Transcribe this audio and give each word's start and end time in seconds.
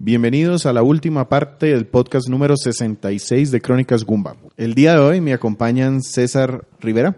Bienvenidos 0.00 0.66
a 0.66 0.72
la 0.72 0.82
última 0.82 1.28
parte 1.28 1.66
del 1.66 1.86
podcast 1.86 2.28
número 2.28 2.56
66 2.56 3.50
de 3.50 3.60
Crónicas 3.60 4.04
Gumba. 4.04 4.36
El 4.56 4.74
día 4.74 4.92
de 4.94 5.00
hoy 5.00 5.20
me 5.20 5.32
acompañan 5.32 6.02
César 6.02 6.64
Rivera, 6.80 7.16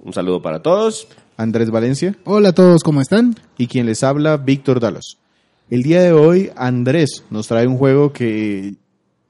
Un 0.00 0.12
saludo 0.12 0.40
para 0.40 0.62
todos. 0.62 1.08
Andrés 1.36 1.70
Valencia 1.70 2.14
Hola 2.24 2.50
a 2.50 2.52
todos, 2.52 2.82
¿cómo 2.84 3.00
están? 3.00 3.34
y 3.58 3.66
quien 3.66 3.86
les 3.86 4.04
habla, 4.04 4.36
Víctor 4.36 4.78
Dalos. 4.80 5.18
El 5.70 5.82
día 5.82 6.02
de 6.02 6.12
hoy 6.12 6.50
Andrés 6.56 7.24
nos 7.30 7.48
trae 7.48 7.66
un 7.66 7.76
juego 7.76 8.12
que 8.12 8.74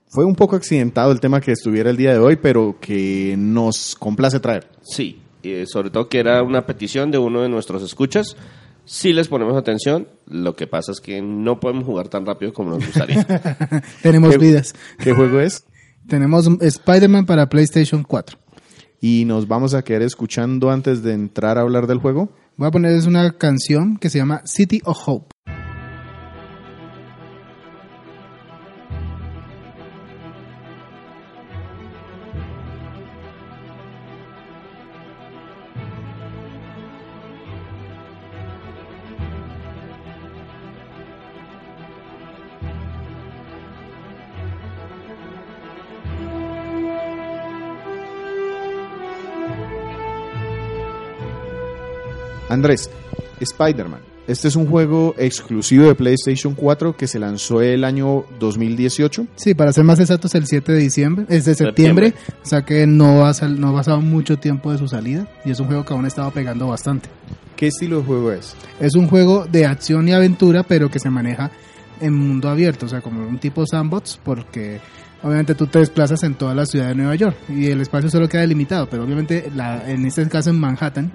fue 0.08 0.24
un 0.24 0.34
poco 0.34 0.56
accidentado 0.56 1.12
el 1.12 1.20
tema 1.20 1.40
que 1.40 1.52
estuviera 1.52 1.88
el 1.88 1.96
día 1.96 2.12
de 2.12 2.18
hoy, 2.18 2.36
pero 2.36 2.76
que 2.80 3.36
nos 3.38 3.94
complace 3.94 4.40
traer. 4.40 4.68
Sí, 4.82 5.20
eh, 5.42 5.64
sobre 5.66 5.88
todo 5.90 6.08
que 6.08 6.18
era 6.18 6.42
una 6.42 6.66
petición 6.66 7.10
de 7.10 7.18
uno 7.18 7.40
de 7.40 7.48
nuestros 7.48 7.82
escuchas. 7.82 8.36
Si 8.84 9.12
les 9.12 9.28
ponemos 9.28 9.56
atención, 9.56 10.08
lo 10.26 10.56
que 10.56 10.66
pasa 10.66 10.92
es 10.92 11.00
que 11.00 11.22
no 11.22 11.60
podemos 11.60 11.84
jugar 11.84 12.08
tan 12.08 12.26
rápido 12.26 12.52
como 12.52 12.70
nos 12.70 12.84
gustaría. 12.84 13.24
Tenemos 14.02 14.32
¿Qué- 14.32 14.38
vidas. 14.38 14.74
¿Qué 14.98 15.12
juego 15.12 15.40
es? 15.40 15.64
Tenemos 16.08 16.48
Spider-Man 16.60 17.26
para 17.26 17.48
PlayStation 17.48 18.02
4. 18.02 18.38
Y 19.00 19.24
nos 19.24 19.46
vamos 19.48 19.74
a 19.74 19.82
quedar 19.82 20.02
escuchando 20.02 20.70
antes 20.70 21.02
de 21.02 21.12
entrar 21.12 21.58
a 21.58 21.62
hablar 21.62 21.86
del 21.86 21.98
juego. 21.98 22.30
Voy 22.56 22.68
a 22.68 22.70
ponerles 22.70 23.06
una 23.06 23.32
canción 23.38 23.96
que 23.98 24.10
se 24.10 24.18
llama 24.18 24.42
City 24.44 24.80
of 24.84 24.98
Hope. 25.06 25.31
Andrés, 52.52 52.90
Spider-Man. 53.40 54.00
Este 54.28 54.46
es 54.46 54.54
un 54.54 54.66
juego 54.68 55.14
exclusivo 55.18 55.86
de 55.86 55.96
PlayStation 55.96 56.54
4 56.54 56.96
que 56.96 57.08
se 57.08 57.18
lanzó 57.18 57.60
el 57.60 57.82
año 57.82 58.24
2018. 58.38 59.26
Sí, 59.34 59.54
para 59.54 59.72
ser 59.72 59.82
más 59.82 59.98
exactos, 59.98 60.34
el 60.36 60.46
7 60.46 60.70
de 60.72 60.78
diciembre, 60.78 61.26
es 61.28 61.44
de 61.44 61.56
septiembre, 61.56 62.10
Septiembre. 62.10 62.36
o 62.44 62.46
sea 62.48 62.62
que 62.62 62.86
no 62.86 63.26
ha, 63.26 63.34
sal- 63.34 63.60
no 63.60 63.70
ha 63.70 63.74
pasado 63.74 64.00
mucho 64.00 64.36
tiempo 64.38 64.70
de 64.70 64.78
su 64.78 64.86
salida 64.86 65.26
y 65.44 65.50
es 65.50 65.58
un 65.58 65.66
juego 65.66 65.84
que 65.84 65.92
aún 65.92 66.06
estaba 66.06 66.30
pegando 66.30 66.68
bastante. 66.68 67.08
¿Qué 67.56 67.66
estilo 67.66 67.98
de 67.98 68.04
juego 68.04 68.30
es? 68.32 68.54
Es 68.78 68.94
un 68.94 69.08
juego 69.08 69.44
de 69.50 69.66
acción 69.66 70.06
y 70.08 70.12
aventura, 70.12 70.62
pero 70.62 70.88
que 70.88 71.00
se 71.00 71.10
maneja 71.10 71.50
en 72.00 72.14
mundo 72.14 72.48
abierto, 72.48 72.86
o 72.86 72.88
sea, 72.88 73.00
como 73.00 73.26
un 73.26 73.38
tipo 73.38 73.66
sandbox, 73.66 74.20
porque 74.22 74.80
obviamente 75.22 75.56
tú 75.56 75.66
te 75.66 75.80
desplazas 75.80 76.22
en 76.22 76.34
toda 76.34 76.54
la 76.54 76.64
ciudad 76.66 76.88
de 76.88 76.94
Nueva 76.94 77.16
York 77.16 77.36
y 77.48 77.66
el 77.66 77.80
espacio 77.80 78.08
solo 78.08 78.28
queda 78.28 78.42
delimitado, 78.42 78.88
pero 78.88 79.02
obviamente 79.02 79.50
la, 79.54 79.88
en 79.90 80.06
este 80.06 80.28
caso 80.28 80.50
en 80.50 80.58
Manhattan 80.60 81.10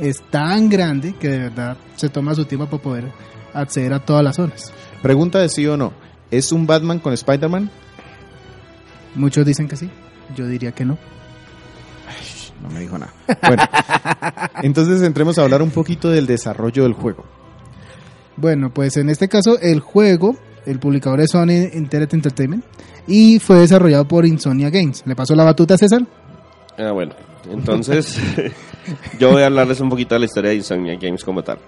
es 0.00 0.22
tan 0.30 0.68
grande 0.68 1.14
que 1.14 1.28
de 1.28 1.38
verdad 1.38 1.76
se 1.96 2.08
toma 2.08 2.34
su 2.34 2.44
tiempo 2.44 2.66
para 2.66 2.82
poder 2.82 3.12
acceder 3.54 3.92
a 3.92 4.04
todas 4.04 4.24
las 4.24 4.36
zonas. 4.36 4.72
Pregunta 5.02 5.40
de 5.40 5.48
sí 5.48 5.66
o 5.66 5.76
no. 5.76 5.92
¿Es 6.30 6.52
un 6.52 6.66
Batman 6.66 6.98
con 6.98 7.12
Spider-Man? 7.12 7.70
Muchos 9.14 9.44
dicen 9.46 9.68
que 9.68 9.76
sí, 9.76 9.90
yo 10.36 10.46
diría 10.46 10.72
que 10.72 10.84
no. 10.84 10.98
No 12.62 12.68
me 12.70 12.80
dijo 12.80 12.98
nada. 12.98 13.12
Bueno, 13.46 13.62
entonces 14.62 15.02
entremos 15.02 15.38
a 15.38 15.42
hablar 15.42 15.62
un 15.62 15.70
poquito 15.70 16.10
del 16.10 16.26
desarrollo 16.26 16.82
del 16.82 16.92
juego. 16.92 17.24
Bueno, 18.36 18.70
pues 18.70 18.96
en 18.96 19.10
este 19.10 19.28
caso 19.28 19.58
el 19.60 19.80
juego, 19.80 20.36
el 20.66 20.78
publicador 20.78 21.20
es 21.20 21.30
Sony 21.30 21.70
Internet 21.72 22.14
Entertainment 22.14 22.64
y 23.06 23.38
fue 23.38 23.60
desarrollado 23.60 24.06
por 24.06 24.26
Insomnia 24.26 24.70
Games. 24.70 25.02
¿Le 25.06 25.14
pasó 25.14 25.34
la 25.34 25.44
batuta 25.44 25.74
a 25.74 25.78
César? 25.78 26.02
ah, 26.78 26.92
bueno, 26.92 27.14
entonces 27.50 28.20
yo 29.18 29.30
voy 29.32 29.42
a 29.42 29.46
hablarles 29.46 29.80
un 29.80 29.88
poquito 29.88 30.14
de 30.14 30.20
la 30.20 30.24
historia 30.26 30.50
de 30.50 30.56
Insomnia 30.56 30.96
Games 31.00 31.24
como 31.24 31.42
tal. 31.42 31.58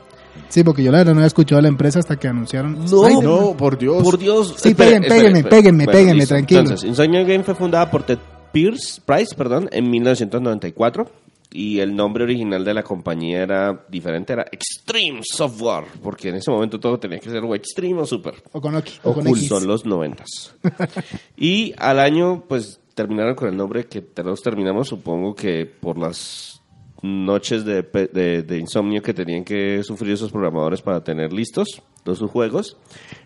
Sí, 0.48 0.62
porque 0.64 0.82
yo 0.82 0.90
la 0.92 0.98
verdad 0.98 1.12
no 1.12 1.18
había 1.20 1.26
escuchado 1.26 1.58
a 1.58 1.62
la 1.62 1.68
empresa 1.68 1.98
hasta 1.98 2.16
que 2.16 2.28
anunciaron. 2.28 2.78
No, 2.78 2.84
Spider-Man. 2.84 3.24
No, 3.24 3.56
por 3.56 3.78
Dios. 3.78 4.02
Por 4.02 4.18
Dios. 4.18 4.54
Sí, 4.58 4.70
espere, 4.70 4.90
peguen, 4.90 5.02
espere, 5.04 5.20
péguenme, 5.20 5.38
espere. 5.40 5.56
péguenme, 5.56 5.86
péguenme, 5.86 6.26
tranquilo. 6.26 6.60
Entonces, 6.60 6.88
Insomnia 6.88 7.22
Games 7.22 7.44
fue 7.46 7.54
fundada 7.54 7.90
por 7.90 8.02
Ted 8.04 8.18
Pierce, 8.52 9.00
Price 9.04 9.34
perdón, 9.34 9.68
en 9.72 9.90
1994 9.90 11.10
y 11.52 11.80
el 11.80 11.94
nombre 11.96 12.24
original 12.24 12.64
de 12.64 12.74
la 12.74 12.82
compañía 12.82 13.42
era 13.42 13.84
diferente, 13.88 14.32
era 14.32 14.44
Extreme 14.52 15.20
Software, 15.22 15.84
porque 16.02 16.28
en 16.28 16.36
ese 16.36 16.50
momento 16.50 16.78
todo 16.78 16.98
tenía 16.98 17.18
que 17.18 17.28
ser 17.30 17.42
o 17.42 17.54
Extreme 17.54 18.00
o 18.00 18.06
Super. 18.06 18.34
O 18.52 18.60
con, 18.60 18.74
Oki- 18.74 19.00
o 19.02 19.12
con. 19.12 19.26
X. 19.26 19.48
Son 19.48 19.66
los 19.66 19.84
noventas. 19.84 20.54
y 21.36 21.74
al 21.76 21.98
año, 21.98 22.44
pues, 22.48 22.80
terminaron 22.94 23.34
con 23.34 23.48
el 23.48 23.56
nombre 23.56 23.86
que 23.86 24.00
todos 24.00 24.42
terminamos, 24.42 24.88
supongo 24.88 25.34
que 25.34 25.66
por 25.66 25.98
las 25.98 26.59
noches 27.02 27.64
de, 27.64 27.82
de- 27.82 28.42
de 28.42 28.58
insomnio 28.58 29.02
que 29.02 29.14
tenían 29.14 29.44
que 29.44 29.82
sufrir 29.82 30.12
esos 30.12 30.30
programadores 30.30 30.82
para 30.82 31.02
tener 31.02 31.32
listos 31.32 31.82
todos 32.04 32.18
sus 32.18 32.30
juegos. 32.30 32.76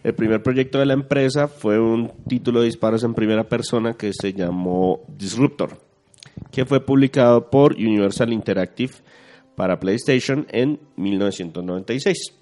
El 0.03 0.15
primer 0.15 0.43
proyecto 0.43 0.79
de 0.79 0.87
la 0.87 0.95
empresa 0.95 1.49
fue 1.49 1.79
un 1.81 2.13
título 2.29 2.61
de 2.61 2.67
disparos 2.67 3.05
en 3.05 3.15
primera 3.15 3.45
persona 3.49 3.95
que 3.95 4.13
se 4.13 4.33
llamó 4.33 5.01
Disruptor, 5.09 5.79
que 6.51 6.65
fue 6.65 6.85
publicado 6.85 7.51
por 7.51 7.75
Universal 7.75 8.33
Interactive 8.33 8.93
para 9.57 9.79
PlayStation 9.79 10.47
en 10.51 10.81
1996. 10.97 12.35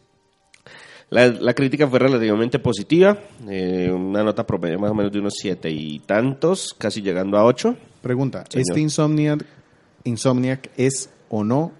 La, 1.10 1.26
la 1.26 1.52
crítica 1.52 1.86
fue 1.86 1.98
relativamente 1.98 2.58
positiva, 2.58 3.18
eh, 3.50 3.90
una 3.94 4.24
nota 4.24 4.46
promedio 4.46 4.78
más 4.78 4.90
o 4.90 4.94
menos 4.94 5.12
de 5.12 5.18
unos 5.18 5.34
siete 5.36 5.68
y 5.70 5.98
tantos, 5.98 6.74
casi 6.78 7.02
llegando 7.02 7.36
a 7.36 7.44
ocho. 7.44 7.76
Pregunta, 8.00 8.44
Señor. 8.48 8.64
¿este 8.70 8.80
Insomniac, 8.80 9.44
Insomniac 10.04 10.70
es 10.78 11.10
o 11.32 11.42
no 11.42 11.72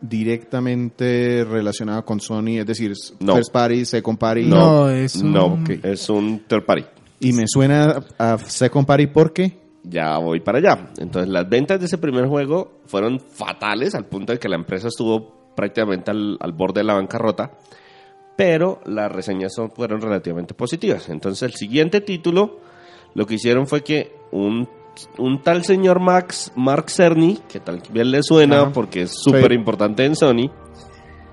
directamente 0.00 1.44
relacionado 1.44 2.04
con 2.04 2.20
Sony? 2.20 2.58
Es 2.60 2.66
decir, 2.66 2.92
No. 3.20 3.34
First 3.36 3.52
Party, 3.52 3.84
Second 3.84 4.18
Party. 4.18 4.42
No, 4.44 4.88
es 4.90 5.16
un- 5.16 5.32
no, 5.32 5.58
es 5.82 6.08
un 6.08 6.40
third 6.46 6.64
party. 6.64 6.84
Y 7.20 7.32
me 7.32 7.44
suena 7.48 8.00
a 8.18 8.38
Second 8.38 8.86
Party 8.86 9.06
porque 9.08 9.58
Ya 9.84 10.18
voy 10.18 10.40
para 10.40 10.58
allá. 10.58 10.90
Entonces, 10.98 11.30
las 11.30 11.48
ventas 11.48 11.80
de 11.80 11.86
ese 11.86 11.96
primer 11.98 12.26
juego 12.26 12.80
fueron 12.86 13.20
fatales 13.20 13.94
al 13.94 14.04
punto 14.06 14.32
de 14.32 14.38
que 14.38 14.48
la 14.48 14.56
empresa 14.56 14.88
estuvo 14.88 15.52
prácticamente 15.56 16.10
al, 16.10 16.36
al 16.40 16.52
borde 16.52 16.80
de 16.80 16.84
la 16.84 16.94
bancarrota, 16.94 17.52
pero 18.36 18.80
las 18.84 19.10
reseñas 19.10 19.54
son- 19.54 19.70
fueron 19.70 20.00
relativamente 20.02 20.52
positivas. 20.52 21.08
Entonces, 21.08 21.42
el 21.42 21.54
siguiente 21.54 22.00
título, 22.02 22.58
lo 23.14 23.24
que 23.26 23.34
hicieron 23.36 23.66
fue 23.66 23.82
que 23.82 24.12
un, 24.30 24.68
un 25.18 25.42
tal 25.42 25.64
señor 25.64 26.00
Max, 26.00 26.52
Mark 26.56 26.90
Cerny, 26.90 27.38
que 27.48 27.60
tal 27.60 27.82
vez 27.90 28.06
le 28.06 28.22
suena 28.22 28.62
Ajá. 28.62 28.72
porque 28.72 29.02
es 29.02 29.12
súper 29.14 29.52
importante 29.52 30.04
en 30.04 30.16
Sony, 30.16 30.50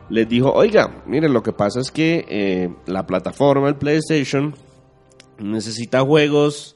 les 0.09 0.28
dijo, 0.30 0.52
oiga, 0.52 1.03
miren, 1.06 1.34
lo 1.34 1.42
que 1.42 1.53
pasa 1.53 1.80
es 1.80 1.92
que 1.92 2.26
eh, 2.30 2.70
la 2.86 3.06
plataforma, 3.06 3.70
el 3.70 3.76
PlayStation, 3.76 4.56
necesita 5.40 6.02
juegos 6.02 6.76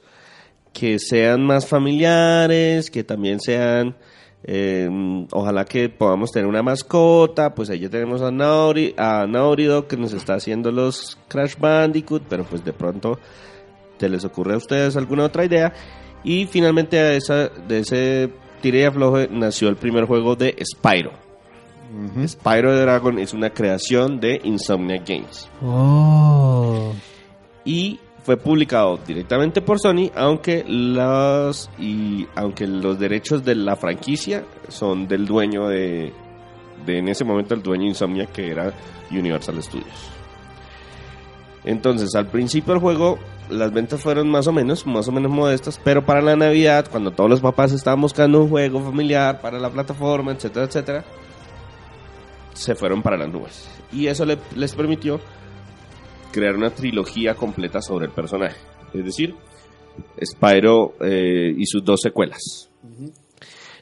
que 0.73 0.99
sean 0.99 1.45
más 1.45 1.67
familiares, 1.67 2.89
que 2.89 3.03
también 3.03 3.39
sean, 3.39 3.95
eh, 4.43 4.89
ojalá 5.31 5.65
que 5.65 5.89
podamos 5.89 6.31
tener 6.31 6.47
una 6.47 6.63
mascota, 6.63 7.53
pues 7.53 7.69
ahí 7.69 7.79
ya 7.79 7.89
tenemos 7.89 8.21
a 8.21 8.31
Naughty, 8.31 8.93
a 8.97 9.25
Naughty 9.27 9.65
Dog 9.65 9.87
que 9.87 9.97
nos 9.97 10.13
está 10.13 10.35
haciendo 10.35 10.71
los 10.71 11.17
Crash 11.27 11.55
Bandicoot, 11.57 12.23
pero 12.29 12.43
pues 12.45 12.63
de 12.63 12.73
pronto 12.73 13.19
te 13.97 14.09
les 14.09 14.23
ocurre 14.25 14.53
a 14.53 14.57
ustedes 14.57 14.95
alguna 14.95 15.25
otra 15.25 15.45
idea. 15.45 15.73
Y 16.23 16.45
finalmente 16.47 16.99
a 16.99 17.13
esa, 17.13 17.47
de 17.49 17.79
ese 17.79 18.29
tire 18.61 18.81
y 18.81 18.83
afloje 18.83 19.29
nació 19.31 19.69
el 19.69 19.75
primer 19.77 20.05
juego 20.05 20.35
de 20.35 20.55
Spyro. 20.63 21.11
Spyro 22.27 22.71
the 22.75 22.81
Dragon 22.81 23.17
es 23.17 23.33
una 23.33 23.49
creación 23.49 24.19
de 24.19 24.39
Insomnia 24.43 25.01
Games 25.03 25.49
Oh. 25.59 26.93
y 27.65 27.99
fue 28.23 28.37
publicado 28.37 28.99
directamente 29.07 29.61
por 29.61 29.79
Sony, 29.79 30.11
aunque 30.13 30.63
los 30.67 31.67
y 31.79 32.27
aunque 32.35 32.67
los 32.67 32.99
derechos 32.99 33.43
de 33.43 33.55
la 33.55 33.75
franquicia 33.75 34.43
son 34.67 35.07
del 35.07 35.25
dueño 35.25 35.67
de, 35.67 36.13
de 36.85 36.97
en 36.99 37.07
ese 37.07 37.23
momento 37.23 37.55
el 37.55 37.63
dueño 37.63 37.83
de 37.83 37.89
Insomnia 37.89 38.27
que 38.27 38.51
era 38.51 38.71
Universal 39.09 39.63
Studios. 39.63 40.11
Entonces, 41.65 42.13
al 42.15 42.27
principio 42.27 42.73
del 42.73 42.81
juego, 42.81 43.17
las 43.49 43.71
ventas 43.73 44.01
fueron 44.01 44.29
más 44.29 44.47
o 44.47 44.51
menos, 44.51 44.85
más 44.85 45.07
o 45.07 45.11
menos 45.11 45.31
modestas, 45.31 45.79
pero 45.83 46.05
para 46.05 46.21
la 46.21 46.35
Navidad, 46.35 46.87
cuando 46.89 47.11
todos 47.11 47.29
los 47.29 47.41
papás 47.41 47.71
estaban 47.71 48.01
buscando 48.01 48.41
un 48.43 48.49
juego 48.49 48.81
familiar 48.81 49.41
para 49.41 49.59
la 49.59 49.69
plataforma, 49.69 50.31
etcétera, 50.31 50.65
etcétera, 50.65 51.05
se 52.53 52.75
fueron 52.75 53.01
para 53.01 53.17
las 53.17 53.29
nubes. 53.29 53.69
Y 53.91 54.07
eso 54.07 54.25
le- 54.25 54.37
les 54.55 54.75
permitió 54.75 55.19
crear 56.31 56.55
una 56.55 56.69
trilogía 56.69 57.33
completa 57.35 57.81
sobre 57.81 58.05
el 58.05 58.11
personaje. 58.11 58.57
Es 58.93 59.03
decir, 59.05 59.35
Spyro 60.23 60.95
eh, 61.01 61.53
y 61.57 61.65
sus 61.65 61.83
dos 61.83 61.99
secuelas. 62.01 62.69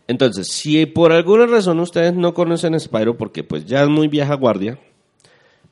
Entonces, 0.07 0.47
si 0.47 0.85
por 0.85 1.11
alguna 1.11 1.45
razón 1.47 1.79
ustedes 1.79 2.13
no 2.13 2.33
conocen 2.33 2.79
Spyro, 2.79 3.17
porque 3.17 3.43
pues 3.43 3.65
ya 3.65 3.83
es 3.83 3.89
muy 3.89 4.07
vieja 4.07 4.33
guardia, 4.35 4.79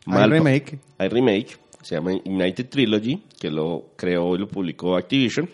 Hay 0.07 0.29
remake. 0.29 0.79
hay 0.97 1.07
remake, 1.09 1.57
se 1.85 1.93
llama 1.95 2.11
United 2.25 2.67
Trilogy, 2.67 3.21
que 3.39 3.51
lo 3.51 3.91
creó 3.95 4.35
y 4.35 4.39
lo 4.39 4.47
publicó 4.47 4.95
Activision, 4.95 5.47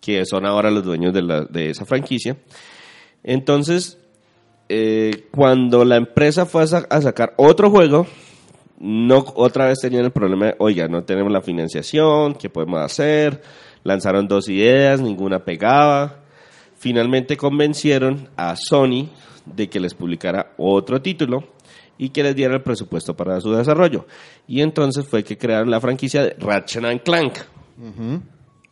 que 0.00 0.24
son 0.26 0.44
ahora 0.44 0.72
los 0.72 0.84
dueños 0.84 1.14
de, 1.14 1.22
la- 1.22 1.44
de 1.44 1.70
esa 1.70 1.84
franquicia. 1.86 2.36
Entonces, 3.22 3.98
eh, 4.68 5.28
cuando 5.30 5.84
la 5.84 5.96
empresa 5.96 6.46
fue 6.46 6.62
a, 6.64 6.66
sa- 6.66 6.86
a 6.90 7.00
sacar 7.00 7.34
otro 7.36 7.70
juego, 7.70 8.06
no 8.78 9.24
otra 9.36 9.66
vez 9.66 9.78
tenían 9.80 10.04
el 10.04 10.10
problema 10.10 10.46
de, 10.46 10.56
oiga, 10.58 10.88
no 10.88 11.04
tenemos 11.04 11.32
la 11.32 11.40
financiación, 11.42 12.34
¿qué 12.34 12.50
podemos 12.50 12.80
hacer? 12.80 13.40
Lanzaron 13.84 14.26
dos 14.26 14.48
ideas, 14.48 15.00
ninguna 15.00 15.44
pegaba. 15.44 16.22
Finalmente 16.76 17.36
convencieron 17.36 18.28
a 18.36 18.56
Sony 18.56 19.08
de 19.46 19.68
que 19.68 19.78
les 19.80 19.94
publicara 19.94 20.52
otro 20.58 21.00
título 21.00 21.44
y 21.98 22.10
que 22.10 22.22
les 22.22 22.34
diera 22.34 22.54
el 22.54 22.62
presupuesto 22.62 23.16
para 23.16 23.40
su 23.40 23.52
desarrollo. 23.52 24.06
Y 24.46 24.60
entonces 24.60 25.06
fue 25.06 25.24
que 25.24 25.38
crearon 25.38 25.70
la 25.70 25.80
franquicia 25.80 26.22
de 26.22 26.36
Ratchet 26.38 26.84
and 26.84 27.02
Clank. 27.02 27.38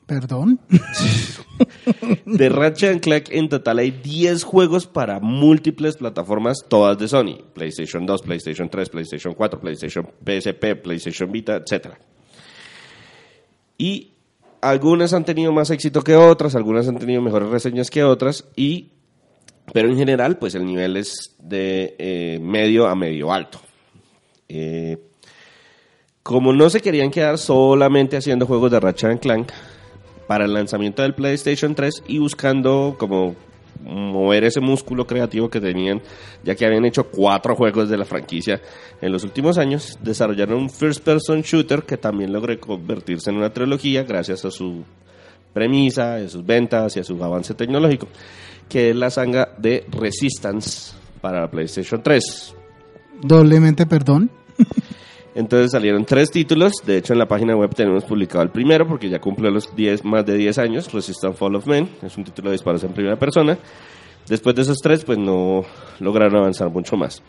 Perdón. 0.06 0.60
De 2.26 2.48
Ratchet 2.48 2.90
and 2.90 3.00
Clank 3.00 3.26
en 3.30 3.48
total 3.48 3.78
hay 3.78 3.90
10 3.90 4.44
juegos 4.44 4.86
para 4.86 5.18
múltiples 5.20 5.96
plataformas, 5.96 6.64
todas 6.68 6.98
de 6.98 7.08
Sony. 7.08 7.38
PlayStation 7.54 8.04
2, 8.04 8.22
PlayStation 8.22 8.68
3, 8.68 8.88
PlayStation 8.90 9.34
4, 9.34 9.60
PlayStation 9.60 10.06
PSP, 10.24 10.76
PlayStation 10.82 11.32
Vita, 11.32 11.56
etc. 11.56 11.94
Y 13.78 14.12
algunas 14.60 15.12
han 15.14 15.24
tenido 15.24 15.52
más 15.52 15.70
éxito 15.70 16.02
que 16.02 16.16
otras, 16.16 16.54
algunas 16.54 16.88
han 16.88 16.98
tenido 16.98 17.22
mejores 17.22 17.48
reseñas 17.48 17.90
que 17.90 18.02
otras, 18.02 18.46
y, 18.56 18.92
pero 19.72 19.88
en 19.88 19.96
general, 19.96 20.38
pues 20.38 20.54
el 20.54 20.64
nivel 20.64 20.96
es 20.96 21.34
de 21.38 21.94
eh, 21.98 22.38
medio 22.40 22.86
a 22.86 22.94
medio 22.94 23.32
alto. 23.32 23.60
Eh, 24.48 24.98
como 26.22 26.52
no 26.52 26.70
se 26.70 26.80
querían 26.80 27.10
quedar 27.10 27.38
solamente 27.38 28.16
haciendo 28.16 28.46
juegos 28.46 28.70
de 28.70 28.80
Ratchet 28.80 29.20
Clank, 29.20 29.50
para 30.26 30.44
el 30.44 30.54
lanzamiento 30.54 31.02
del 31.02 31.14
PlayStation 31.14 31.74
3 31.74 32.04
y 32.08 32.18
buscando 32.18 32.96
como 32.98 33.34
mover 33.82 34.44
ese 34.44 34.60
músculo 34.60 35.06
creativo 35.06 35.50
que 35.50 35.60
tenían, 35.60 36.00
ya 36.42 36.54
que 36.54 36.64
habían 36.64 36.84
hecho 36.86 37.10
cuatro 37.10 37.54
juegos 37.54 37.88
de 37.90 37.98
la 37.98 38.04
franquicia 38.04 38.60
en 39.00 39.12
los 39.12 39.24
últimos 39.24 39.58
años, 39.58 39.98
desarrollaron 40.00 40.58
un 40.58 40.70
first 40.70 41.04
person 41.04 41.42
shooter 41.42 41.82
que 41.82 41.98
también 41.98 42.32
logró 42.32 42.58
convertirse 42.58 43.30
en 43.30 43.36
una 43.36 43.52
trilogía 43.52 44.04
gracias 44.04 44.44
a 44.44 44.50
su 44.50 44.84
premisa, 45.52 46.14
a 46.14 46.28
sus 46.28 46.44
ventas 46.44 46.96
y 46.96 47.00
a 47.00 47.04
su 47.04 47.22
avance 47.22 47.54
tecnológico, 47.54 48.08
que 48.68 48.90
es 48.90 48.96
la 48.96 49.10
saga 49.10 49.50
de 49.58 49.86
Resistance 49.90 50.92
para 51.20 51.42
la 51.42 51.50
PlayStation 51.50 52.02
3. 52.02 52.54
Doblemente 53.22 53.86
perdón. 53.86 54.30
Entonces 55.34 55.72
salieron 55.72 56.04
tres 56.04 56.30
títulos. 56.30 56.74
De 56.86 56.98
hecho, 56.98 57.12
en 57.12 57.18
la 57.18 57.26
página 57.26 57.56
web 57.56 57.74
tenemos 57.74 58.04
publicado 58.04 58.42
el 58.42 58.50
primero 58.50 58.86
porque 58.86 59.08
ya 59.08 59.20
cumplió 59.20 59.50
los 59.50 59.74
10, 59.74 60.04
más 60.04 60.24
de 60.24 60.36
10 60.36 60.58
años. 60.58 60.92
Resistance 60.92 61.36
Fall 61.36 61.56
of 61.56 61.66
Men. 61.66 61.88
Es 62.02 62.16
un 62.16 62.24
título 62.24 62.50
de 62.50 62.54
disparos 62.54 62.84
en 62.84 62.92
primera 62.92 63.18
persona. 63.18 63.58
Después 64.28 64.54
de 64.54 64.62
esos 64.62 64.78
tres, 64.78 65.04
pues 65.04 65.18
no 65.18 65.64
lograron 66.00 66.36
avanzar 66.36 66.70
mucho 66.70 66.96
más. 66.96 67.22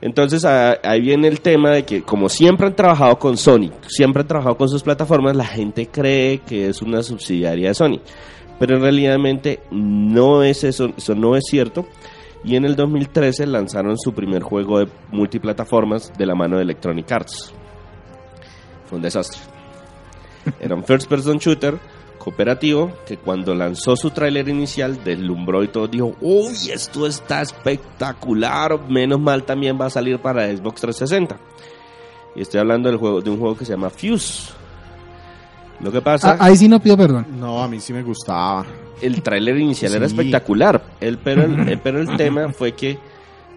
Entonces 0.00 0.44
ahí 0.44 1.00
viene 1.00 1.28
el 1.28 1.40
tema 1.40 1.70
de 1.70 1.84
que 1.84 2.02
como 2.02 2.28
siempre 2.28 2.66
han 2.66 2.76
trabajado 2.76 3.18
con 3.18 3.36
Sony, 3.36 3.70
siempre 3.86 4.20
han 4.20 4.28
trabajado 4.28 4.56
con 4.56 4.68
sus 4.68 4.82
plataformas, 4.82 5.34
la 5.34 5.46
gente 5.46 5.86
cree 5.86 6.40
que 6.40 6.68
es 6.68 6.82
una 6.82 7.02
subsidiaria 7.02 7.68
de 7.68 7.74
Sony. 7.74 8.00
Pero 8.58 8.76
en 8.76 8.82
realidad 8.82 9.18
no 9.70 10.42
es 10.42 10.64
eso, 10.64 10.92
eso 10.96 11.14
no 11.14 11.36
es 11.36 11.44
cierto. 11.46 11.86
Y 12.44 12.56
en 12.56 12.64
el 12.64 12.76
2013 12.76 13.46
lanzaron 13.46 13.98
su 13.98 14.12
primer 14.12 14.42
juego 14.42 14.78
de 14.78 14.88
multiplataformas 15.10 16.12
de 16.16 16.26
la 16.26 16.34
mano 16.34 16.56
de 16.56 16.62
Electronic 16.62 17.10
Arts. 17.10 17.52
Fue 18.86 18.96
un 18.96 19.02
desastre. 19.02 19.40
Era 20.60 20.74
un 20.74 20.84
first 20.84 21.08
person 21.08 21.38
shooter 21.38 21.78
cooperativo 22.18 22.90
que 23.06 23.18
cuando 23.18 23.54
lanzó 23.54 23.96
su 23.96 24.10
tráiler 24.10 24.48
inicial 24.48 25.02
deslumbró 25.04 25.62
y 25.62 25.68
todo 25.68 25.88
dijo, 25.88 26.14
uy, 26.20 26.70
esto 26.72 27.06
está 27.06 27.42
espectacular, 27.42 28.80
menos 28.88 29.20
mal 29.20 29.44
también 29.44 29.78
va 29.78 29.86
a 29.86 29.90
salir 29.90 30.18
para 30.18 30.46
Xbox 30.46 30.80
360. 30.80 31.36
Y 32.36 32.42
estoy 32.42 32.60
hablando 32.60 32.88
del 32.88 32.98
juego, 32.98 33.20
de 33.20 33.30
un 33.30 33.38
juego 33.38 33.56
que 33.56 33.64
se 33.64 33.72
llama 33.72 33.90
Fuse. 33.90 34.52
Lo 35.84 35.92
que 35.92 36.00
pasa, 36.00 36.32
Ah, 36.40 36.46
ahí 36.46 36.56
sí 36.56 36.66
no 36.68 36.80
pido 36.80 36.96
perdón. 36.96 37.26
No, 37.38 37.62
a 37.62 37.68
mí 37.68 37.78
sí 37.78 37.92
me 37.92 38.02
gustaba. 38.02 38.64
el 39.02 39.22
tráiler 39.22 39.58
inicial 39.58 39.94
era 39.94 40.08
Sí. 40.08 40.14
espectacular, 40.16 40.82
el, 41.00 41.18
pero, 41.18 41.42
el, 41.44 41.68
el- 41.68 41.78
pero 41.80 42.00
el 42.00 42.16
tema 42.16 42.48
fue 42.52 42.72
que 42.72 42.98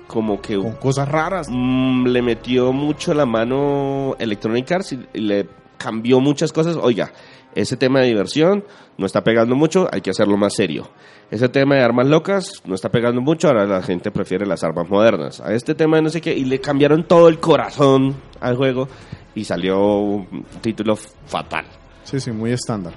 como 0.08 0.42
que 0.42 0.56
Con 0.58 0.74
cosas 0.74 1.08
raras. 1.08 1.48
mm, 1.50 2.06
le 2.08 2.22
metió 2.22 2.72
mucho 2.74 3.14
la 3.14 3.26
mano 3.26 4.16
Electronic 4.20 4.72
Arts 4.72 4.94
y, 4.94 5.00
y 5.14 5.20
le 5.22 5.48
cambió 5.78 6.20
muchas 6.20 6.52
cosas. 6.52 6.76
Oiga, 6.76 7.12
ese 7.56 7.78
tema 7.78 8.00
de 8.02 8.08
diversión 8.08 8.64
no 8.98 9.06
está 9.06 9.24
pegando 9.24 9.56
mucho, 9.56 9.88
hay 9.92 10.02
que 10.02 10.10
hacerlo 10.12 10.38
más 10.38 10.54
serio. 10.56 10.90
Ese 11.30 11.50
tema 11.50 11.76
de 11.76 11.82
armas 11.84 12.08
locas 12.08 12.62
no 12.66 12.74
está 12.76 12.90
pegando 12.90 13.20
mucho, 13.22 13.48
ahora 13.50 13.66
la 13.66 13.82
gente 13.84 14.12
prefiere 14.12 14.46
las 14.46 14.64
armas 14.64 14.90
modernas. 14.90 15.40
A 15.42 15.54
este 15.54 15.76
tema 15.76 15.98
de 15.98 16.04
no 16.04 16.10
sé 16.10 16.22
qué, 16.22 16.34
y 16.34 16.46
le 16.46 16.60
cambiaron 16.62 17.04
todo 17.04 17.28
el 17.28 17.40
corazón 17.40 18.16
al 18.40 18.56
juego 18.56 18.88
y 19.36 19.44
salió 19.44 19.98
un 20.00 20.46
título 20.62 20.96
fatal. 20.96 21.66
Sí, 22.08 22.22
sí, 22.22 22.32
muy 22.32 22.54
estándar. 22.54 22.94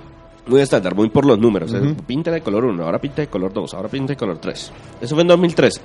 Muy 0.46 0.60
estándar, 0.60 0.94
muy 0.94 1.10
por 1.10 1.26
los 1.26 1.36
números. 1.36 1.74
¿eh? 1.74 1.96
Pinta 2.06 2.30
de 2.30 2.42
color 2.42 2.66
1, 2.66 2.84
ahora 2.84 3.00
pinta 3.00 3.22
de 3.22 3.26
color 3.26 3.52
2, 3.52 3.74
ahora 3.74 3.88
pinta 3.88 4.12
de 4.12 4.16
color 4.16 4.38
3. 4.38 4.72
Eso 5.00 5.14
fue 5.16 5.22
en 5.22 5.28
2013. 5.28 5.80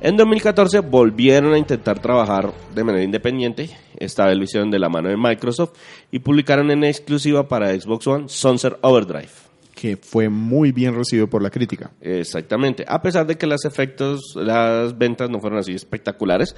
En 0.00 0.16
2014 0.16 0.78
volvieron 0.78 1.54
a 1.54 1.58
intentar 1.58 1.98
trabajar 1.98 2.52
de 2.72 2.84
manera 2.84 3.02
independiente. 3.02 3.68
Esta 3.96 4.26
vez 4.26 4.36
lo 4.36 4.44
hicieron 4.44 4.70
de 4.70 4.78
la 4.78 4.88
mano 4.88 5.08
de 5.08 5.16
Microsoft 5.16 5.72
y 6.12 6.20
publicaron 6.20 6.70
en 6.70 6.84
exclusiva 6.84 7.48
para 7.48 7.74
Xbox 7.74 8.06
One 8.06 8.28
Sunset 8.28 8.78
Overdrive. 8.82 9.30
Que 9.74 9.96
fue 9.96 10.28
muy 10.28 10.70
bien 10.70 10.94
recibido 10.94 11.26
por 11.26 11.42
la 11.42 11.50
crítica. 11.50 11.90
Exactamente. 12.00 12.84
A 12.86 13.02
pesar 13.02 13.26
de 13.26 13.36
que 13.36 13.48
los 13.48 13.64
efectos, 13.64 14.34
las 14.36 14.96
ventas 14.96 15.28
no 15.30 15.40
fueron 15.40 15.58
así 15.58 15.72
espectaculares, 15.72 16.54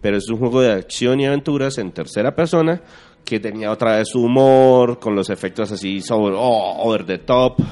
pero 0.00 0.16
es 0.16 0.28
un 0.28 0.38
juego 0.38 0.62
de 0.62 0.72
acción 0.72 1.20
y 1.20 1.26
aventuras 1.26 1.78
en 1.78 1.92
tercera 1.92 2.34
persona 2.34 2.82
que 3.24 3.40
tenía 3.40 3.70
otra 3.70 3.96
vez 3.96 4.08
su 4.08 4.22
humor, 4.22 4.98
con 4.98 5.14
los 5.14 5.30
efectos 5.30 5.72
así 5.72 6.00
sobre, 6.00 6.34
oh, 6.36 6.76
over 6.84 7.04
the 7.04 7.18
top. 7.18 7.60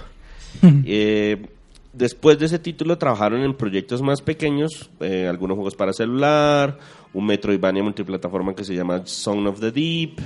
Eh, 0.85 1.45
después 1.93 2.39
de 2.39 2.47
ese 2.47 2.59
título 2.61 2.97
trabajaron 2.97 3.43
en 3.43 3.55
proyectos 3.55 4.01
más 4.01 4.23
pequeños, 4.23 4.91
eh, 5.01 5.27
algunos 5.29 5.57
juegos 5.57 5.75
para 5.75 5.93
celular, 5.93 6.79
un 7.13 7.27
Metroidvania 7.27 7.83
multiplataforma 7.83 8.55
que 8.55 8.65
se 8.65 8.75
llama 8.75 9.03
Song 9.05 9.47
of 9.47 9.61
the 9.61 9.73
Deep 9.73 10.21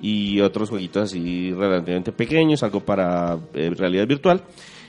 y 0.00 0.40
otros 0.40 0.70
jueguitos 0.70 1.04
así 1.04 1.52
relativamente 1.52 2.12
pequeños, 2.12 2.62
algo 2.62 2.80
para 2.80 3.38
eh, 3.54 3.70
realidad 3.76 4.06
virtual. 4.06 4.42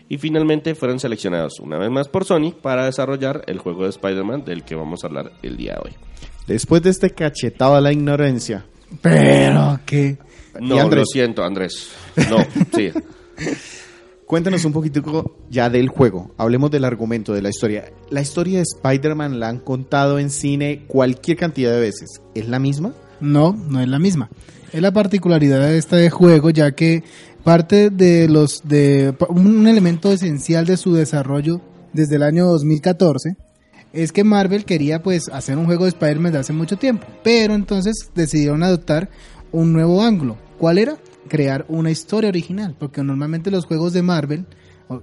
Y 0.10 0.18
finalmente 0.18 0.74
fueron 0.74 1.00
seleccionados 1.00 1.60
una 1.60 1.78
vez 1.78 1.90
más 1.90 2.08
por 2.08 2.24
Sony 2.24 2.54
para 2.62 2.86
desarrollar 2.86 3.44
el 3.48 3.60
juego 3.60 3.84
de 3.84 3.90
Spider-Man 3.90 4.46
del 4.46 4.64
que 4.64 4.76
vamos 4.76 5.04
a 5.04 5.08
hablar 5.08 5.34
el 5.44 5.58
día 5.58 5.74
de 5.74 5.90
hoy. 5.90 5.96
Después 6.48 6.82
de 6.82 6.92
este 6.92 7.10
cachetado 7.10 7.76
a 7.76 7.82
la 7.82 7.92
ignorancia, 7.92 8.66
Pero 9.02 9.80
que... 9.86 10.18
No, 10.60 10.90
lo 10.90 11.06
siento, 11.06 11.44
Andrés. 11.44 11.90
No, 12.30 12.38
sí. 12.76 12.92
cuéntanos 14.28 14.66
un 14.66 14.74
poquito 14.74 15.36
ya 15.50 15.70
del 15.70 15.88
juego. 15.88 16.32
Hablemos 16.38 16.70
del 16.70 16.86
argumento, 16.86 17.34
de 17.34 17.42
la 17.42 17.50
historia. 17.50 17.92
La 18.10 18.22
historia 18.22 18.58
de 18.58 18.64
Spider-Man 18.64 19.40
la 19.40 19.48
han 19.48 19.60
contado 19.60 20.20
en 20.20 20.30
cine 20.30 20.84
cualquier 20.88 21.38
cantidad 21.38 21.72
de 21.72 21.80
veces. 21.80 22.22
¿Es 22.36 22.48
la 22.48 22.60
misma? 22.60 22.94
No, 23.20 23.54
no 23.54 23.82
es 23.82 23.88
la 23.88 23.98
misma. 23.98 24.30
Es 24.74 24.82
la 24.82 24.92
particularidad 24.92 25.62
de 25.62 25.78
este 25.78 26.10
juego, 26.10 26.50
ya 26.50 26.74
que 26.74 27.04
parte 27.44 27.90
de 27.90 28.28
los 28.28 28.68
de 28.68 29.16
un 29.30 29.66
elemento 29.66 30.12
esencial 30.12 30.66
de 30.66 30.76
su 30.76 30.94
desarrollo 30.94 31.62
desde 31.94 32.18
el 32.18 32.24
año 32.24 32.46
2014 32.48 33.38
es 34.04 34.12
que 34.12 34.24
Marvel 34.24 34.64
quería 34.64 35.02
pues 35.02 35.28
hacer 35.30 35.58
un 35.58 35.66
juego 35.66 35.86
de 35.86 35.90
Spider-Man 35.90 36.32
de 36.32 36.38
hace 36.38 36.54
mucho 36.54 36.78
tiempo, 36.78 37.08
pero 37.24 37.56
entonces 37.56 38.12
decidieron 38.14 38.62
adoptar 38.62 39.10
un 39.52 39.74
nuevo 39.74 40.04
ángulo. 40.04 40.38
¿Cuál 40.60 40.78
era? 40.78 40.98
Crear 41.28 41.66
una 41.68 41.90
historia 41.90 42.30
original, 42.30 42.76
porque 42.78 43.04
normalmente 43.04 43.50
los 43.50 43.66
juegos 43.66 43.94
de 43.94 44.04
Marvel 44.04 44.46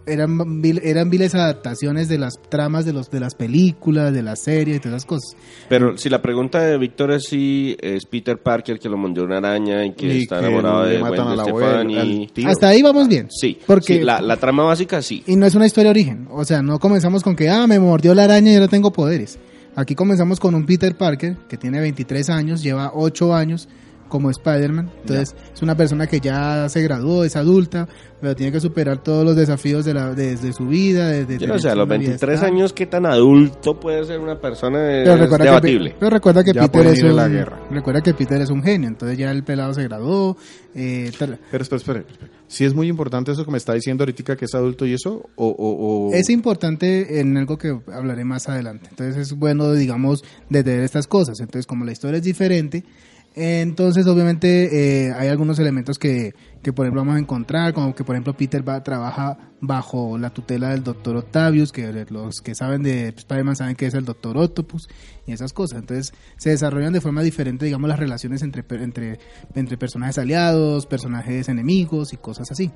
eran, 0.06 0.38
vil- 0.62 0.80
eran 0.82 1.10
viles 1.10 1.34
adaptaciones 1.34 2.08
de 2.08 2.18
las 2.18 2.34
tramas 2.48 2.84
de, 2.84 2.92
los, 2.92 3.10
de 3.10 3.20
las 3.20 3.34
películas, 3.34 4.12
de 4.12 4.22
las 4.22 4.40
series 4.42 4.78
y 4.78 4.80
todas 4.80 4.96
esas 4.96 5.06
cosas. 5.06 5.36
Pero 5.68 5.96
si 5.98 6.08
la 6.08 6.22
pregunta 6.22 6.60
de 6.60 6.78
Víctor 6.78 7.12
es 7.12 7.24
si 7.24 7.76
es 7.80 8.06
Peter 8.06 8.38
Parker 8.38 8.78
que 8.78 8.88
lo 8.88 8.96
mordió 8.96 9.24
una 9.24 9.38
araña 9.38 9.84
y 9.84 9.92
que 9.92 10.06
Y 10.06 10.22
está 10.22 10.40
que 10.40 10.46
enamorado 10.46 10.84
de 10.84 10.98
matan 10.98 11.36
Gwen 11.36 11.48
Stefani. 11.48 12.30
Hasta 12.46 12.68
ahí 12.68 12.82
vamos 12.82 13.08
bien. 13.08 13.28
Sí, 13.30 13.58
Porque- 13.66 13.98
sí, 13.98 14.00
la, 14.00 14.20
la 14.20 14.36
trama 14.36 14.64
básica 14.64 15.02
sí. 15.02 15.22
Y 15.26 15.36
no 15.36 15.46
es 15.46 15.54
una 15.54 15.66
historia 15.66 15.84
de 15.92 16.00
origen. 16.00 16.28
O 16.30 16.44
sea, 16.44 16.62
no 16.62 16.78
comenzamos 16.78 17.22
con 17.22 17.36
que, 17.36 17.48
ah, 17.50 17.66
me 17.66 17.78
mordió 17.78 18.14
la 18.14 18.24
araña 18.24 18.52
y 18.52 18.54
ahora 18.54 18.68
tengo 18.68 18.92
poderes. 18.92 19.38
Aquí 19.76 19.94
comenzamos 19.94 20.38
con 20.38 20.54
un 20.54 20.64
Peter 20.66 20.96
Parker 20.96 21.36
que 21.48 21.56
tiene 21.56 21.80
23 21.80 22.30
años, 22.30 22.62
lleva 22.62 22.92
8 22.94 23.34
años 23.34 23.68
como 24.14 24.30
Spider-Man. 24.30 24.92
Entonces, 25.00 25.34
es 25.52 25.60
una 25.60 25.76
persona 25.76 26.06
que 26.06 26.20
ya 26.20 26.68
se 26.68 26.80
graduó, 26.82 27.24
es 27.24 27.34
adulta, 27.34 27.88
pero 28.20 28.36
tiene 28.36 28.52
que 28.52 28.60
superar 28.60 29.02
todos 29.02 29.24
los 29.24 29.34
desafíos 29.34 29.84
de, 29.84 29.92
la, 29.92 30.14
de, 30.14 30.36
de 30.36 30.52
su 30.52 30.68
vida. 30.68 31.08
De, 31.08 31.26
de 31.26 31.36
Yo 31.36 31.48
no 31.48 31.58
sé, 31.58 31.68
a 31.68 31.74
los 31.74 31.86
una 31.86 31.96
vida 31.96 32.10
23 32.10 32.34
estable. 32.36 32.56
años, 32.56 32.72
¿qué 32.72 32.86
tan 32.86 33.06
adulto 33.06 33.80
puede 33.80 34.04
ser 34.04 34.20
una 34.20 34.40
persona? 34.40 34.78
Es 35.00 35.02
Pero 35.08 35.16
recuerda, 35.16 35.44
que, 35.44 35.50
debatible. 35.50 35.96
pero 35.98 36.10
recuerda 36.10 36.44
que 36.44 36.52
Ya 36.52 36.62
Peter 36.68 36.86
es 36.86 37.02
un, 37.02 37.16
la 37.16 37.26
guerra. 37.26 37.58
recuerda 37.72 38.00
que 38.02 38.14
Peter 38.14 38.40
es 38.40 38.50
un 38.50 38.62
genio, 38.62 38.86
entonces 38.88 39.18
ya 39.18 39.32
el 39.32 39.42
pelado 39.42 39.74
se 39.74 39.82
graduó. 39.82 40.36
Eh, 40.76 41.10
tal. 41.18 41.38
Pero 41.50 41.62
espera, 41.62 41.78
espera, 41.78 42.00
espera. 42.08 42.30
Si 42.46 42.64
es 42.64 42.72
muy 42.74 42.86
importante 42.88 43.32
eso 43.32 43.44
que 43.44 43.50
me 43.50 43.58
está 43.58 43.74
diciendo 43.74 44.02
ahorita 44.04 44.36
que 44.36 44.44
es 44.44 44.54
adulto 44.54 44.86
y 44.86 44.92
eso, 44.94 45.28
o... 45.34 45.48
o, 45.48 46.08
o- 46.10 46.12
Es 46.14 46.30
importante 46.30 47.18
en 47.20 47.36
algo 47.36 47.58
que 47.58 47.76
hablaré 47.92 48.24
más 48.24 48.48
adelante. 48.48 48.86
Entonces 48.90 49.16
es 49.16 49.32
bueno, 49.38 49.72
digamos, 49.72 50.22
detener 50.50 50.80
estas 50.84 51.06
cosas. 51.08 51.40
Entonces, 51.40 51.66
como 51.66 51.84
la 51.84 51.90
historia 51.92 52.18
es 52.18 52.24
diferente, 52.24 52.84
entonces 53.34 54.06
obviamente 54.06 55.06
eh, 55.06 55.12
hay 55.12 55.28
algunos 55.28 55.58
elementos 55.58 55.98
que, 55.98 56.34
que, 56.62 56.72
por 56.72 56.86
ejemplo, 56.86 57.02
vamos 57.02 57.16
a 57.16 57.18
encontrar, 57.18 57.74
como 57.74 57.94
que, 57.94 58.04
por 58.04 58.14
ejemplo, 58.14 58.36
Peter 58.36 58.66
va, 58.66 58.82
trabaja 58.82 59.52
bajo 59.60 60.18
la 60.18 60.30
tutela 60.30 60.70
del 60.70 60.84
Doctor 60.84 61.16
Octavius, 61.16 61.72
que 61.72 62.06
los 62.08 62.40
que 62.40 62.54
saben 62.54 62.82
de 62.82 63.08
Spider-Man 63.08 63.56
saben 63.56 63.74
que 63.74 63.86
es 63.86 63.94
el 63.94 64.04
Doctor 64.04 64.38
Octopus 64.38 64.88
y 65.26 65.32
esas 65.32 65.52
cosas. 65.52 65.80
Entonces 65.80 66.14
se 66.36 66.50
desarrollan 66.50 66.92
de 66.92 67.00
forma 67.00 67.22
diferente, 67.22 67.64
digamos, 67.64 67.88
las 67.88 67.98
relaciones 67.98 68.42
entre, 68.42 68.64
entre, 68.82 69.18
entre 69.54 69.76
personajes 69.76 70.18
aliados, 70.18 70.86
personajes 70.86 71.48
enemigos 71.48 72.12
y 72.12 72.16
cosas 72.16 72.50
así. 72.52 72.70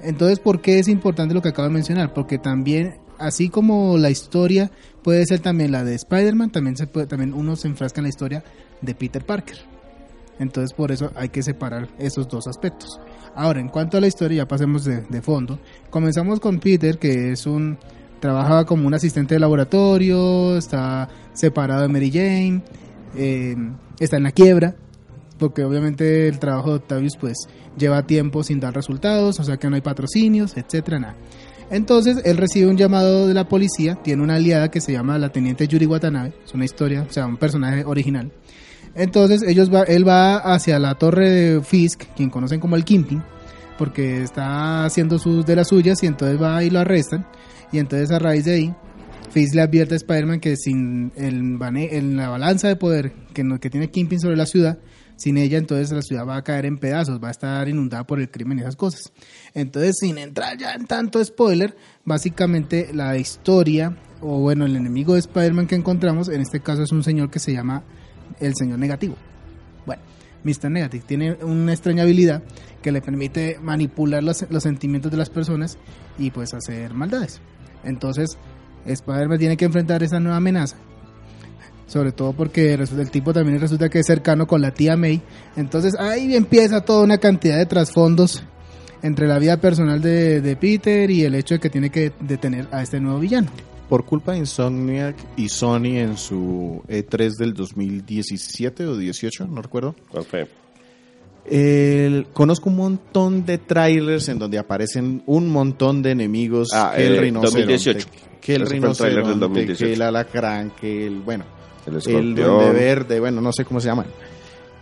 Entonces, 0.00 0.38
¿por 0.38 0.60
qué 0.60 0.78
es 0.78 0.88
importante 0.88 1.34
lo 1.34 1.42
que 1.42 1.48
acabo 1.48 1.68
de 1.68 1.74
mencionar? 1.74 2.14
Porque 2.14 2.38
también, 2.38 3.00
así 3.18 3.48
como 3.48 3.98
la 3.98 4.10
historia 4.10 4.70
puede 5.02 5.24
ser 5.26 5.40
también 5.40 5.72
la 5.72 5.84
de 5.84 5.94
Spider-Man, 5.94 6.50
también, 6.52 6.76
se 6.76 6.86
puede, 6.86 7.06
también 7.06 7.34
uno 7.34 7.56
se 7.56 7.68
enfrasca 7.68 8.00
en 8.00 8.04
la 8.04 8.10
historia 8.10 8.44
de 8.82 8.94
Peter 8.94 9.24
Parker. 9.24 9.75
Entonces, 10.38 10.72
por 10.72 10.92
eso 10.92 11.10
hay 11.14 11.28
que 11.30 11.42
separar 11.42 11.88
esos 11.98 12.28
dos 12.28 12.46
aspectos. 12.46 13.00
Ahora, 13.34 13.60
en 13.60 13.68
cuanto 13.68 13.96
a 13.96 14.00
la 14.00 14.06
historia, 14.06 14.38
ya 14.38 14.48
pasemos 14.48 14.84
de, 14.84 15.22
fondo. 15.22 15.58
Comenzamos 15.90 16.40
con 16.40 16.58
Peter, 16.58 16.98
que 16.98 17.32
es 17.32 17.46
un 17.46 17.78
trabaja 18.20 18.64
como 18.64 18.86
un 18.86 18.94
asistente 18.94 19.34
de 19.34 19.40
laboratorio, 19.40 20.56
está 20.56 21.08
separado 21.34 21.82
de 21.82 21.88
Mary 21.88 22.10
Jane, 22.10 22.62
eh, 23.14 23.54
está 24.00 24.16
en 24.16 24.22
la 24.22 24.32
quiebra, 24.32 24.74
porque 25.38 25.64
obviamente 25.64 26.28
el 26.28 26.38
trabajo 26.38 26.70
de 26.70 26.76
Octavius 26.76 27.16
pues 27.18 27.36
lleva 27.76 28.06
tiempo 28.06 28.42
sin 28.42 28.58
dar 28.58 28.74
resultados, 28.74 29.38
o 29.38 29.44
sea 29.44 29.58
que 29.58 29.68
no 29.68 29.76
hay 29.76 29.82
patrocinios, 29.82 30.56
etcétera, 30.56 30.98
nada. 30.98 31.16
Entonces 31.70 32.18
él 32.24 32.36
recibe 32.36 32.68
un 32.68 32.76
llamado 32.76 33.26
de 33.26 33.34
la 33.34 33.48
policía, 33.48 33.96
tiene 33.96 34.22
una 34.22 34.36
aliada 34.36 34.70
que 34.70 34.80
se 34.80 34.92
llama 34.92 35.18
la 35.18 35.30
teniente 35.30 35.66
Yuri 35.66 35.86
Watanabe, 35.86 36.32
es 36.44 36.54
una 36.54 36.64
historia, 36.64 37.04
o 37.08 37.12
sea, 37.12 37.26
un 37.26 37.36
personaje 37.36 37.84
original. 37.84 38.30
Entonces 38.96 39.42
ellos 39.42 39.72
va, 39.72 39.82
él 39.82 40.08
va 40.08 40.38
hacia 40.38 40.78
la 40.78 40.94
torre 40.94 41.30
de 41.30 41.62
Fisk, 41.62 42.04
quien 42.16 42.30
conocen 42.30 42.60
como 42.60 42.76
el 42.76 42.84
Kimping, 42.84 43.22
porque 43.78 44.22
está 44.22 44.84
haciendo 44.84 45.18
sus 45.18 45.44
de 45.44 45.54
las 45.54 45.68
suyas 45.68 46.02
y 46.02 46.06
entonces 46.06 46.40
va 46.40 46.64
y 46.64 46.70
lo 46.70 46.80
arrestan. 46.80 47.26
Y 47.72 47.78
entonces 47.78 48.10
a 48.10 48.18
raíz 48.18 48.46
de 48.46 48.54
ahí, 48.54 48.74
Fisk 49.30 49.54
le 49.54 49.62
advierte 49.62 49.94
a 49.94 49.96
Spider-Man 49.96 50.40
que 50.40 50.56
sin 50.56 51.12
el, 51.14 51.58
la 52.16 52.28
balanza 52.30 52.68
de 52.68 52.76
poder 52.76 53.12
que, 53.34 53.44
que 53.60 53.68
tiene 53.68 53.90
Kimping 53.90 54.18
sobre 54.18 54.36
la 54.36 54.46
ciudad, 54.46 54.78
sin 55.16 55.36
ella 55.36 55.58
entonces 55.58 55.90
la 55.92 56.02
ciudad 56.02 56.26
va 56.26 56.36
a 56.36 56.44
caer 56.44 56.64
en 56.64 56.78
pedazos, 56.78 57.22
va 57.22 57.28
a 57.28 57.32
estar 57.32 57.68
inundada 57.68 58.06
por 58.06 58.18
el 58.18 58.30
crimen 58.30 58.58
y 58.58 58.60
esas 58.62 58.76
cosas. 58.76 59.12
Entonces, 59.54 59.96
sin 59.98 60.18
entrar 60.18 60.56
ya 60.56 60.72
en 60.72 60.86
tanto 60.86 61.22
spoiler, 61.24 61.76
básicamente 62.04 62.90
la 62.94 63.16
historia, 63.18 63.96
o 64.20 64.40
bueno, 64.40 64.64
el 64.64 64.76
enemigo 64.76 65.14
de 65.14 65.20
Spider-Man 65.20 65.66
que 65.66 65.74
encontramos, 65.74 66.28
en 66.28 66.40
este 66.40 66.60
caso 66.60 66.82
es 66.82 66.92
un 66.92 67.02
señor 67.02 67.30
que 67.30 67.38
se 67.38 67.52
llama 67.52 67.84
el 68.40 68.54
señor 68.54 68.78
negativo. 68.78 69.16
Bueno, 69.84 70.02
Mr. 70.44 70.70
Negative 70.70 71.04
tiene 71.06 71.32
una 71.42 71.72
extraña 71.72 72.02
habilidad 72.02 72.42
que 72.82 72.92
le 72.92 73.00
permite 73.00 73.58
manipular 73.60 74.22
los, 74.22 74.44
sentimientos 74.60 75.10
de 75.10 75.16
las 75.16 75.30
personas 75.30 75.78
y 76.18 76.30
pues 76.30 76.54
hacer 76.54 76.94
maldades. 76.94 77.40
Entonces, 77.84 78.38
Spider-Man 78.84 79.38
tiene 79.38 79.56
que 79.56 79.64
enfrentar 79.64 80.02
esa 80.02 80.20
nueva 80.20 80.36
amenaza. 80.36 80.76
Sobre 81.86 82.12
todo 82.12 82.32
porque 82.32 82.74
el 82.74 83.10
tipo 83.10 83.32
también 83.32 83.60
resulta 83.60 83.88
que 83.88 84.00
es 84.00 84.06
cercano 84.06 84.46
con 84.46 84.60
la 84.60 84.72
tía 84.72 84.96
May. 84.96 85.22
Entonces 85.56 85.94
ahí 85.98 86.34
empieza 86.34 86.80
toda 86.80 87.04
una 87.04 87.18
cantidad 87.18 87.58
de 87.58 87.66
trasfondos 87.66 88.42
entre 89.02 89.28
la 89.28 89.38
vida 89.38 89.56
personal 89.58 90.00
de, 90.00 90.40
de 90.40 90.56
Peter 90.56 91.08
y 91.10 91.22
el 91.22 91.36
hecho 91.36 91.54
de 91.54 91.60
que 91.60 91.70
tiene 91.70 91.90
que 91.90 92.12
detener 92.20 92.66
a 92.72 92.82
este 92.82 92.98
nuevo 92.98 93.20
villano. 93.20 93.48
Por 93.88 94.04
culpa 94.04 94.32
de 94.32 94.38
Insomniac 94.38 95.16
y 95.36 95.48
Sony 95.48 95.98
en 95.98 96.16
su 96.16 96.82
E3 96.88 97.36
del 97.38 97.54
2017 97.54 98.84
o 98.86 98.96
18, 98.96 99.46
no 99.46 99.62
recuerdo. 99.62 99.94
Perfecto. 100.12 100.52
El- 101.44 102.26
conozco 102.32 102.68
un 102.70 102.76
montón 102.76 103.46
de 103.46 103.58
trailers 103.58 104.28
en 104.28 104.38
donde 104.40 104.58
aparecen 104.58 105.22
un 105.26 105.48
montón 105.48 106.02
de 106.02 106.10
enemigos. 106.10 106.68
Ah, 106.74 106.92
que 106.96 107.06
el 107.06 107.14
eh, 107.14 107.20
rinoceronte, 107.20 107.72
2018. 107.72 108.08
que 108.40 108.54
el 108.56 108.66
fue 108.66 108.76
el 108.76 108.80
del 108.80 108.82
rinoceronte, 108.82 109.38
2018. 109.38 109.84
que 109.84 109.92
el 109.92 110.02
alacrán, 110.02 110.70
que 110.80 111.06
el, 111.06 111.20
bueno, 111.20 111.44
El 111.86 111.94
el 111.94 112.34
duende 112.34 112.72
verde, 112.72 113.20
bueno, 113.20 113.40
no 113.40 113.52
sé 113.52 113.64
cómo 113.64 113.78
se 113.80 113.86
llaman. 113.86 114.06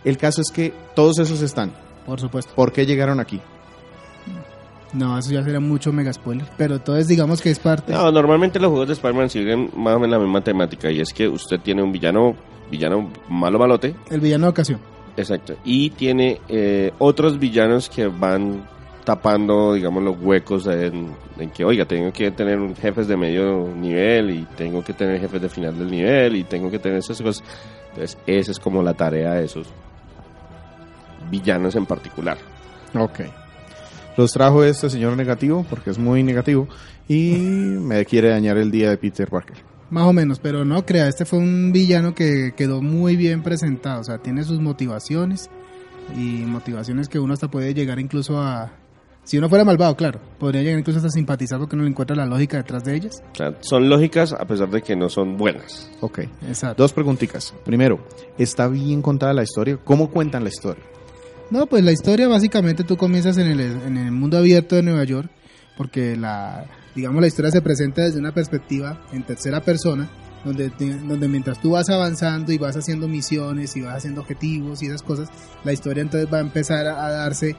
El 0.03 0.17
caso 0.17 0.41
es 0.41 0.49
que 0.51 0.73
todos 0.95 1.19
esos 1.19 1.41
están. 1.43 1.71
Por 2.07 2.19
supuesto. 2.19 2.51
¿Por 2.55 2.71
qué 2.71 2.85
llegaron 2.87 3.19
aquí? 3.19 3.39
No, 4.95 5.17
eso 5.17 5.31
ya 5.31 5.43
sería 5.43 5.59
mucho 5.59 5.91
mega 5.91 6.11
spoiler. 6.13 6.47
Pero 6.57 6.75
entonces 6.75 7.07
digamos 7.07 7.41
que 7.41 7.51
es 7.51 7.59
parte. 7.59 7.91
No, 7.91 8.11
normalmente 8.11 8.59
los 8.59 8.69
juegos 8.69 8.87
de 8.87 8.93
Spider-Man 8.93 9.29
siguen 9.29 9.69
más 9.75 9.95
o 9.95 9.99
menos 9.99 10.17
la 10.17 10.23
misma 10.23 10.41
temática 10.41 10.89
y 10.89 11.01
es 11.01 11.13
que 11.13 11.27
usted 11.27 11.59
tiene 11.59 11.83
un 11.83 11.91
villano, 11.91 12.35
villano 12.71 13.11
malo 13.29 13.59
malote, 13.59 13.93
El 14.09 14.21
villano 14.21 14.45
de 14.45 14.49
ocasión. 14.51 14.79
exacto, 15.17 15.55
y 15.65 15.89
tiene 15.91 16.39
eh, 16.47 16.91
otros 16.99 17.37
villanos 17.39 17.89
que 17.89 18.07
van 18.07 18.63
tapando, 19.03 19.73
digamos, 19.73 20.01
los 20.03 20.15
huecos 20.19 20.65
en, 20.65 21.11
en 21.37 21.49
que, 21.51 21.63
oiga, 21.63 21.85
tengo 21.85 22.11
que 22.11 22.31
tener 22.31 22.57
un 22.59 22.75
jefes 22.75 23.07
de 23.07 23.15
medio 23.15 23.67
nivel 23.75 24.31
y 24.31 24.47
tengo 24.57 24.83
que 24.83 24.93
tener 24.93 25.19
jefes 25.19 25.41
de 25.43 25.49
final 25.49 25.77
del 25.77 25.91
nivel 25.91 26.35
y 26.37 26.43
tengo 26.43 26.71
que 26.71 26.79
tener 26.79 26.97
esas 26.97 27.21
cosas. 27.21 27.43
Entonces, 27.89 28.17
esa 28.25 28.51
es 28.51 28.59
como 28.59 28.81
la 28.81 28.93
tarea 28.95 29.33
de 29.35 29.45
esos 29.45 29.67
villanos 31.29 31.75
en 31.75 31.85
particular. 31.85 32.37
Ok. 32.97 33.19
Los 34.17 34.31
trajo 34.31 34.63
este 34.63 34.89
señor 34.89 35.17
negativo, 35.17 35.65
porque 35.69 35.89
es 35.89 35.97
muy 35.97 36.23
negativo, 36.23 36.67
y 37.07 37.31
me 37.33 38.05
quiere 38.05 38.29
dañar 38.29 38.57
el 38.57 38.71
día 38.71 38.89
de 38.89 38.97
Peter 38.97 39.29
Parker. 39.29 39.57
Más 39.89 40.05
o 40.05 40.13
menos, 40.13 40.39
pero 40.39 40.65
no 40.65 40.85
crea, 40.85 41.07
este 41.07 41.25
fue 41.25 41.39
un 41.39 41.71
villano 41.71 42.15
que 42.15 42.53
quedó 42.55 42.81
muy 42.81 43.15
bien 43.15 43.43
presentado, 43.43 44.01
o 44.01 44.03
sea, 44.03 44.17
tiene 44.17 44.43
sus 44.43 44.59
motivaciones 44.59 45.49
y 46.15 46.43
motivaciones 46.45 47.09
que 47.09 47.19
uno 47.19 47.33
hasta 47.33 47.49
puede 47.49 47.73
llegar 47.73 47.99
incluso 47.99 48.39
a... 48.41 48.71
Si 49.23 49.39
uno 49.39 49.49
fuera 49.49 49.65
malvado, 49.65 49.95
claro, 49.95 50.19
podría 50.39 50.61
llegar 50.61 50.77
incluso 50.77 50.97
hasta 50.97 51.07
a 51.07 51.11
simpatizar 51.11 51.57
porque 51.57 51.75
uno 51.75 51.83
le 51.83 51.89
encuentra 51.89 52.15
la 52.15 52.27
lógica 52.27 52.57
detrás 52.57 52.83
de 52.83 52.95
ellas. 52.95 53.23
Son 53.61 53.89
lógicas 53.89 54.33
a 54.33 54.45
pesar 54.45 54.69
de 54.69 54.83
que 54.83 54.95
no 54.95 55.09
son 55.09 55.35
buenas. 55.35 55.89
Ok. 56.01 56.19
Exacto. 56.47 56.83
Dos 56.83 56.93
preguntitas. 56.93 57.51
Primero, 57.65 58.05
¿está 58.37 58.67
bien 58.67 59.01
contada 59.01 59.33
la 59.33 59.41
historia? 59.41 59.79
¿Cómo 59.83 60.11
cuentan 60.11 60.43
la 60.43 60.49
historia? 60.49 60.83
No, 61.51 61.67
pues 61.67 61.83
la 61.83 61.91
historia 61.91 62.27
básicamente 62.27 62.83
tú 62.83 62.97
comienzas 62.97 63.37
en 63.37 63.47
el, 63.47 63.59
en 63.59 63.97
el 63.97 64.11
mundo 64.11 64.37
abierto 64.37 64.75
de 64.75 64.83
Nueva 64.83 65.03
York, 65.03 65.29
porque 65.77 66.15
la, 66.15 66.65
digamos, 66.95 67.21
la 67.21 67.27
historia 67.27 67.51
se 67.51 67.61
presenta 67.61 68.01
desde 68.01 68.19
una 68.19 68.33
perspectiva 68.33 69.05
en 69.11 69.23
tercera 69.23 69.61
persona, 69.61 70.09
donde, 70.43 70.69
te- 70.69 70.97
donde 70.97 71.27
mientras 71.27 71.61
tú 71.61 71.71
vas 71.71 71.89
avanzando 71.89 72.51
y 72.51 72.57
vas 72.57 72.75
haciendo 72.75 73.07
misiones 73.07 73.75
y 73.75 73.81
vas 73.81 73.97
haciendo 73.97 74.21
objetivos 74.21 74.81
y 74.81 74.87
esas 74.87 75.03
cosas, 75.03 75.29
la 75.63 75.73
historia 75.73 76.01
entonces 76.01 76.31
va 76.31 76.37
a 76.37 76.41
empezar 76.41 76.87
a, 76.87 77.09
darse 77.11 77.55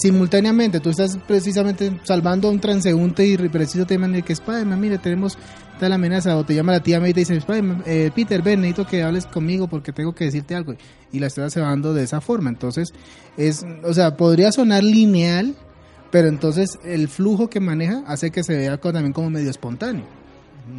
simultáneamente. 0.00 0.80
Tú 0.80 0.90
estás 0.90 1.18
precisamente 1.26 2.00
salvando 2.04 2.48
a 2.48 2.50
un 2.50 2.60
transeúnte 2.60 3.26
y 3.26 3.36
preciso 3.48 3.86
en 3.88 4.14
el 4.14 4.24
que 4.24 4.32
Spider-Man, 4.32 4.80
mire, 4.80 4.98
tenemos 4.98 5.38
tal 5.78 5.92
amenaza, 5.92 6.36
o 6.36 6.44
te 6.44 6.54
llama 6.54 6.72
la 6.72 6.80
tía 6.80 7.00
May 7.00 7.10
y 7.10 7.14
te 7.14 7.20
dice, 7.20 7.38
eh, 7.86 8.10
Peter, 8.14 8.42
ven, 8.42 8.60
necesito 8.60 8.86
que 8.86 9.02
hables 9.02 9.26
conmigo 9.26 9.68
porque 9.68 9.92
tengo 9.92 10.14
que 10.14 10.24
decirte 10.24 10.54
algo. 10.54 10.74
Y 11.12 11.18
la 11.20 11.26
historia 11.28 11.50
se 11.50 11.60
va 11.60 11.68
dando 11.68 11.94
de 11.94 12.02
esa 12.04 12.20
forma. 12.20 12.50
Entonces, 12.50 12.92
es, 13.36 13.64
o 13.84 13.94
sea, 13.94 14.16
podría 14.16 14.52
sonar 14.52 14.82
lineal, 14.84 15.54
pero 16.10 16.28
entonces 16.28 16.78
el 16.84 17.08
flujo 17.08 17.48
que 17.50 17.60
maneja 17.60 18.02
hace 18.06 18.30
que 18.30 18.42
se 18.42 18.56
vea 18.56 18.78
también 18.78 19.12
como 19.12 19.30
medio 19.30 19.50
espontáneo. 19.50 20.04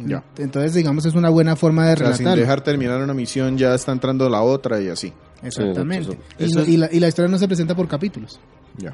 Ya. 0.06 0.22
Entonces, 0.36 0.74
digamos, 0.74 1.06
es 1.06 1.14
una 1.14 1.30
buena 1.30 1.56
forma 1.56 1.86
de 1.86 1.94
O 1.94 1.96
sea, 1.96 2.12
sin 2.14 2.26
dejar 2.34 2.60
terminar 2.60 3.00
una 3.02 3.14
misión 3.14 3.56
ya 3.56 3.74
está 3.74 3.92
entrando 3.92 4.28
la 4.28 4.42
otra 4.42 4.80
y 4.82 4.88
así. 4.88 5.12
Exactamente. 5.42 6.18
Eso 6.38 6.64
y 6.66 6.76
la, 6.76 6.90
y 6.92 7.00
la 7.00 7.08
historia 7.08 7.30
no 7.30 7.38
se 7.38 7.46
presenta 7.46 7.74
por 7.74 7.88
capítulos. 7.88 8.38
Ya. 8.76 8.92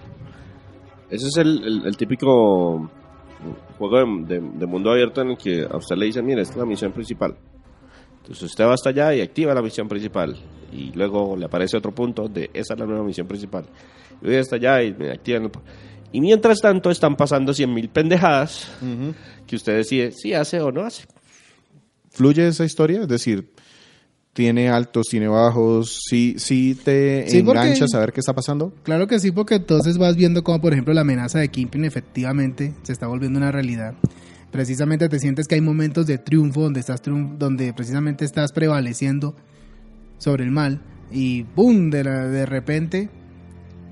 Ese 1.10 1.26
es 1.28 1.36
el, 1.36 1.64
el- 1.64 1.86
el 1.86 1.96
típico 1.96 2.88
juego 3.78 3.98
de, 4.26 4.40
de- 4.40 4.48
de 4.58 4.66
mundo 4.66 4.90
abierto 4.90 5.20
en 5.22 5.30
el 5.30 5.36
que 5.36 5.66
a 5.70 5.76
usted 5.76 5.96
le 5.96 6.06
dicen, 6.06 6.24
mire, 6.26 6.42
esta 6.42 6.54
es 6.54 6.58
la 6.58 6.66
misión 6.66 6.92
principal. 6.92 7.36
Entonces 8.22 8.42
usted 8.44 8.64
va 8.64 8.74
hasta 8.74 8.88
allá 8.90 9.14
y 9.14 9.20
activa 9.20 9.54
la 9.54 9.62
misión 9.62 9.88
principal. 9.88 10.36
Y 10.72 10.92
luego 10.92 11.36
le 11.36 11.44
aparece 11.44 11.76
otro 11.76 11.92
punto 11.94 12.28
de 12.28 12.50
esa 12.54 12.74
es 12.74 12.80
la 12.80 12.86
nueva 12.86 13.04
misión 13.04 13.26
principal. 13.26 13.64
Y 14.22 14.26
voy 14.26 14.36
hasta 14.36 14.56
allá 14.56 14.82
y 14.82 14.94
me 14.94 15.10
activan. 15.10 15.44
el- 15.44 15.50
Y 16.12 16.20
mientras 16.20 16.60
tanto 16.60 16.90
están 16.90 17.16
pasando 17.16 17.52
100.000 17.52 17.88
pendejadas 17.90 18.70
que 19.46 19.56
usted 19.56 19.76
decide 19.76 20.12
si 20.12 20.32
hace 20.32 20.60
o 20.60 20.72
no 20.72 20.82
hace. 20.82 21.04
¿Fluye 22.10 22.46
esa 22.46 22.64
historia? 22.64 23.02
Es 23.02 23.08
decir, 23.08 23.50
¿tiene 24.34 24.68
altos, 24.68 25.06
tiene 25.08 25.28
bajos? 25.28 26.00
¿Sí, 26.08 26.34
sí 26.36 26.74
te 26.84 27.24
Sí, 27.28 27.42
porque- 27.42 27.60
enganchas 27.62 27.94
a 27.94 28.00
ver 28.00 28.12
qué 28.12 28.20
está 28.20 28.34
pasando? 28.34 28.72
Claro 28.82 29.06
que 29.06 29.18
sí, 29.18 29.30
porque 29.30 29.54
entonces 29.54 29.96
vas 29.96 30.16
viendo 30.16 30.44
como 30.44 30.60
por 30.60 30.72
ejemplo 30.74 30.92
la 30.92 31.00
amenaza 31.00 31.38
de 31.38 31.48
Kingpin 31.48 31.84
efectivamente 31.86 32.74
se 32.82 32.92
está 32.92 33.06
volviendo 33.06 33.38
una 33.38 33.50
realidad. 33.52 33.94
Precisamente 34.50 35.08
te 35.08 35.18
sientes 35.18 35.48
que 35.48 35.54
hay 35.56 35.60
momentos 35.62 36.06
de 36.06 36.18
triunfo 36.18 36.60
donde 36.60 36.80
estás 36.80 37.02
triun- 37.02 37.38
donde 37.38 37.72
precisamente 37.72 38.24
estás 38.24 38.52
prevaleciendo 38.52 39.34
sobre 40.18 40.44
el 40.44 40.50
mal 40.50 40.80
y 41.10 41.42
¡boom! 41.56 41.90
de, 41.90 42.04
la- 42.04 42.26
de 42.28 42.46
repente 42.46 43.08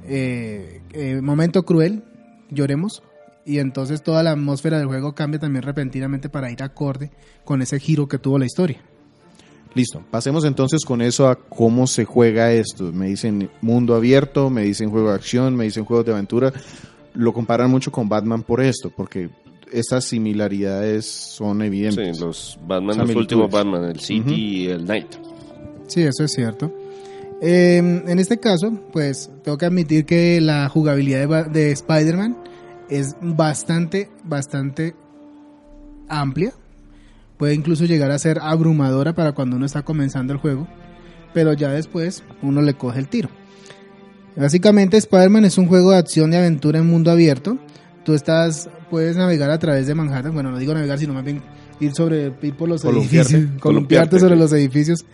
eh, 0.06 0.80
eh, 0.92 1.20
momento 1.22 1.64
cruel, 1.64 2.04
lloremos 2.50 3.02
y 3.44 3.58
entonces 3.58 4.02
toda 4.02 4.22
la 4.22 4.32
atmósfera 4.32 4.78
del 4.78 4.86
juego 4.86 5.14
cambia 5.14 5.40
también 5.40 5.62
repentinamente 5.62 6.28
para 6.28 6.50
ir 6.50 6.62
acorde 6.62 7.10
con 7.44 7.62
ese 7.62 7.78
giro 7.80 8.08
que 8.08 8.18
tuvo 8.18 8.38
la 8.38 8.46
historia. 8.46 8.80
Listo, 9.74 10.02
pasemos 10.10 10.44
entonces 10.44 10.84
con 10.84 11.00
eso 11.00 11.28
a 11.28 11.36
cómo 11.36 11.86
se 11.86 12.04
juega 12.04 12.52
esto. 12.52 12.92
Me 12.92 13.06
dicen 13.06 13.50
mundo 13.60 13.94
abierto, 13.94 14.50
me 14.50 14.62
dicen 14.62 14.90
juego 14.90 15.08
de 15.08 15.14
acción, 15.14 15.56
me 15.56 15.64
dicen 15.64 15.84
juegos 15.84 16.04
de 16.04 16.12
aventura. 16.12 16.52
Lo 17.14 17.32
comparan 17.32 17.70
mucho 17.70 17.90
con 17.90 18.08
Batman 18.08 18.42
por 18.42 18.60
esto, 18.60 18.90
porque 18.90 19.30
estas 19.72 20.04
similaridades 20.04 21.06
son 21.06 21.62
evidentes. 21.62 22.16
Sí, 22.16 22.22
los 22.22 22.58
Batman, 22.66 22.98
los 22.98 23.16
últimos 23.16 23.50
Batman, 23.50 23.84
el 23.84 24.00
City 24.00 24.34
y 24.34 24.66
el 24.68 24.84
Night. 24.84 25.08
Sí, 25.86 26.02
eso 26.02 26.24
es 26.24 26.32
cierto. 26.32 26.72
Eh, 27.40 27.78
en 27.78 28.18
este 28.18 28.38
caso, 28.38 28.72
pues 28.92 29.30
tengo 29.42 29.58
que 29.58 29.66
admitir 29.66 30.04
que 30.04 30.40
la 30.40 30.68
jugabilidad 30.68 31.48
de, 31.48 31.50
de 31.50 31.72
Spider-Man 31.72 32.36
es 32.88 33.16
bastante, 33.20 34.10
bastante 34.22 34.94
amplia. 36.08 36.52
Puede 37.42 37.54
incluso 37.54 37.86
llegar 37.86 38.12
a 38.12 38.20
ser 38.20 38.38
abrumadora 38.40 39.14
para 39.14 39.32
cuando 39.32 39.56
uno 39.56 39.66
está 39.66 39.82
comenzando 39.82 40.32
el 40.32 40.38
juego, 40.38 40.68
pero 41.34 41.54
ya 41.54 41.72
después 41.72 42.22
uno 42.40 42.62
le 42.62 42.74
coge 42.74 43.00
el 43.00 43.08
tiro. 43.08 43.30
Básicamente 44.36 44.96
Spider-Man 44.96 45.46
es 45.46 45.58
un 45.58 45.66
juego 45.66 45.90
de 45.90 45.96
acción 45.96 46.32
y 46.32 46.36
aventura 46.36 46.78
en 46.78 46.86
mundo 46.86 47.10
abierto. 47.10 47.58
Tú 48.04 48.14
estás, 48.14 48.70
puedes 48.90 49.16
navegar 49.16 49.50
a 49.50 49.58
través 49.58 49.88
de 49.88 49.94
Manhattan. 49.96 50.32
Bueno, 50.32 50.52
no 50.52 50.58
digo 50.58 50.72
navegar, 50.72 51.00
sino 51.00 51.14
más 51.14 51.24
bien 51.24 51.42
ir 51.80 51.92
sobre, 51.96 52.32
ir 52.42 52.54
por 52.54 52.68
los 52.68 52.82
Columpiarte. 52.82 53.34
edificios, 53.34 53.40
columpiarte 53.60 53.60
Columpiarte, 53.60 54.20
sobre 54.20 54.36
los 54.36 54.52
edificios. 54.52 55.04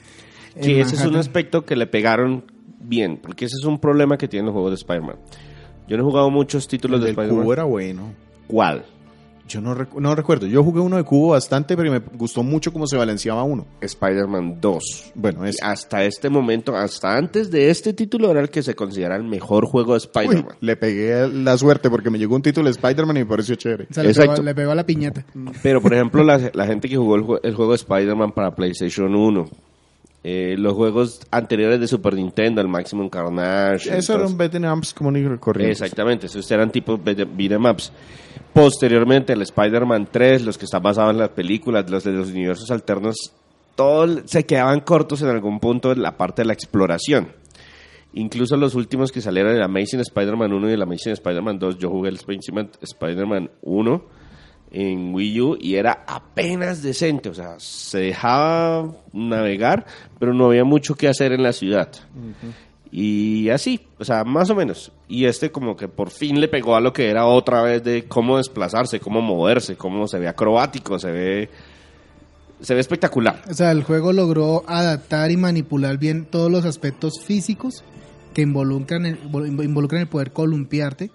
Que 0.60 0.82
ese 0.82 0.96
es 0.96 1.06
un 1.06 1.16
aspecto 1.16 1.64
que 1.64 1.76
le 1.76 1.86
pegaron 1.86 2.44
bien, 2.78 3.16
porque 3.22 3.46
ese 3.46 3.54
es 3.58 3.64
un 3.64 3.78
problema 3.78 4.18
que 4.18 4.28
tienen 4.28 4.44
los 4.44 4.52
juegos 4.52 4.72
de 4.72 4.74
Spider-Man. 4.74 5.16
Yo 5.88 5.96
no 5.96 6.02
he 6.02 6.06
jugado 6.06 6.28
muchos 6.28 6.68
títulos 6.68 7.00
El 7.00 7.06
de 7.06 7.14
cubo 7.14 7.22
Spider-Man. 7.22 7.52
era 7.54 7.64
bueno. 7.64 8.12
¿Cuál? 8.46 8.84
Yo 9.48 9.60
no, 9.62 9.74
recu- 9.74 9.98
no 10.00 10.14
recuerdo. 10.14 10.46
Yo 10.46 10.62
jugué 10.62 10.80
uno 10.80 10.96
de 10.98 11.04
cubo 11.04 11.30
bastante, 11.30 11.74
pero 11.76 11.90
me 11.90 12.00
gustó 12.16 12.42
mucho 12.42 12.72
cómo 12.72 12.86
se 12.86 12.96
balanceaba 12.98 13.42
uno. 13.44 13.66
Spider-Man 13.80 14.60
2. 14.60 15.12
Bueno, 15.14 15.44
es... 15.46 15.56
hasta 15.62 16.04
este 16.04 16.28
momento, 16.28 16.76
hasta 16.76 17.16
antes 17.16 17.50
de 17.50 17.70
este 17.70 17.92
título, 17.94 18.30
era 18.30 18.40
el 18.40 18.50
que 18.50 18.62
se 18.62 18.74
considera 18.74 19.16
el 19.16 19.24
mejor 19.24 19.64
juego 19.66 19.92
de 19.94 19.98
Spider-Man. 19.98 20.56
le 20.60 20.76
pegué 20.76 21.26
la 21.28 21.56
suerte 21.56 21.88
porque 21.88 22.10
me 22.10 22.18
llegó 22.18 22.36
un 22.36 22.42
título 22.42 22.66
de 22.66 22.72
Spider-Man 22.72 23.16
y 23.16 23.20
me 23.20 23.26
pareció 23.26 23.54
chévere. 23.54 23.86
O 23.90 23.94
sea, 23.94 24.02
le, 24.04 24.10
pegó, 24.10 24.22
Exacto. 24.22 24.42
le 24.42 24.54
pegó 24.54 24.70
a 24.72 24.74
la 24.74 24.84
piñata. 24.84 25.24
Pero, 25.62 25.80
por 25.80 25.94
ejemplo, 25.94 26.22
la, 26.22 26.50
la 26.52 26.66
gente 26.66 26.88
que 26.88 26.96
jugó 26.96 27.16
el, 27.16 27.22
jue- 27.22 27.40
el 27.42 27.54
juego 27.54 27.72
de 27.72 27.76
Spider-Man 27.76 28.32
para 28.32 28.54
PlayStation 28.54 29.14
1, 29.14 29.44
eh, 30.24 30.56
los 30.58 30.74
juegos 30.74 31.20
anteriores 31.30 31.80
de 31.80 31.86
Super 31.86 32.12
Nintendo, 32.14 32.60
el 32.60 32.68
Maximum 32.68 33.08
Carnage. 33.08 33.88
Eso 33.96 34.12
era 34.14 34.24
entonces- 34.24 34.30
un 34.32 34.36
beat'em 34.36 34.72
ups 34.78 34.92
común 34.92 35.16
y 35.16 35.38
corriente. 35.38 35.72
Exactamente, 35.72 36.26
esos 36.26 36.50
eran 36.50 36.70
tipos 36.70 37.02
de 37.04 37.24
beat'em 37.24 37.64
ups. 37.64 37.92
Posteriormente, 38.52 39.32
el 39.32 39.42
Spider-Man 39.42 40.08
3, 40.10 40.42
los 40.44 40.58
que 40.58 40.64
están 40.64 40.82
basados 40.82 41.12
en 41.12 41.18
las 41.18 41.30
películas, 41.30 41.88
los 41.90 42.04
de 42.04 42.12
los 42.12 42.30
universos 42.30 42.70
alternos, 42.70 43.32
todos 43.76 44.22
se 44.24 44.44
quedaban 44.44 44.80
cortos 44.80 45.22
en 45.22 45.28
algún 45.28 45.60
punto 45.60 45.92
en 45.92 46.02
la 46.02 46.16
parte 46.16 46.42
de 46.42 46.46
la 46.46 46.54
exploración. 46.54 47.28
Incluso 48.14 48.56
los 48.56 48.74
últimos 48.74 49.12
que 49.12 49.20
salieron, 49.20 49.54
el 49.54 49.62
Amazing 49.62 50.00
Spider-Man 50.00 50.52
1 50.52 50.70
y 50.70 50.72
el 50.72 50.82
Amazing 50.82 51.12
Spider-Man 51.12 51.58
2, 51.58 51.78
yo 51.78 51.90
jugué 51.90 52.08
el 52.08 52.16
Spider-Man 52.16 53.50
1 53.62 54.04
en 54.70 55.14
Wii 55.14 55.40
U 55.40 55.56
y 55.60 55.76
era 55.76 56.04
apenas 56.06 56.82
decente, 56.82 57.28
o 57.28 57.34
sea, 57.34 57.54
se 57.58 57.98
dejaba 58.00 58.92
navegar, 59.12 59.86
pero 60.18 60.34
no 60.34 60.46
había 60.46 60.64
mucho 60.64 60.94
que 60.94 61.08
hacer 61.08 61.32
en 61.32 61.42
la 61.42 61.52
ciudad. 61.52 61.90
Y 62.90 63.50
así, 63.50 63.80
o 63.98 64.04
sea, 64.04 64.24
más 64.24 64.48
o 64.50 64.54
menos. 64.54 64.92
Y 65.08 65.26
este 65.26 65.50
como 65.50 65.76
que 65.76 65.88
por 65.88 66.10
fin 66.10 66.40
le 66.40 66.48
pegó 66.48 66.74
a 66.74 66.80
lo 66.80 66.92
que 66.92 67.10
era 67.10 67.26
otra 67.26 67.62
vez 67.62 67.84
de 67.84 68.04
cómo 68.04 68.38
desplazarse, 68.38 69.00
cómo 69.00 69.20
moverse, 69.20 69.76
cómo 69.76 70.08
se 70.08 70.18
ve 70.18 70.28
acrobático, 70.28 70.98
se 70.98 71.10
ve 71.10 71.50
se 72.60 72.74
ve 72.74 72.80
espectacular. 72.80 73.42
O 73.48 73.54
sea, 73.54 73.70
el 73.70 73.84
juego 73.84 74.12
logró 74.12 74.64
adaptar 74.66 75.30
y 75.30 75.36
manipular 75.36 75.98
bien 75.98 76.24
todos 76.24 76.50
los 76.50 76.64
aspectos 76.64 77.20
físicos 77.24 77.84
que 78.34 78.42
involucran 78.42 79.06
el, 79.06 79.18
involucran 79.24 80.02
el 80.02 80.08
poder 80.08 80.32
columpiarte 80.32 81.10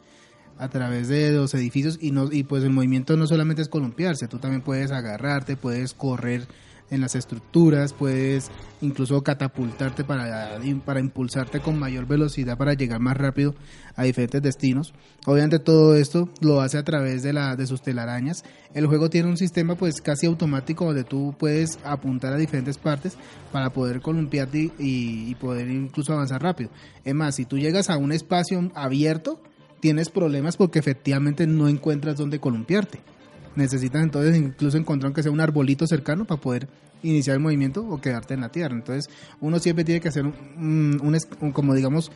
a 0.57 0.69
través 0.69 1.07
de 1.07 1.31
los 1.31 1.53
edificios 1.53 1.97
y 1.99 2.11
no 2.11 2.31
y 2.31 2.43
pues 2.43 2.63
el 2.63 2.69
movimiento 2.69 3.17
no 3.17 3.27
solamente 3.27 3.61
es 3.61 3.69
columpiarse, 3.69 4.27
tú 4.27 4.37
también 4.37 4.61
puedes 4.61 4.91
agarrarte, 4.91 5.57
puedes 5.57 5.93
correr 5.93 6.47
en 6.89 7.01
las 7.01 7.15
estructuras, 7.15 7.93
puedes 7.93 8.51
incluso 8.81 9.21
catapultarte 9.23 10.03
para, 10.03 10.59
para 10.85 10.99
impulsarte 10.99 11.59
con 11.59 11.79
mayor 11.79 12.05
velocidad 12.05 12.57
para 12.57 12.73
llegar 12.73 12.99
más 12.99 13.17
rápido 13.17 13.55
a 13.95 14.03
diferentes 14.03 14.41
destinos. 14.41 14.93
Obviamente 15.25 15.59
todo 15.59 15.95
esto 15.95 16.29
lo 16.41 16.61
hace 16.61 16.77
a 16.77 16.83
través 16.83 17.23
de, 17.23 17.33
la, 17.33 17.55
de 17.55 17.65
sus 17.65 17.81
telarañas. 17.81 18.43
El 18.73 18.87
juego 18.87 19.09
tiene 19.09 19.29
un 19.29 19.37
sistema 19.37 19.75
pues 19.75 20.01
casi 20.01 20.25
automático 20.25 20.85
donde 20.85 21.03
tú 21.03 21.35
puedes 21.37 21.79
apuntar 21.83 22.33
a 22.33 22.37
diferentes 22.37 22.77
partes 22.77 23.17
para 23.51 23.71
poder 23.71 24.01
columpiarte 24.01 24.71
y, 24.77 25.35
poder 25.35 25.69
incluso 25.69 26.13
avanzar 26.13 26.41
rápido. 26.41 26.69
Es 27.03 27.13
más, 27.13 27.35
si 27.35 27.45
tú 27.45 27.57
llegas 27.57 27.89
a 27.89 27.97
un 27.97 28.11
espacio 28.11 28.71
abierto, 28.75 29.41
tienes 29.79 30.09
problemas 30.09 30.57
porque 30.57 30.79
efectivamente 30.79 31.47
no 31.47 31.67
encuentras 31.67 32.17
dónde 32.17 32.39
columpiarte. 32.39 32.99
Necesitas 33.55 34.01
entonces 34.03 34.35
incluso 34.35 34.77
encontrar 34.77 35.07
aunque 35.07 35.23
sea 35.23 35.31
un 35.31 35.39
arbolito 35.41 35.85
cercano 35.87 36.25
para 36.25 36.41
poder 36.41 36.67
iniciar 37.03 37.35
el 37.35 37.41
movimiento 37.41 37.85
o 37.87 38.01
quedarte 38.01 38.33
en 38.33 38.41
la 38.41 38.49
tierra. 38.49 38.73
Entonces 38.75 39.09
uno 39.41 39.59
siempre 39.59 39.83
tiene 39.83 40.01
que 40.01 40.07
hacer 40.09 40.25
un- 40.25 41.51
como 41.53 41.73
digamos 41.75 42.11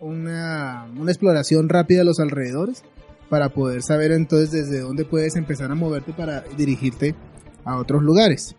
una, 0.00 0.86
una 0.98 1.10
exploración 1.10 1.68
rápida 1.68 2.00
de 2.00 2.04
los 2.04 2.18
alrededores 2.20 2.82
para 3.30 3.48
poder 3.50 3.82
saber 3.82 4.12
entonces 4.12 4.50
desde 4.50 4.80
dónde 4.80 5.04
puedes 5.04 5.36
empezar 5.36 5.70
a 5.70 5.74
moverte 5.74 6.12
para 6.12 6.42
dirigirte 6.56 7.14
a 7.64 7.78
otros 7.78 8.02
lugares. 8.02 8.54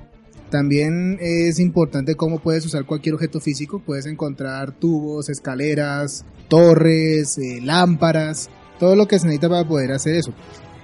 También 0.50 1.18
es 1.20 1.60
importante 1.60 2.16
cómo 2.16 2.40
puedes 2.40 2.66
usar 2.66 2.86
cualquier 2.86 3.16
objeto 3.16 3.40
físico. 3.40 3.82
Puedes 3.84 4.06
encontrar 4.06 4.72
tubos, 4.72 5.30
escaleras, 5.30 6.26
torres, 6.48 7.38
eh, 7.40 7.60
lámparas, 7.62 8.50
todo 8.80 8.96
lo 8.96 9.08
que 9.08 9.18
se 9.20 9.26
necesita 9.26 9.50
para 9.50 9.68
poder 9.68 9.92
hacer 9.92 10.16
eso. 10.16 10.32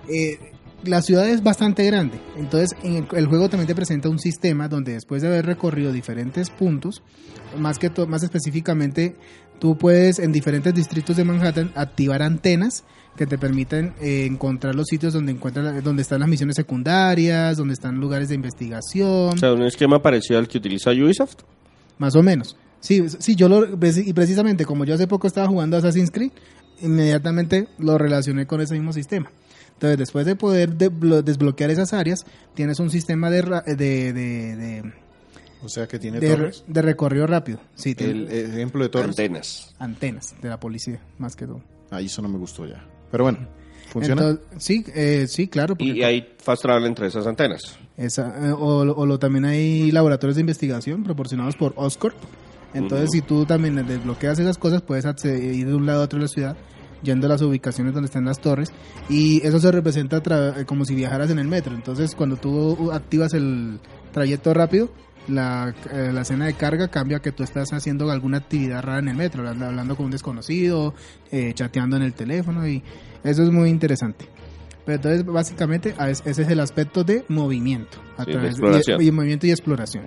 Eh, 0.08 0.38
la 0.84 1.02
ciudad 1.02 1.28
es 1.28 1.44
bastante 1.44 1.86
grande, 1.86 2.20
entonces 2.38 2.78
en 2.84 2.96
el, 2.96 3.08
el 3.16 3.28
juego 3.28 3.50
también 3.50 3.68
te 3.68 3.76
presenta 3.76 4.10
un 4.10 4.20
sistema 4.20 4.68
donde 4.68 4.94
después 4.94 5.22
de 5.22 5.28
haber 5.28 5.46
recorrido 5.46 5.92
diferentes 5.92 6.50
puntos, 6.50 7.04
más 7.58 7.80
que 7.80 7.92
más 8.08 8.24
específicamente, 8.24 9.16
tú 9.60 9.78
puedes 9.78 10.20
en 10.20 10.32
diferentes 10.32 10.74
distritos 10.74 11.18
de 11.18 11.24
Manhattan 11.24 11.72
activar 11.76 12.22
antenas 12.22 12.84
que 13.16 13.28
te 13.28 13.38
permiten 13.38 13.94
eh, 14.02 14.26
encontrar 14.26 14.76
los 14.76 14.88
sitios 14.88 15.14
donde 15.14 15.34
encuentras 15.34 15.84
donde 15.84 16.02
están 16.02 16.22
las 16.22 16.30
misiones 16.30 16.56
secundarias, 16.56 17.58
donde 17.58 17.74
están 17.74 17.96
lugares 17.96 18.30
de 18.30 18.36
investigación. 18.36 19.34
O 19.34 19.38
sea, 19.38 19.54
un 19.54 19.64
esquema 19.64 20.02
parecido 20.02 20.40
al 20.40 20.48
que 20.48 20.58
utiliza 20.58 20.92
Ubisoft. 20.92 21.40
Más 21.98 22.16
o 22.16 22.24
menos. 22.24 22.56
Sí, 22.80 23.04
sí, 23.20 23.36
yo 23.36 23.50
lo, 23.50 23.66
y 23.66 24.14
precisamente 24.14 24.64
como 24.64 24.86
yo 24.86 24.96
hace 24.96 25.06
poco 25.06 25.28
estaba 25.28 25.48
jugando 25.48 25.76
Assassin's 25.76 26.12
Creed, 26.12 26.32
inmediatamente 26.82 27.68
lo 27.78 27.98
relacioné 27.98 28.48
con 28.48 28.62
ese 28.62 28.76
mismo 28.76 28.94
sistema. 28.94 29.30
Entonces, 29.80 29.98
después 29.98 30.26
de 30.26 30.36
poder 30.36 30.74
desbloquear 30.76 31.70
esas 31.72 31.94
áreas, 31.94 32.26
tienes 32.54 32.82
un 32.82 32.90
sistema 32.90 33.30
de, 33.30 33.42
ra- 33.42 33.64
de, 33.66 33.76
de, 33.78 34.12
de, 34.58 34.94
O 35.64 35.70
sea 35.70 35.88
que 35.88 35.98
tiene 35.98 36.20
de- 36.20 36.30
torres. 36.30 36.66
de 36.68 36.82
recorrido 36.82 37.26
rápido. 37.26 37.62
Sí, 37.76 37.96
tiene 37.96 38.24
El 38.24 38.30
ejemplo 38.52 38.84
de 38.84 38.90
torres. 38.90 39.10
Antenas. 39.12 39.74
antenas 39.80 40.36
de 40.42 40.50
la 40.50 40.60
policía, 40.60 41.00
más 41.18 41.38
que 41.38 41.46
todo. 41.48 41.62
Ahí 41.92 42.08
eso 42.08 42.22
no 42.22 42.28
me 42.28 42.38
gustó 42.38 42.66
ya. 42.66 42.86
Pero 43.10 43.24
bueno, 43.24 43.40
¿funciona? 43.90 44.22
Entonces, 44.22 44.46
sí, 44.58 44.84
eh, 44.94 45.28
sí, 45.30 45.48
claro. 45.48 45.76
porque 45.78 45.94
Y 45.94 46.04
hay 46.04 46.28
fast 46.40 46.62
travel 46.62 46.86
entre 46.86 47.08
esas 47.08 47.26
antenas. 47.26 47.78
Esa, 47.96 48.50
eh, 48.50 48.52
o, 48.52 48.80
o 48.82 49.06
lo- 49.06 49.18
también 49.18 49.46
hay 49.46 49.92
laboratorios 49.94 50.36
de 50.36 50.42
investigación 50.42 51.06
proporcionados 51.06 51.56
por 51.56 51.72
Oscorp. 51.78 52.18
Entonces, 52.74 53.12
si 53.14 53.22
tú 53.22 53.46
también 53.46 53.76
desbloqueas 53.88 54.38
esas 54.40 54.58
cosas, 54.58 54.82
puedes 54.82 55.06
acceder, 55.06 55.42
ir 55.42 55.68
de 55.68 55.74
un 55.74 55.86
lado 55.86 56.02
a 56.02 56.04
otro 56.04 56.20
de 56.20 56.24
la 56.26 56.28
ciudad 56.30 56.58
yendo 57.04 57.28
a 57.28 57.30
las 57.30 57.42
ubicaciones 57.42 57.94
donde 57.94 58.08
están 58.08 58.26
las 58.26 58.40
torres 58.40 58.72
y 59.10 59.46
eso 59.46 59.60
se 59.60 59.72
representa 59.72 60.22
eh, 60.58 60.66
como 60.66 60.86
si 60.86 60.96
viajaras 60.96 61.30
en 61.32 61.40
el 61.40 61.48
metro. 61.48 61.74
Entonces 61.76 62.16
cuando 62.16 62.36
tú 62.38 62.92
activas 62.92 63.34
el 63.34 63.80
trayecto 64.12 64.54
rápido, 64.54 64.90
la, 65.28 65.76
eh, 65.94 66.12
la 66.14 66.22
escena 66.22 66.46
de 66.48 66.54
carga 66.56 66.88
cambia 66.88 67.18
a 67.18 67.20
que 67.22 67.32
tú 67.32 67.44
estás 67.44 67.72
haciendo 67.74 68.10
alguna 68.10 68.38
actividad 68.38 68.82
rara 68.82 69.00
en 69.00 69.10
el 69.10 69.16
metro, 69.16 69.48
hablando, 69.48 69.96
con 69.96 70.06
un 70.08 70.12
desconocido, 70.12 70.94
eh, 71.32 71.54
chateando 71.54 71.98
en 71.98 72.04
el 72.04 72.14
teléfono 72.14 72.68
y 72.68 72.82
eso 73.24 73.44
es 73.44 73.52
muy 73.52 73.70
interesante. 73.70 74.26
Pero 74.86 74.96
entonces 74.96 75.26
básicamente 75.26 75.94
ese 76.26 76.30
es 76.42 76.50
el 76.50 76.60
aspecto 76.60 77.04
de 77.04 77.24
movimiento, 77.28 78.00
a 78.18 78.24
Sí, 78.26 78.32
de 78.32 78.38
través 78.38 78.56
y, 79.00 79.08
y 79.08 79.12
movimiento 79.12 79.46
y 79.46 79.52
exploración. 79.52 80.06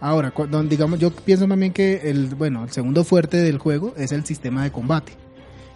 Ahora, 0.00 0.30
cu- 0.30 0.46
don- 0.46 0.68
digamos, 0.68 0.98
yo 0.98 1.10
pienso 1.10 1.46
también 1.46 1.72
que 1.72 2.08
el, 2.08 2.34
bueno, 2.34 2.64
el 2.64 2.70
segundo 2.70 3.04
fuerte 3.04 3.36
del 3.38 3.58
juego 3.58 3.92
es 3.96 4.12
el 4.12 4.24
sistema 4.24 4.62
de 4.62 4.70
combate. 4.70 5.12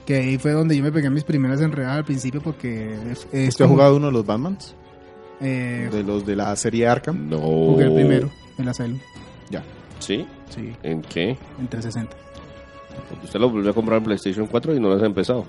Que 0.07 0.17
ahí 0.17 0.39
fue 0.39 0.53
donde 0.53 0.77
yo 0.77 0.83
me 0.83 0.91
pegué 0.93 1.09
mis 1.11 1.25
primeras 1.25 1.61
enredadas 1.61 1.99
al 1.99 2.05
principio 2.05 2.41
porque 2.41 2.95
es, 3.11 3.27
es 3.33 3.49
¿Usted 3.51 3.65
ha 3.65 3.69
jugado 3.69 3.97
uno 3.97 4.07
de 4.07 4.13
los 4.13 4.27
Batmans? 4.27 4.75
eh, 5.41 5.89
De 5.93 6.03
los 6.03 6.27
de 6.27 6.35
la 6.37 6.55
serie 6.57 6.87
Arkham. 6.89 7.29
No. 7.29 7.39
jugué 7.39 7.85
el 7.85 7.95
primero, 7.95 8.31
el 8.59 8.69
Asylum. 8.69 8.99
Ya. 9.51 9.63
¿Sí? 10.01 10.27
Sí, 10.51 10.75
¿En 10.83 11.03
qué? 11.03 11.37
en 11.59 11.69
360. 11.69 12.17
Porque 13.09 13.27
usted 13.27 13.41
lo 13.41 13.49
volvió 13.51 13.71
a 13.71 13.75
comprar 13.75 13.99
en 13.99 14.05
PlayStation 14.05 14.47
4 14.47 14.75
y 14.75 14.81
no 14.81 14.89
lo 14.89 14.97
has 14.97 15.03
empezado. 15.03 15.45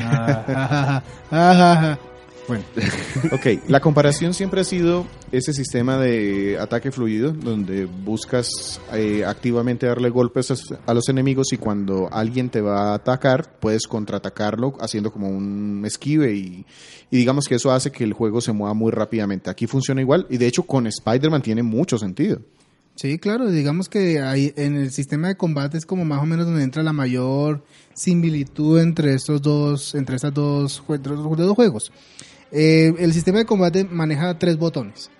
Ah. 0.00 1.02
Bueno, 2.48 2.64
Ok, 3.32 3.68
la 3.68 3.80
comparación 3.80 4.34
siempre 4.34 4.60
ha 4.60 4.64
sido 4.64 5.06
ese 5.30 5.52
sistema 5.52 5.96
de 5.96 6.58
ataque 6.58 6.90
fluido, 6.90 7.32
donde 7.32 7.84
buscas 7.84 8.80
eh, 8.92 9.24
activamente 9.24 9.86
darle 9.86 10.10
golpes 10.10 10.52
a, 10.86 10.94
los 10.94 11.08
enemigos 11.08 11.52
y 11.52 11.56
cuando 11.56 12.08
alguien 12.12 12.50
te 12.50 12.60
va 12.60 12.90
a 12.90 12.94
atacar, 12.94 13.58
puedes 13.60 13.86
contraatacarlo 13.86 14.74
haciendo 14.80 15.12
como 15.12 15.28
un 15.28 15.82
esquive 15.86 16.34
y, 16.34 16.66
y 17.10 17.16
digamos 17.16 17.46
que 17.46 17.54
eso 17.54 17.70
hace 17.70 17.92
que 17.92 18.04
el 18.04 18.12
juego 18.12 18.40
se 18.40 18.52
mueva 18.52 18.74
muy 18.74 18.90
rápidamente. 18.90 19.48
Aquí 19.48 19.66
funciona 19.66 20.00
igual 20.00 20.26
y 20.28 20.36
de 20.36 20.46
hecho 20.46 20.64
con 20.64 20.86
Spider-Man 20.86 21.42
tiene 21.42 21.62
mucho 21.62 21.96
sentido. 21.96 22.40
Sí, 22.94 23.18
claro, 23.18 23.50
digamos 23.50 23.88
que 23.88 24.20
ahí 24.20 24.52
en 24.56 24.76
el 24.76 24.90
sistema 24.90 25.28
de 25.28 25.36
combate 25.36 25.78
es 25.78 25.86
como 25.86 26.04
más 26.04 26.22
o 26.22 26.26
menos 26.26 26.44
donde 26.44 26.62
entra 26.62 26.82
la 26.82 26.92
mayor 26.92 27.64
similitud 27.94 28.80
entre 28.80 29.14
estos 29.14 29.40
dos, 29.40 29.94
entre 29.94 30.16
estas 30.16 30.34
dos, 30.34 30.82
entre 30.88 31.12
los 31.14 31.36
dos 31.36 31.54
juegos. 31.54 31.90
Eh, 32.52 32.94
el 32.98 33.12
sistema 33.14 33.38
de 33.38 33.46
combate 33.46 33.84
maneja 33.84 34.38
tres 34.38 34.58
botones. 34.58 35.10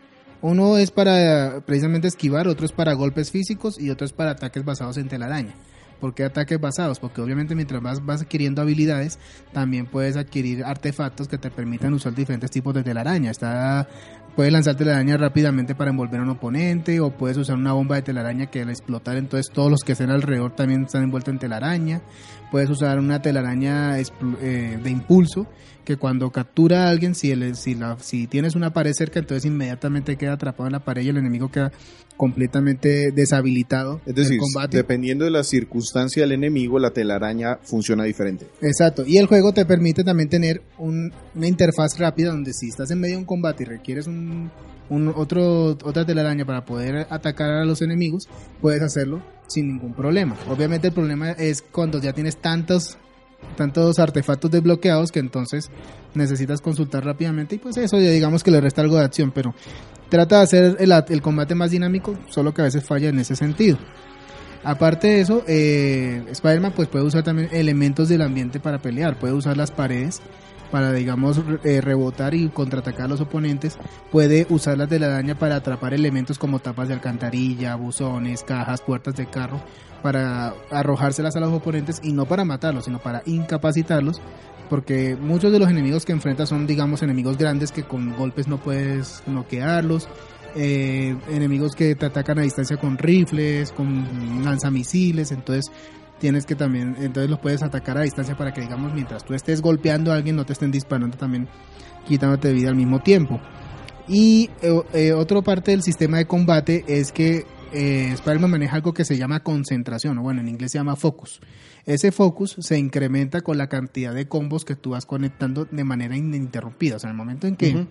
Uno 0.43 0.77
es 0.77 0.91
para 0.91 1.63
precisamente 1.65 2.09
esquivar, 2.09 2.47
otro 2.47 2.67
es 2.67 2.73
para 2.73 2.93
golpes 2.95 3.31
físicos 3.31 3.81
y 3.81 3.91
otro 3.91 4.05
es 4.05 4.13
para 4.13 4.33
ataques 4.33 4.65
basados 4.65 4.99
en 4.99 5.09
telaraña. 5.09 5.55
¿Por 6.01 6.15
qué 6.15 6.25
ataques 6.25 6.61
basados? 6.61 6.99
Porque 6.99 7.21
obviamente 7.21 7.55
mientras 7.55 7.81
vas, 7.81 8.05
vas 8.05 8.23
adquiriendo 8.23 8.61
habilidades, 8.61 9.21
también 9.53 9.87
puedes 9.87 10.17
adquirir 10.17 10.65
artefactos 10.65 11.29
que 11.29 11.39
te 11.39 11.49
permitan 11.49 11.95
usar 11.95 12.13
diferentes 12.13 12.51
tipos 12.51 12.75
de 12.75 12.83
telaraña. 12.83 13.31
Está, 13.31 13.89
puedes 14.37 14.53
lanzar 14.53 14.77
telaraña 14.77 15.17
rápidamente 15.17 15.75
para 15.75 15.91
envolver 15.91 16.21
a 16.21 16.23
un 16.23 16.31
oponente, 16.31 17.01
o 17.01 17.11
puedes 17.11 17.37
usar 17.37 17.57
una 17.57 17.73
bomba 17.73 17.97
de 17.97 18.03
telaraña 18.03 18.47
que 18.47 18.63
al 18.63 18.71
explotar, 18.71 19.17
entonces 19.17 19.53
todos 19.53 19.71
los 19.71 19.81
que 19.85 19.93
estén 19.93 20.11
alrededor 20.11 20.55
también 20.57 20.85
están 20.85 21.03
envueltos 21.05 21.33
en 21.33 21.39
telaraña. 21.39 22.01
Puedes 22.51 22.69
usar 22.69 22.99
una 22.99 23.23
telaraña 23.23 23.99
eh, 23.99 24.79
de 24.83 24.91
impulso, 24.91 25.47
que 25.85 25.97
cuando 25.97 26.31
captura 26.31 26.85
a 26.87 26.91
alguien, 26.91 27.15
si, 27.15 27.31
el, 27.33 27.57
si, 27.57 27.75
la, 27.75 27.97
si 27.99 28.27
tienes 28.27 28.55
una 28.55 28.73
pared 28.73 28.93
cerca, 28.95 29.19
entonces 29.19 29.47
inmediatamente 29.47 30.17
queda 30.17 30.35
atrapado 30.35 30.67
en 30.67 30.73
la 30.73 30.85
pared 30.85 31.03
y 31.03 31.09
el 31.09 31.17
enemigo 31.17 31.51
queda 31.51 31.73
completamente 32.17 33.11
deshabilitado 33.11 34.01
Es 34.07 34.15
decir, 34.15 34.39
combate. 34.39 34.77
dependiendo 34.77 35.25
de 35.25 35.33
la 35.33 35.43
circunstancia 35.43 36.23
del 36.23 36.33
enemigo, 36.33 36.79
la 36.79 36.91
telaraña 36.93 37.57
funciona 37.63 38.05
diferente. 38.05 38.47
Exacto, 38.61 39.05
y 39.05 39.17
el 39.17 39.27
juego 39.27 39.53
te 39.53 39.65
permite 39.67 40.05
también 40.05 40.29
tener 40.29 40.63
un- 40.79 41.13
una 41.35 41.49
interfaz 41.49 41.99
rápida 41.99 42.31
donde 42.31 42.53
si 42.53 42.69
estás 42.69 42.91
en 42.93 43.01
medio 43.01 43.15
de 43.17 43.21
un 43.21 43.25
combate 43.25 43.65
y 43.65 43.67
requieres 43.67 44.07
un, 44.07 44.22
un 44.89 45.13
otro, 45.15 45.71
otra 45.71 46.05
telaraña 46.05 46.45
para 46.45 46.65
poder 46.65 47.07
atacar 47.09 47.51
a 47.51 47.65
los 47.65 47.81
enemigos, 47.83 48.29
puedes 48.61 48.83
hacerlo 48.83 49.23
sin 49.47 49.69
ningún 49.69 49.95
problema. 49.95 50.37
Obviamente 50.49 50.89
el 50.89 50.95
problema 50.95 51.33
es 51.33 51.63
cuando 51.63 51.99
ya 52.01 52.13
tienes 52.13 52.37
tantos 52.37 52.99
tantos 53.57 53.99
artefactos 53.99 54.51
desbloqueados 54.51 55.11
que 55.11 55.19
entonces 55.19 55.69
necesitas 56.15 56.61
consultar 56.61 57.05
rápidamente 57.05 57.57
y 57.57 57.59
pues 57.59 57.77
eso 57.77 57.99
ya 57.99 58.11
digamos 58.11 58.45
que 58.45 58.51
le 58.51 58.61
resta 58.61 58.83
algo 58.83 58.97
de 58.97 59.05
acción, 59.05 59.33
pero 59.33 59.53
trata 60.09 60.39
de 60.39 60.43
hacer 60.43 60.77
el, 60.79 60.93
el 61.09 61.23
combate 61.23 61.55
más 61.55 61.71
dinámico, 61.71 62.17
solo 62.29 62.55
que 62.55 62.63
a 62.63 62.65
veces 62.65 62.85
falla 62.85 63.09
en 63.09 63.19
ese 63.19 63.35
sentido. 63.35 63.79
Aparte 64.65 65.09
de 65.09 65.21
eso, 65.21 65.43
eh, 65.49 66.23
Spider-Man 66.31 66.73
pues 66.77 66.89
puede 66.89 67.05
usar 67.05 67.25
también 67.25 67.49
elementos 67.51 68.09
del 68.09 68.23
ambiente 68.23 68.61
para 68.61 68.79
pelear, 68.79 69.19
puede 69.19 69.35
usar 69.35 69.57
las 69.57 69.73
paredes 69.73 70.21
para 70.73 70.91
digamos 70.93 71.41
eh, 71.65 71.83
rebotar 71.83 72.35
y 72.35 72.49
contraatacar 72.49 73.05
a 73.05 73.09
los 73.09 73.21
oponentes, 73.21 73.79
puede 74.11 74.47
usar 74.49 74.79
la 74.79 74.87
telaraña 74.87 75.39
para 75.39 75.57
atrapar 75.57 75.93
elementos 75.93 76.39
como 76.39 76.61
tapas 76.61 76.89
de 76.89 76.95
alcantarilla, 76.95 77.77
buzones, 77.77 78.43
cajas, 78.43 78.81
puertas 78.81 79.15
de 79.15 79.27
carro, 79.27 79.61
para 80.03 80.55
arrojárselas 80.71 81.37
a 81.37 81.41
los 81.41 81.53
oponentes 81.53 82.01
y 82.03 82.13
no 82.13 82.25
para 82.25 82.47
matarlos, 82.47 82.87
sino 82.87 82.99
para 82.99 83.23
incapacitarlos, 83.27 84.23
porque 84.71 85.15
muchos 85.15 85.53
de 85.53 85.59
los 85.59 85.69
enemigos 85.69 86.07
que 86.07 86.13
enfrentas 86.13 86.49
son 86.49 86.67
digamos 86.67 87.03
enemigos 87.03 87.37
grandes 87.37 87.71
que 87.71 87.83
con 87.83 88.17
golpes 88.17 88.49
no 88.49 88.57
puedes 88.57 89.23
noquearlos, 89.27 90.09
eh, 90.57 91.15
enemigos 91.31 91.77
que 91.77 91.95
te 91.95 92.07
atacan 92.07 92.39
a 92.39 92.43
distancia 92.43 92.79
con 92.79 92.97
rifles, 92.97 93.73
con 93.73 94.43
lanzamisiles, 94.43 95.33
entonces 95.33 95.71
tienes 96.23 96.47
que 96.47 96.55
también, 96.55 96.95
entonces 97.01 97.29
los 97.29 97.41
puedes 97.41 97.65
atacar 97.65 97.99
a 97.99 98.03
distancia 98.03 98.37
para 98.37 98.55
que 98.55 98.61
digamos 98.61 98.95
mientras 98.95 99.25
tú 99.25 99.35
estés 99.35 99.61
golpeando 99.61 100.13
a 100.13 100.15
alguien 100.15 100.37
no 100.37 100.47
te 100.47 100.53
estén 100.53 100.71
disparando 100.71 101.17
también 101.17 101.49
quitándote 102.07 102.53
vida 102.53 102.69
al 102.69 102.77
mismo 102.77 103.01
tiempo. 103.01 103.41
Y 104.07 104.49
eh, 104.63 104.83
eh, 104.95 105.13
otra 105.15 105.43
parte 105.43 105.73
del 105.73 105.83
sistema 105.83 106.19
de 106.19 106.27
combate 106.27 106.85
es 106.87 107.11
que 107.11 107.45
eh, 107.73 108.11
Spider-Man 108.13 108.53
maneja 108.53 108.77
algo 108.77 108.95
que 108.95 109.05
se 109.05 109.17
llama 109.17 109.41
concentración, 109.41 110.17
o 110.19 110.23
bueno, 110.23 110.41
en 110.41 110.49
inglés 110.49 110.71
se 110.71 110.79
llama 110.79 110.95
focus. 110.95 111.41
Ese 111.87 112.13
focus 112.13 112.55
se 112.61 112.79
incrementa 112.79 113.41
con 113.41 113.59
la 113.59 113.67
cantidad 113.67 114.15
de 114.15 114.29
combos 114.29 114.65
que 114.65 114.77
tú 114.77 114.91
vas 114.91 115.07
conectando 115.07 115.65
de 115.65 115.83
manera 115.83 116.17
ininterrumpida. 116.17 116.97
O 116.97 116.99
sea, 117.01 117.11
en 117.11 117.15
el 117.15 117.19
momento 117.19 117.49
en 117.49 117.57
que, 117.57 117.71
en 117.71 117.89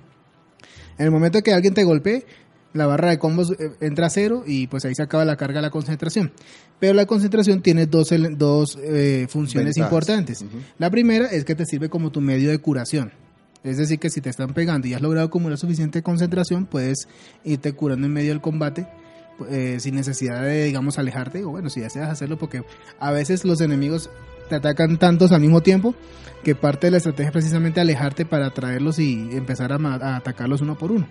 el 0.98 1.12
momento 1.12 1.40
en 1.40 1.44
que 1.44 1.54
alguien 1.54 1.74
te 1.74 1.84
golpee, 1.84 2.26
la 2.74 2.86
barra 2.86 3.10
de 3.10 3.20
combos 3.20 3.52
eh, 3.52 3.72
entra 3.82 4.08
a 4.08 4.10
cero 4.10 4.44
y 4.46 4.68
pues 4.68 4.86
ahí 4.86 4.96
se 4.96 5.04
acaba 5.04 5.26
la 5.26 5.36
carga 5.36 5.60
de 5.60 5.64
la 5.64 5.70
concentración. 5.70 6.32
Pero 6.80 6.94
la 6.94 7.06
concentración 7.06 7.62
tiene 7.62 7.86
dos, 7.86 8.10
dos 8.38 8.78
eh, 8.82 9.28
funciones 9.30 9.76
Ventajas. 9.76 9.90
importantes. 9.90 10.46
La 10.78 10.90
primera 10.90 11.28
es 11.28 11.46
que 11.46 11.56
te 11.56 11.66
sirve 11.66 11.90
como 11.90 12.12
tu 12.12 12.22
medio 12.22 12.50
de 12.50 12.58
curación. 12.60 13.12
Es 13.64 13.78
decir, 13.78 14.00
que 14.00 14.10
si 14.10 14.22
te 14.22 14.30
están 14.30 14.54
pegando 14.54 14.88
y 14.88 14.96
has 14.96 15.02
logrado 15.02 15.28
acumular 15.28 15.58
suficiente 15.58 16.02
concentración, 16.02 16.66
puedes 16.66 17.08
irte 17.44 17.74
curando 17.74 18.08
en 18.08 18.14
medio 18.14 18.30
del 18.30 18.42
combate 18.42 18.88
eh, 19.50 19.78
sin 19.80 19.96
necesidad 19.96 20.42
de, 20.44 20.66
digamos, 20.66 20.98
alejarte. 20.98 21.44
O 21.44 21.50
bueno, 21.50 21.70
si 21.70 21.82
deseas 21.82 22.10
hacerlo, 22.10 22.40
porque 22.40 22.64
a 23.00 23.12
veces 23.12 23.46
los 23.46 23.62
enemigos 23.62 24.10
te 24.50 24.56
atacan 24.56 24.98
tantos 24.98 25.32
al 25.32 25.42
mismo 25.42 25.62
tiempo 25.62 25.94
que 26.44 26.56
parte 26.56 26.88
de 26.88 26.92
la 26.92 26.98
estrategia 26.98 27.28
es 27.28 27.34
precisamente 27.34 27.80
alejarte 27.80 28.26
para 28.26 28.48
atraerlos 28.48 28.98
y 28.98 29.30
empezar 29.34 29.72
a 29.72 30.16
atacarlos 30.16 30.62
uno 30.62 30.76
por 30.78 30.92
uno. 30.92 31.08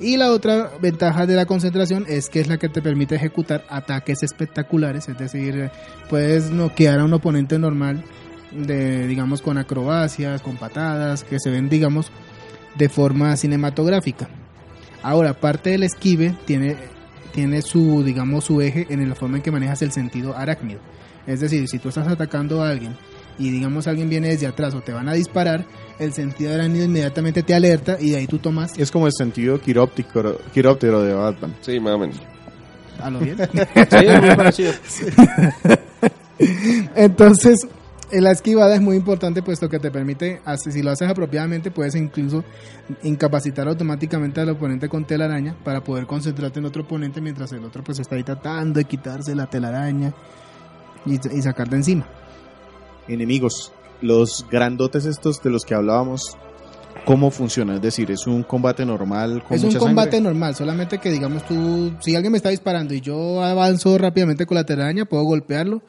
Y 0.00 0.16
la 0.16 0.30
otra 0.30 0.70
ventaja 0.80 1.26
de 1.26 1.34
la 1.34 1.46
concentración 1.46 2.04
es 2.08 2.28
que 2.28 2.40
es 2.40 2.46
la 2.46 2.58
que 2.58 2.68
te 2.68 2.80
permite 2.80 3.16
ejecutar 3.16 3.64
ataques 3.68 4.22
espectaculares, 4.22 5.08
es 5.08 5.18
decir, 5.18 5.70
puedes 6.08 6.50
noquear 6.50 7.00
a 7.00 7.04
un 7.04 7.12
oponente 7.14 7.58
normal 7.58 8.04
de 8.52 9.08
digamos 9.08 9.42
con 9.42 9.58
acrobacias, 9.58 10.40
con 10.40 10.56
patadas, 10.56 11.24
que 11.24 11.40
se 11.40 11.50
ven 11.50 11.68
digamos 11.68 12.12
de 12.76 12.88
forma 12.88 13.36
cinematográfica. 13.36 14.28
Ahora, 15.02 15.34
parte 15.34 15.70
del 15.70 15.82
esquive 15.82 16.34
tiene 16.44 16.76
tiene 17.32 17.62
su 17.62 18.02
digamos 18.04 18.44
su 18.44 18.60
eje 18.60 18.86
en 18.88 19.06
la 19.08 19.14
forma 19.14 19.36
en 19.38 19.42
que 19.42 19.50
manejas 19.50 19.82
el 19.82 19.90
sentido 19.90 20.36
arácnido. 20.36 20.80
Es 21.26 21.40
decir, 21.40 21.68
si 21.68 21.80
tú 21.80 21.88
estás 21.88 22.06
atacando 22.06 22.62
a 22.62 22.70
alguien 22.70 22.96
y 23.36 23.50
digamos 23.50 23.88
alguien 23.88 24.08
viene 24.08 24.28
desde 24.28 24.46
atrás 24.46 24.74
o 24.74 24.80
te 24.80 24.92
van 24.92 25.08
a 25.08 25.12
disparar, 25.12 25.66
el 25.98 26.12
sentido 26.12 26.54
arácnido 26.54 26.84
inmediatamente 26.84 27.42
te 27.42 27.54
alerta 27.54 27.96
y 28.00 28.10
de 28.10 28.18
ahí 28.18 28.26
tú 28.26 28.38
tomas 28.38 28.78
Es 28.78 28.90
como 28.90 29.06
el 29.06 29.12
sentido 29.12 29.60
quiróptico, 29.60 30.38
quiróptero 30.52 31.02
de 31.02 31.14
Batman. 31.14 31.54
Sí, 31.60 31.80
más 31.80 31.94
o 31.94 31.98
menos. 31.98 32.16
a 33.00 33.10
lo 33.10 33.20
bien. 33.20 33.36
Sí, 33.90 34.06
es 34.06 34.20
muy 34.20 34.36
parecido. 34.36 34.72
Entonces, 36.94 37.66
la 38.12 38.30
esquivada 38.30 38.74
es 38.74 38.80
muy 38.80 38.96
importante 38.96 39.42
puesto 39.42 39.68
que 39.68 39.78
te 39.78 39.90
permite, 39.90 40.40
si 40.56 40.82
lo 40.82 40.90
haces 40.90 41.10
apropiadamente, 41.10 41.70
puedes 41.70 41.94
incluso 41.94 42.44
incapacitar 43.02 43.68
automáticamente 43.68 44.40
al 44.40 44.50
oponente 44.50 44.88
con 44.88 45.04
telaraña 45.04 45.56
para 45.64 45.82
poder 45.82 46.06
concentrarte 46.06 46.58
en 46.60 46.66
otro 46.66 46.82
oponente 46.82 47.20
mientras 47.20 47.52
el 47.52 47.64
otro 47.64 47.82
pues 47.82 47.98
está 47.98 48.16
ahí 48.16 48.22
tratando 48.22 48.78
de 48.78 48.84
quitarse 48.84 49.34
la 49.34 49.46
telaraña 49.46 50.12
y, 51.04 51.14
y 51.14 51.42
sacar 51.42 51.68
de 51.68 51.76
encima. 51.76 52.06
Enemigos, 53.08 53.72
los 54.00 54.46
grandotes 54.50 55.06
estos 55.06 55.42
de 55.42 55.50
los 55.50 55.64
que 55.64 55.74
hablábamos, 55.74 56.36
¿cómo 57.04 57.30
funciona? 57.30 57.76
Es 57.76 57.82
decir, 57.82 58.10
es 58.10 58.26
un 58.26 58.42
combate 58.42 58.84
normal 58.84 59.42
con 59.42 59.56
es 59.56 59.64
un 59.64 59.74
combate 59.74 60.12
sangre? 60.12 60.30
normal, 60.30 60.54
solamente 60.54 60.98
que 60.98 61.10
digamos 61.10 61.46
tú, 61.46 61.92
si 62.00 62.14
alguien 62.14 62.32
me 62.32 62.38
está 62.38 62.50
disparando 62.50 62.94
y 62.94 63.00
yo 63.00 63.42
avanzo 63.42 63.98
rápidamente 63.98 64.46
con 64.46 64.56
la 64.56 64.64
telaraña, 64.64 65.04
puedo 65.04 65.24
golpearlo 65.24 65.82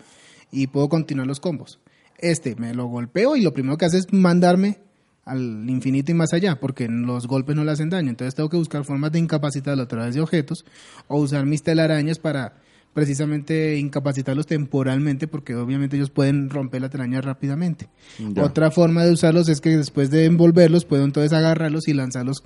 y 0.51 0.67
puedo 0.67 0.89
continuar 0.89 1.27
los 1.27 1.39
combos. 1.39 1.79
este 2.17 2.55
me 2.55 2.73
lo 2.73 2.87
golpeo 2.87 3.35
y 3.35 3.41
lo 3.41 3.53
primero 3.53 3.77
que 3.77 3.85
hace 3.85 3.97
es 3.97 4.11
mandarme 4.11 4.79
al 5.25 5.69
infinito 5.69 6.11
y 6.11 6.15
más 6.15 6.33
allá, 6.33 6.59
porque 6.59 6.87
los 6.89 7.27
golpes 7.27 7.55
no 7.55 7.63
le 7.63 7.71
hacen 7.71 7.89
daño. 7.89 8.09
Entonces 8.09 8.33
tengo 8.33 8.49
que 8.49 8.57
buscar 8.57 8.83
formas 8.83 9.11
de 9.11 9.19
incapacitarlo 9.19 9.83
a 9.83 9.87
través 9.87 10.15
de 10.15 10.21
objetos 10.21 10.65
o 11.07 11.17
usar 11.19 11.45
mis 11.45 11.61
telarañas 11.61 12.17
para 12.17 12.55
precisamente 12.99 13.77
incapacitarlos 13.77 14.45
temporalmente, 14.45 15.27
porque 15.27 15.55
obviamente 15.55 15.95
ellos 15.95 16.09
pueden 16.09 16.49
romper 16.49 16.81
la 16.81 16.89
telaraña 16.89 17.21
rápidamente. 17.21 17.87
Ya. 18.33 18.43
Otra 18.43 18.71
forma 18.71 19.05
de 19.05 19.13
usarlos 19.13 19.47
es 19.47 19.61
que 19.61 19.77
después 19.77 20.11
de 20.11 20.25
envolverlos, 20.25 20.83
puedo 20.83 21.05
entonces 21.05 21.31
agarrarlos 21.31 21.87
y 21.87 21.93
lanzarlos 21.93 22.43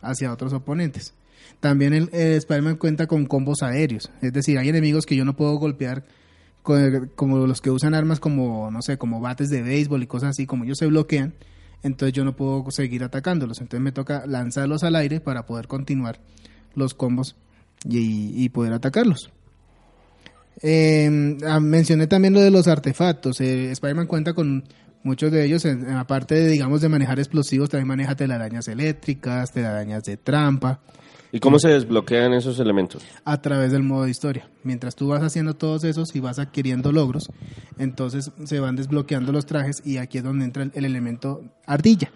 hacia 0.00 0.32
otros 0.32 0.52
oponentes. 0.52 1.14
También 1.60 1.94
el, 1.94 2.10
el 2.12 2.32
Spider-Man 2.38 2.76
cuenta 2.76 3.06
con 3.06 3.26
combos 3.26 3.62
aéreos, 3.62 4.10
es 4.20 4.32
decir, 4.32 4.58
hay 4.58 4.68
enemigos 4.68 5.06
que 5.06 5.14
yo 5.14 5.24
no 5.24 5.36
puedo 5.36 5.54
golpear 5.54 6.04
con- 6.62 7.12
como 7.14 7.46
los 7.46 7.60
que 7.60 7.70
usan 7.70 7.94
armas 7.94 8.18
como, 8.18 8.70
no 8.72 8.82
sé, 8.82 8.98
como 8.98 9.20
bates 9.20 9.48
de 9.50 9.62
béisbol 9.62 10.02
y 10.02 10.06
cosas 10.08 10.30
así, 10.30 10.46
como 10.46 10.64
ellos 10.64 10.78
se 10.78 10.86
bloquean, 10.86 11.34
entonces 11.84 12.12
yo 12.14 12.24
no 12.24 12.34
puedo 12.34 12.68
seguir 12.72 13.04
atacándolos, 13.04 13.60
entonces 13.60 13.80
me 13.84 13.92
toca 13.92 14.26
lanzarlos 14.26 14.82
al 14.82 14.96
aire 14.96 15.20
para 15.20 15.46
poder 15.46 15.68
continuar 15.68 16.20
los 16.74 16.94
combos 16.94 17.36
y, 17.88 18.32
y 18.44 18.48
poder 18.48 18.72
atacarlos. 18.72 19.30
Eh, 20.60 21.38
ah, 21.46 21.60
mencioné 21.60 22.06
también 22.06 22.34
lo 22.34 22.40
de 22.40 22.50
los 22.50 22.68
artefactos. 22.68 23.40
Eh, 23.40 23.70
Spider-Man 23.70 24.06
cuenta 24.06 24.34
con 24.34 24.64
muchos 25.02 25.32
de 25.32 25.44
ellos, 25.44 25.64
en 25.64 25.88
aparte 25.90 26.34
de, 26.34 26.48
digamos, 26.48 26.80
de 26.80 26.88
manejar 26.88 27.18
explosivos, 27.18 27.70
también 27.70 27.88
maneja 27.88 28.14
telarañas 28.14 28.68
eléctricas, 28.68 29.52
telarañas 29.52 30.04
de 30.04 30.16
trampa, 30.16 30.80
¿Y 31.34 31.40
cómo 31.40 31.58
se 31.58 31.68
desbloquean 31.68 32.34
esos 32.34 32.60
elementos? 32.60 33.02
a 33.24 33.40
través 33.40 33.72
del 33.72 33.82
modo 33.82 34.04
de 34.04 34.10
historia. 34.10 34.50
Mientras 34.64 34.94
tú 34.94 35.08
vas 35.08 35.22
haciendo 35.22 35.54
todos 35.54 35.82
esos 35.84 36.14
y 36.14 36.20
vas 36.20 36.38
adquiriendo 36.38 36.92
logros, 36.92 37.30
entonces 37.78 38.30
se 38.44 38.60
van 38.60 38.76
desbloqueando 38.76 39.32
los 39.32 39.46
trajes 39.46 39.80
y 39.82 39.96
aquí 39.96 40.18
es 40.18 40.24
donde 40.24 40.44
entra 40.44 40.64
el, 40.64 40.72
el 40.74 40.84
elemento 40.84 41.42
ardilla. 41.66 42.12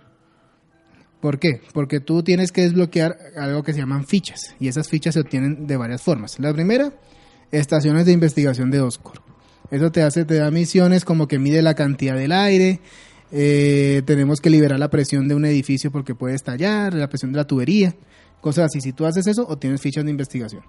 ¿Por 1.20 1.38
qué? 1.38 1.62
Porque 1.72 2.00
tú 2.00 2.22
tienes 2.22 2.52
que 2.52 2.60
desbloquear 2.60 3.16
algo 3.38 3.62
que 3.62 3.72
se 3.72 3.78
llaman 3.78 4.06
fichas 4.06 4.54
y 4.60 4.68
esas 4.68 4.86
fichas 4.86 5.14
se 5.14 5.20
obtienen 5.20 5.66
de 5.66 5.78
varias 5.78 6.02
formas. 6.02 6.38
La 6.38 6.52
primera, 6.52 6.92
estaciones 7.50 8.06
de 8.06 8.12
investigación 8.12 8.70
de 8.70 8.80
Oscorp. 8.80 9.22
Eso 9.70 9.90
te 9.90 10.02
hace, 10.02 10.24
te 10.24 10.36
da 10.36 10.50
misiones 10.50 11.04
como 11.04 11.26
que 11.26 11.38
mide 11.38 11.62
la 11.62 11.74
cantidad 11.74 12.16
del 12.16 12.32
aire, 12.32 12.80
eh, 13.32 14.02
tenemos 14.04 14.40
que 14.40 14.50
liberar 14.50 14.78
la 14.78 14.90
presión 14.90 15.26
de 15.26 15.34
un 15.34 15.44
edificio 15.44 15.90
porque 15.90 16.14
puede 16.14 16.34
estallar, 16.34 16.94
la 16.94 17.08
presión 17.08 17.32
de 17.32 17.38
la 17.38 17.46
tubería, 17.46 17.94
cosas 18.40 18.66
así. 18.66 18.80
Si 18.80 18.92
tú 18.92 19.06
haces 19.06 19.26
eso, 19.26 19.46
obtienes 19.48 19.80
fichas 19.80 20.04
de 20.04 20.10
investigación. 20.10 20.62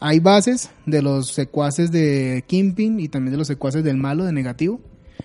Hay 0.00 0.20
bases 0.20 0.70
de 0.86 1.02
los 1.02 1.32
secuaces 1.32 1.90
de 1.90 2.44
Kingpin 2.46 3.00
y 3.00 3.08
también 3.08 3.32
de 3.32 3.38
los 3.38 3.48
secuaces 3.48 3.84
del 3.84 3.96
malo, 3.96 4.24
de 4.24 4.32
negativo. 4.32 4.80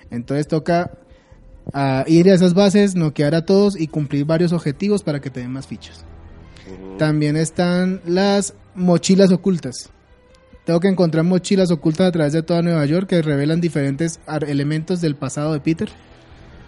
Entonces 0.10 0.48
toca 0.48 0.92
ah, 1.74 2.04
ir 2.08 2.30
a 2.30 2.34
esas 2.34 2.54
bases, 2.54 2.96
noquear 2.96 3.36
a 3.36 3.46
todos 3.46 3.80
y 3.80 3.88
cumplir 3.88 4.26
varios 4.26 4.52
objetivos 4.52 5.04
para 5.04 5.22
que 5.22 5.30
te 5.30 5.42
den 5.42 5.52
más 5.52 5.68
fichas. 5.68 6.06
También 6.98 7.38
están 7.38 8.02
las 8.06 8.56
mochilas 8.74 9.32
ocultas. 9.32 9.93
Tengo 10.66 10.80
que 10.80 10.88
encontrar 10.88 11.26
mochilas 11.26 11.72
ocultas 11.72 12.08
a 12.08 12.12
través 12.12 12.34
de 12.34 12.42
toda 12.42 12.62
Nueva 12.62 12.86
York 12.86 13.08
que 13.08 13.22
revelan 13.22 13.60
diferentes 13.60 14.20
elementos 14.48 15.02
del 15.02 15.16
pasado 15.16 15.54
de 15.54 15.60
Peter. 15.60 15.90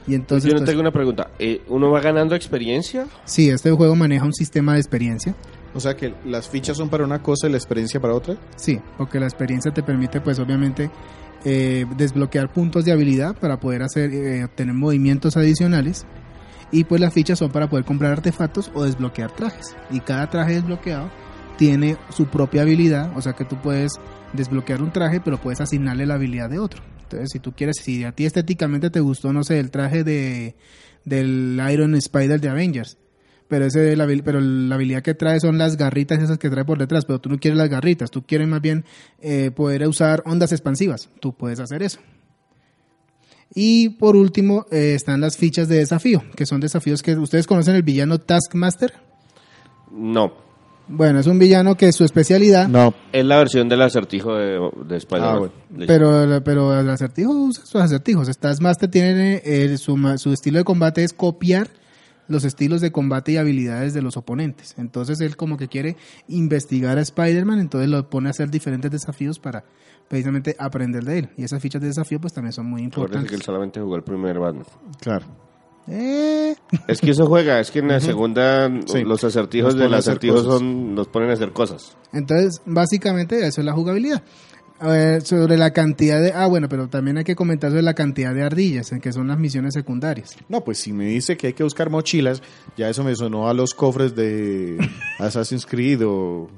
Y 0.07 0.15
entonces, 0.15 0.49
Yo 0.49 0.53
no 0.53 0.59
pues, 0.59 0.69
tengo 0.69 0.81
una 0.81 0.91
pregunta. 0.91 1.31
Eh, 1.39 1.61
¿Uno 1.67 1.89
va 1.91 2.01
ganando 2.01 2.35
experiencia? 2.35 3.07
sí, 3.23 3.49
este 3.49 3.71
juego 3.71 3.95
maneja 3.95 4.25
un 4.25 4.33
sistema 4.33 4.73
de 4.73 4.79
experiencia. 4.79 5.35
O 5.73 5.79
sea 5.79 5.95
que 5.95 6.13
las 6.25 6.47
fichas 6.47 6.77
son 6.77 6.89
para 6.89 7.03
una 7.03 7.21
cosa 7.21 7.47
y 7.47 7.51
la 7.51 7.57
experiencia 7.57 7.99
para 7.99 8.13
otra. 8.13 8.35
Sí, 8.55 8.79
porque 8.97 9.19
la 9.19 9.25
experiencia 9.25 9.73
te 9.73 9.83
permite, 9.83 10.21
pues 10.21 10.39
obviamente, 10.39 10.89
eh, 11.43 11.85
desbloquear 11.97 12.51
puntos 12.51 12.85
de 12.85 12.91
habilidad 12.91 13.35
para 13.35 13.59
poder 13.59 13.83
hacer, 13.83 14.13
eh, 14.13 14.43
obtener 14.43 14.73
movimientos 14.73 15.37
adicionales. 15.37 16.05
Y 16.71 16.83
pues 16.83 16.99
las 17.01 17.13
fichas 17.13 17.39
son 17.39 17.51
para 17.51 17.69
poder 17.69 17.85
comprar 17.85 18.11
artefactos 18.11 18.71
o 18.73 18.83
desbloquear 18.83 19.31
trajes. 19.31 19.75
Y 19.89 20.01
cada 20.01 20.29
traje 20.29 20.53
desbloqueado 20.53 21.09
tiene 21.57 21.97
su 22.09 22.27
propia 22.27 22.63
habilidad, 22.63 23.15
o 23.17 23.21
sea 23.21 23.33
que 23.33 23.45
tú 23.45 23.57
puedes 23.61 23.93
desbloquear 24.33 24.81
un 24.81 24.91
traje, 24.91 25.21
pero 25.21 25.39
puedes 25.39 25.61
asignarle 25.61 26.05
la 26.05 26.15
habilidad 26.15 26.49
de 26.49 26.59
otro. 26.59 26.83
Entonces, 27.03 27.29
si 27.31 27.39
tú 27.39 27.53
quieres, 27.53 27.77
si 27.81 28.03
a 28.03 28.11
ti 28.11 28.25
estéticamente 28.25 28.89
te 28.89 28.99
gustó, 28.99 29.31
no 29.31 29.43
sé, 29.43 29.59
el 29.59 29.71
traje 29.71 30.03
de 30.03 30.55
del 31.05 31.61
Iron 31.71 31.93
Spider 31.95 32.41
de 32.41 32.49
Avengers, 32.49 32.97
pero 33.47 33.65
ese 33.65 33.95
la, 33.95 34.07
pero 34.23 34.39
la 34.41 34.75
habilidad 34.75 35.03
que 35.03 35.13
trae 35.13 35.39
son 35.39 35.57
las 35.57 35.77
garritas 35.77 36.21
esas 36.21 36.39
que 36.39 36.49
trae 36.49 36.65
por 36.65 36.79
detrás, 36.79 37.05
pero 37.05 37.19
tú 37.19 37.29
no 37.29 37.37
quieres 37.37 37.57
las 37.57 37.69
garritas, 37.69 38.09
tú 38.09 38.23
quieres 38.25 38.47
más 38.47 38.61
bien 38.61 38.85
eh, 39.19 39.51
poder 39.51 39.87
usar 39.87 40.23
ondas 40.25 40.51
expansivas, 40.51 41.09
tú 41.19 41.33
puedes 41.33 41.59
hacer 41.59 41.83
eso. 41.83 41.99
Y 43.53 43.89
por 43.89 44.15
último 44.15 44.65
eh, 44.71 44.93
están 44.95 45.21
las 45.21 45.37
fichas 45.37 45.67
de 45.67 45.77
desafío, 45.77 46.23
que 46.35 46.47
son 46.47 46.59
desafíos 46.59 47.03
que 47.03 47.15
ustedes 47.15 47.45
conocen 47.45 47.75
el 47.75 47.83
villano 47.83 48.19
Taskmaster. 48.19 48.93
No. 49.91 50.44
Bueno, 50.87 51.19
es 51.19 51.27
un 51.27 51.39
villano 51.39 51.75
que 51.75 51.91
su 51.91 52.03
especialidad, 52.03 52.67
No. 52.67 52.93
Es 53.11 53.25
la 53.25 53.37
versión 53.37 53.67
del 53.69 53.81
acertijo 53.81 54.35
de, 54.35 54.59
de 54.85 54.97
Spider-Man. 54.97 55.35
Ah, 55.35 55.39
bueno. 55.39 55.53
Pero, 55.87 56.43
pero 56.43 56.79
el 56.79 56.89
acertijo 56.89 57.31
usa 57.31 57.65
sus 57.65 57.81
acertijos. 57.81 58.29
Taskmaster 58.37 58.89
tiene 58.89 59.41
eh, 59.43 59.77
su, 59.77 59.97
su 60.17 60.31
estilo 60.31 60.59
de 60.59 60.63
combate 60.63 61.03
es 61.03 61.13
copiar 61.13 61.69
los 62.27 62.43
estilos 62.43 62.81
de 62.81 62.91
combate 62.91 63.33
y 63.33 63.37
habilidades 63.37 63.93
de 63.93 64.01
los 64.01 64.17
oponentes. 64.17 64.75
Entonces 64.77 65.21
él 65.21 65.35
como 65.35 65.57
que 65.57 65.67
quiere 65.67 65.95
investigar 66.27 66.97
a 66.97 67.01
Spider-Man, 67.01 67.59
entonces 67.59 67.89
lo 67.89 68.09
pone 68.09 68.29
a 68.29 68.31
hacer 68.31 68.49
diferentes 68.49 68.89
desafíos 68.91 69.39
para 69.39 69.63
precisamente 70.07 70.55
aprender 70.59 71.03
de 71.03 71.19
él. 71.19 71.29
Y 71.37 71.43
esas 71.43 71.61
fichas 71.61 71.81
de 71.81 71.87
desafío 71.89 72.19
pues 72.19 72.33
también 72.33 72.53
son 72.53 72.65
muy 72.67 72.83
Acuérdese 72.85 72.95
que 72.95 73.01
importantes. 73.17 73.33
él 73.33 73.41
solamente 73.43 73.79
jugó 73.79 73.95
el 73.95 74.03
primer 74.03 74.39
Batman. 74.39 74.65
Claro. 74.99 75.25
Eh, 75.87 76.55
Es 76.87 76.99
que 77.01 77.11
eso 77.11 77.27
juega, 77.27 77.59
es 77.59 77.69
que 77.71 77.79
en 77.79 77.89
la 77.89 77.99
segunda 77.99 78.69
Sí. 78.87 79.03
los 79.03 79.23
acertijos 79.23 79.73
Los 79.73 79.79
del 79.79 79.83
ponen 79.87 79.95
a 79.95 79.99
hacer 79.99 80.11
acertijo 80.13 80.35
cosas. 80.35 80.51
son, 80.59 80.95
los 80.95 81.07
ponen 81.07 81.29
a 81.29 81.33
hacer 81.33 81.51
cosas. 81.51 81.97
Entonces, 82.13 82.61
básicamente 82.65 83.45
eso 83.45 83.61
es 83.61 83.65
la 83.65 83.73
jugabilidad. 83.73 84.23
Sobre 85.23 85.57
la 85.57 85.71
cantidad 85.71 86.21
de... 86.21 86.33
Ah, 86.33 86.47
bueno, 86.47 86.67
pero 86.67 86.89
también 86.89 87.17
hay 87.17 87.23
que 87.23 87.35
comentar 87.35 87.69
sobre 87.69 87.81
la 87.81 87.93
cantidad 87.93 88.33
de 88.33 88.43
ardillas, 88.43 88.91
en 88.91 88.99
que 88.99 89.13
son 89.13 89.27
las 89.29 89.39
misiones 89.39 89.73
secundarias. 89.73 90.35
No, 90.49 90.63
pues 90.65 90.79
si 90.79 90.91
me 90.91 91.05
dice 91.05 91.37
que 91.37 91.47
hay 91.47 91.53
que 91.53 91.63
buscar 91.63 91.89
mochilas, 91.89 92.41
ya 92.75 92.89
eso 92.89 93.03
me 93.03 93.15
sonó 93.15 93.47
a 93.47 93.53
los 93.53 93.73
cofres 93.73 94.15
de 94.15 94.77
Assassin's 95.19 95.65
Creed 95.65 96.01
o 96.05 96.49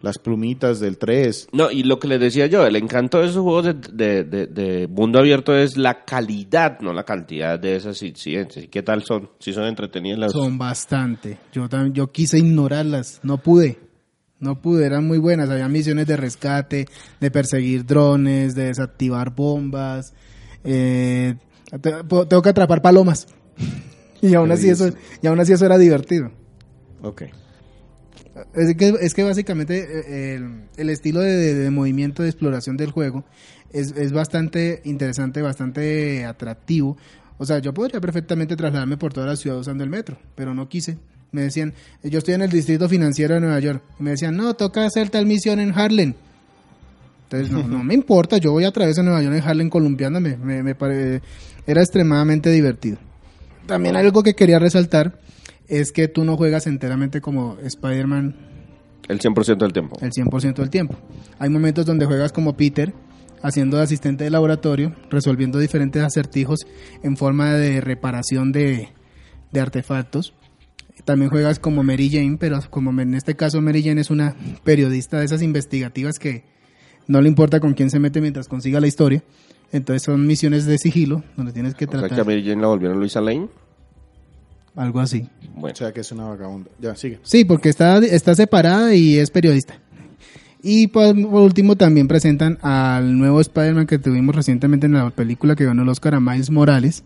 las 0.00 0.18
plumitas 0.18 0.78
del 0.80 0.96
3. 0.98 1.48
No, 1.52 1.70
y 1.70 1.82
lo 1.82 1.98
que 1.98 2.08
les 2.08 2.20
decía 2.20 2.46
yo, 2.46 2.64
el 2.66 2.76
encanto 2.76 3.18
de 3.20 3.26
esos 3.26 3.42
juegos 3.42 3.64
de, 3.64 3.74
de, 3.92 4.24
de- 4.24 4.46
de 4.46 4.86
mundo 4.88 5.18
abierto 5.18 5.56
es 5.56 5.76
la 5.76 6.04
calidad, 6.04 6.78
no 6.80 6.92
la 6.92 7.04
cantidad 7.04 7.58
de 7.58 7.76
esas 7.76 8.02
incidencias. 8.02 8.64
¿Y 8.64 8.68
qué 8.68 8.82
tal 8.82 9.02
son? 9.04 9.30
Si 9.40 9.52
son 9.52 9.64
entretenidas 9.64 10.18
las... 10.20 10.32
Son 10.32 10.56
bastante. 10.58 11.38
Yo 11.52 11.68
también, 11.68 11.94
yo 11.94 12.12
quise 12.12 12.38
ignorarlas, 12.38 13.20
no 13.22 13.38
pude. 13.38 13.80
No 14.40 14.60
pude, 14.62 14.86
eran 14.86 15.04
muy 15.04 15.18
buenas. 15.18 15.50
Había 15.50 15.68
misiones 15.68 16.06
de 16.06 16.16
rescate, 16.16 16.86
de 17.20 17.30
perseguir 17.32 17.84
drones, 17.84 18.54
de 18.54 18.66
desactivar 18.66 19.34
bombas. 19.34 20.14
Eh, 20.62 21.34
tengo 21.82 22.40
que 22.42 22.48
atrapar 22.48 22.80
palomas. 22.80 23.26
y 24.22 24.34
aún 24.34 24.52
así 24.52 24.68
eso, 24.68 24.90
y 25.22 25.26
aún 25.26 25.40
así 25.40 25.52
eso 25.54 25.66
era 25.66 25.76
divertido. 25.76 26.30
Ok. 27.02 27.22
Es 28.54 28.74
que, 28.76 28.94
es 29.00 29.14
que 29.14 29.22
básicamente 29.24 29.78
eh, 29.78 30.34
el, 30.36 30.62
el 30.76 30.90
estilo 30.90 31.20
de, 31.20 31.32
de- 31.36 31.54
de 31.54 31.70
movimiento 31.70 32.22
de 32.22 32.28
exploración 32.28 32.76
del 32.76 32.90
juego 32.90 33.24
es, 33.72 33.92
es 33.96 34.12
bastante 34.12 34.80
interesante, 34.84 35.42
bastante 35.42 36.24
atractivo. 36.24 36.96
O 37.38 37.46
sea, 37.46 37.58
yo 37.60 37.72
podría 37.74 38.00
perfectamente 38.00 38.56
trasladarme 38.56 38.96
por 38.96 39.12
toda 39.12 39.26
la 39.26 39.36
ciudad 39.36 39.58
usando 39.58 39.84
el 39.84 39.90
metro, 39.90 40.18
pero 40.34 40.54
no 40.54 40.68
quise. 40.68 40.98
Me 41.30 41.42
decían, 41.42 41.74
yo 42.02 42.18
estoy 42.18 42.34
en 42.34 42.42
el 42.42 42.50
distrito 42.50 42.88
financiero 42.88 43.34
de 43.34 43.40
Nueva 43.40 43.60
York. 43.60 43.82
Y 44.00 44.02
me 44.02 44.10
decían, 44.10 44.36
no, 44.36 44.54
toca 44.54 44.86
hacer 44.86 45.10
tal 45.10 45.26
misión 45.26 45.60
en 45.60 45.72
Harlem. 45.78 46.14
Entonces, 47.24 47.50
no, 47.52 47.66
no 47.68 47.84
me 47.84 47.94
importa, 48.00 48.38
yo 48.38 48.52
voy 48.52 48.64
a 48.64 48.72
través 48.72 48.96
de 48.96 49.02
Nueva 49.02 49.22
York 49.22 49.36
en 49.36 49.42
Harlem 49.42 49.68
columpiándome. 49.70 50.36
Me, 50.36 50.62
me 50.62 50.74
pare- 50.74 51.20
Era 51.66 51.82
extremadamente 51.82 52.50
divertido. 52.50 52.96
También 53.66 53.96
algo 53.96 54.22
que 54.22 54.34
quería 54.34 54.58
resaltar 54.58 55.18
es 55.68 55.92
que 55.92 56.08
tú 56.08 56.24
no 56.24 56.36
juegas 56.36 56.66
enteramente 56.66 57.20
como 57.20 57.56
Spider-Man 57.62 58.34
El 59.08 59.20
100% 59.20 59.58
del 59.58 59.72
tiempo. 59.72 59.96
el 60.00 60.10
100% 60.12 60.54
del 60.56 60.70
tiempo. 60.70 60.96
Hay 61.38 61.50
momentos 61.50 61.86
donde 61.86 62.06
juegas 62.06 62.32
como 62.32 62.56
Peter, 62.56 62.94
haciendo 63.42 63.76
de 63.76 63.84
asistente 63.84 64.24
de 64.24 64.30
laboratorio, 64.30 64.94
resolviendo 65.10 65.58
diferentes 65.58 66.02
acertijos 66.02 66.60
en 67.02 67.16
forma 67.16 67.52
de 67.52 67.80
reparación 67.80 68.50
de, 68.52 68.88
de 69.52 69.60
artefactos. 69.60 70.34
También 71.04 71.30
juegas 71.30 71.58
como 71.58 71.84
Mary 71.84 72.10
Jane, 72.10 72.36
pero 72.40 72.58
como 72.70 72.98
en 73.00 73.14
este 73.14 73.36
caso 73.36 73.62
Mary 73.62 73.82
Jane 73.82 74.00
es 74.00 74.10
una 74.10 74.34
periodista 74.64 75.18
de 75.20 75.26
esas 75.26 75.42
investigativas 75.42 76.18
que 76.18 76.44
no 77.06 77.20
le 77.20 77.28
importa 77.28 77.60
con 77.60 77.74
quién 77.74 77.90
se 77.90 78.00
mete 78.00 78.20
mientras 78.20 78.48
consiga 78.48 78.80
la 78.80 78.88
historia. 78.88 79.22
Entonces 79.70 80.02
son 80.02 80.26
misiones 80.26 80.66
de 80.66 80.78
sigilo, 80.78 81.22
donde 81.36 81.52
tienes 81.52 81.74
que 81.74 81.84
O 81.84 81.90
sea 81.90 82.00
tratar 82.00 82.16
que 82.16 82.20
a 82.22 82.24
Mary 82.24 82.42
Jane 82.42 82.60
la 82.60 82.68
volvieron 82.68 82.98
Luisa 82.98 83.20
Lane. 83.20 83.48
Algo 84.78 85.00
así. 85.00 85.28
O 85.56 85.60
Bueno, 85.60 85.76
sea 85.76 85.92
que 85.92 86.00
es 86.00 86.12
una 86.12 86.24
vagabunda. 86.24 86.70
Ya, 86.80 86.94
sigue. 86.96 87.18
Sí, 87.22 87.44
porque 87.44 87.68
está, 87.68 87.98
está 87.98 88.34
separada 88.34 88.94
y 88.94 89.16
es 89.18 89.30
periodista. 89.30 89.74
Y 90.62 90.88
por, 90.88 91.14
por 91.14 91.42
último 91.42 91.76
también 91.76 92.08
presentan 92.08 92.58
al 92.62 93.16
nuevo 93.18 93.40
Spider-Man 93.40 93.86
que 93.86 93.98
tuvimos 93.98 94.34
recientemente 94.34 94.86
en 94.86 94.94
la 94.94 95.10
película 95.10 95.54
que 95.54 95.64
ganó 95.64 95.82
el 95.82 95.88
Oscar 95.88 96.14
a 96.14 96.20
Miles 96.20 96.50
Morales. 96.50 97.04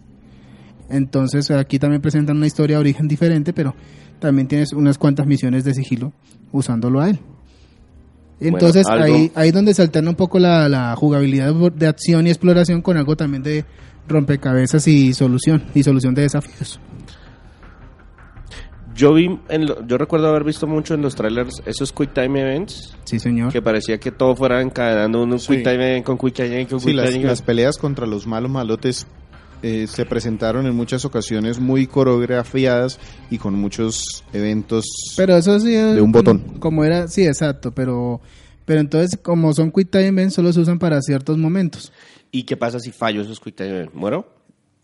Entonces 0.89 1.51
aquí 1.51 1.79
también 1.79 2.03
presentan 2.03 2.37
una 2.37 2.47
historia 2.47 2.77
de 2.77 2.81
origen 2.81 3.09
diferente, 3.09 3.53
pero 3.53 3.75
también 4.21 4.49
tienes 4.49 4.73
unas 4.73 4.99
cuantas 4.99 5.27
misiones 5.27 5.65
de 5.65 5.75
sigilo 5.75 6.13
usándolo 6.53 7.01
a 7.01 7.11
él. 7.11 7.19
Entonces 8.41 8.87
algo- 8.87 9.05
ahí, 9.05 9.33
ahí 9.35 9.49
es 9.49 9.55
donde 9.55 9.73
se 9.75 9.83
alterna 9.83 10.11
un 10.11 10.17
poco 10.17 10.39
la, 10.39 10.69
la 10.69 10.95
jugabilidad 10.97 11.55
de 11.55 11.87
acción 11.87 12.27
y 12.27 12.31
exploración 12.31 12.83
con 12.83 12.97
algo 12.97 13.17
también 13.17 13.43
de 13.43 13.65
rompecabezas 14.09 14.87
y 14.89 15.13
solución, 15.15 15.63
y 15.75 15.83
solución 15.83 16.15
de 16.15 16.23
desafíos. 16.23 16.81
Yo 18.95 19.15
vi, 19.15 19.39
en 19.49 19.67
lo- 19.67 19.87
yo 19.87 19.97
recuerdo 19.99 20.29
haber 20.29 20.45
visto 20.45 20.67
mucho 20.67 20.95
en 20.95 21.03
los 21.03 21.15
trailers 21.15 21.63
esos 21.67 21.93
Quick 21.93 22.13
Time 22.13 22.41
Events, 22.41 22.95
Sí, 23.05 23.19
señor. 23.19 23.51
que 23.53 23.63
parecía 23.63 23.99
que 23.99 24.11
todo 24.13 24.37
fuera 24.37 24.61
encadenando 24.61 25.23
un 25.23 25.39
Sí. 25.39 25.55
Quick 25.55 25.63
Time 25.65 25.75
Event 25.91 26.05
con 26.07 26.19
Quick 26.19 26.35
Time 26.35 26.49
Event 26.49 26.71
con 26.71 26.81
Sí, 26.81 26.87
Quick 26.89 26.97
las, 26.97 27.11
Time 27.11 27.25
las 27.25 27.39
Event. 27.39 27.47
peleas 27.47 27.79
contra 27.79 28.07
los 28.07 28.27
malos 28.27 28.51
malotes 28.51 29.07
eh, 29.65 29.87
se 29.87 30.05
presentaron 30.05 30.67
en 30.67 30.75
muchas 30.75 31.05
ocasiones 31.05 31.61
muy 31.61 31.87
coreografiadas 31.87 32.99
y 33.31 33.39
con 33.39 33.55
muchos 33.55 34.25
eventos. 34.33 34.85
Pero 35.17 35.37
eso 35.37 35.59
sí 35.61 35.73
es 35.75 35.95
De 35.95 36.01
un 36.01 36.11
botón. 36.11 36.41
Como 36.59 36.85
era, 36.85 37.07
sí, 37.07 37.25
exacto, 37.25 37.71
pero 37.73 38.21
pero 38.65 38.81
entonces 38.81 39.19
como 39.23 39.53
son 39.55 39.71
quick 39.71 39.89
time 39.91 40.09
events 40.09 40.35
solo 40.35 40.53
se 40.53 40.59
usan 40.61 40.79
para 40.81 41.01
ciertos 41.01 41.39
momentos, 41.39 41.93
¿Y 42.33 42.43
qué 42.45 42.57
pasa 42.57 42.81
si 42.81 42.91
fallo 42.93 43.21
esos 43.23 43.39
Quick 43.39 43.55
Time 43.57 43.71
Event? 43.71 43.95
¿Muero? 43.95 44.27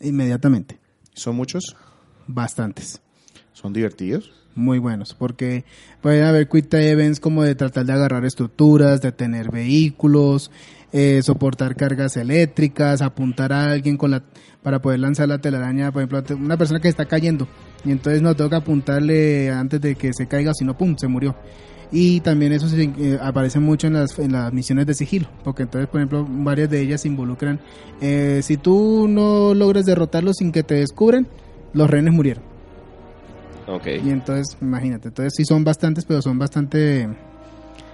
inmediatamente, 0.01 0.79
¿Son 1.15 1.35
muchos? 1.35 1.75
bastantes. 2.29 3.01
¿Son 3.61 3.73
divertidos? 3.73 4.31
Muy 4.55 4.79
buenos, 4.79 5.15
porque 5.15 5.65
pueden 6.01 6.23
haber 6.23 6.49
quick 6.49 6.73
events 6.75 7.19
como 7.19 7.43
de 7.43 7.57
tratar 7.57 7.87
de 7.87 7.93
agarrar 7.93 8.25
estructuras, 8.25 9.03
de 9.03 9.11
tener 9.11 9.51
vehículos, 9.51 10.53
eh, 10.93 11.21
soportar 11.25 11.75
cargas 11.75 12.17
eléctricas, 12.17 13.03
apuntar 13.03 13.53
a 13.53 13.73
alguien 13.73 13.97
con 13.97 14.13
la 14.13 14.23
para 14.63 14.81
poder 14.81 15.01
lanzar 15.01 15.29
la 15.29 15.39
telaraña, 15.39 15.91
por 15.91 16.03
ejemplo, 16.03 16.37
una 16.37 16.57
persona 16.57 16.79
que 16.79 16.87
está 16.87 17.07
cayendo 17.07 17.49
y 17.85 17.91
entonces 17.91 18.23
no 18.23 18.37
tengo 18.37 18.49
que 18.49 18.57
apuntarle 18.57 19.51
antes 19.51 19.81
de 19.81 19.97
que 19.97 20.13
se 20.13 20.29
caiga, 20.29 20.55
sino 20.55 20.79
pum, 20.79 20.95
se 20.97 21.09
murió. 21.09 21.35
Y 21.91 22.21
también 22.21 22.53
eso 22.53 22.69
se, 22.69 22.83
eh, 22.85 23.19
aparece 23.21 23.59
mucho 23.59 23.89
en 23.89 23.95
las, 23.95 24.21
en 24.21 24.33
las 24.33 24.53
misiones 24.53 24.87
de 24.87 24.95
sigilo, 24.95 25.29
porque 25.43 25.65
entonces, 25.65 25.89
por 25.89 26.01
ejemplo, 26.01 26.25
varias 26.29 26.71
de 26.71 26.81
ellas 26.81 27.01
se 27.01 27.09
involucran. 27.09 27.59
eh, 28.01 28.39
si 28.45 28.57
tú 28.57 29.09
no 29.09 29.53
logras 29.53 29.85
derrotarlos 29.85 30.37
sin 30.37 30.53
que 30.53 30.63
te 30.63 30.77
descubran, 30.77 31.27
los 31.73 31.91
rehenes 31.91 32.15
murieron. 32.15 32.58
Ok. 33.69 33.87
Y 34.05 34.11
entonces, 34.11 34.57
imagínate, 34.61 35.09
entonces 35.09 35.35
sí 35.37 35.45
son 35.45 35.63
bastantes, 35.65 36.05
pero 36.05 36.23
son 36.23 36.39
bastante 36.39 37.09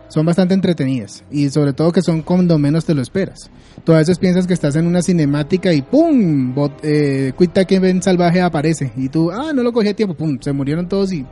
son 0.08 0.26
bastante 0.26 0.54
entretenidas 0.54 1.24
y 1.30 1.48
sobre 1.48 1.72
todo 1.72 1.90
que 1.90 2.02
son 2.02 2.22
cuando 2.22 2.56
menos 2.58 2.84
te 2.84 2.94
lo 2.94 3.02
esperas. 3.02 3.50
Tú 3.82 3.92
a 3.92 3.98
veces 3.98 4.18
piensas 4.18 4.46
que 4.46 4.54
estás 4.54 4.76
en 4.76 4.86
una 4.86 5.02
cinemática 5.02 5.72
y 5.72 5.82
¡pum! 5.82 6.54
Bot, 6.54 6.72
eh, 6.84 7.32
Time 7.36 7.66
Event 7.70 8.02
salvaje 8.04 8.40
aparece 8.40 8.92
y 8.96 9.08
tú, 9.08 9.32
ah, 9.32 9.52
no 9.52 9.62
lo 9.64 9.72
cogí 9.72 9.88
a 9.88 9.96
tiempo, 9.96 10.14
¡pum! 10.14 10.38
Se 10.40 10.52
murieron 10.52 10.88
todos 10.88 11.12
y 11.12 11.26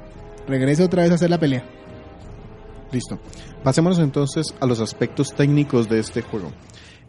regresa 0.48 0.85
otra 0.85 1.02
vez 1.02 1.12
a 1.12 1.14
hacer 1.14 1.31
la 1.31 1.38
pelea. 1.38 1.62
Listo. 2.90 3.20
Pasémonos 3.62 4.00
entonces 4.00 4.52
a 4.59 4.66
los 4.66 4.81
aspectos 4.81 5.33
técnicos 5.35 5.88
de 5.88 6.00
este 6.00 6.22
juego. 6.22 6.50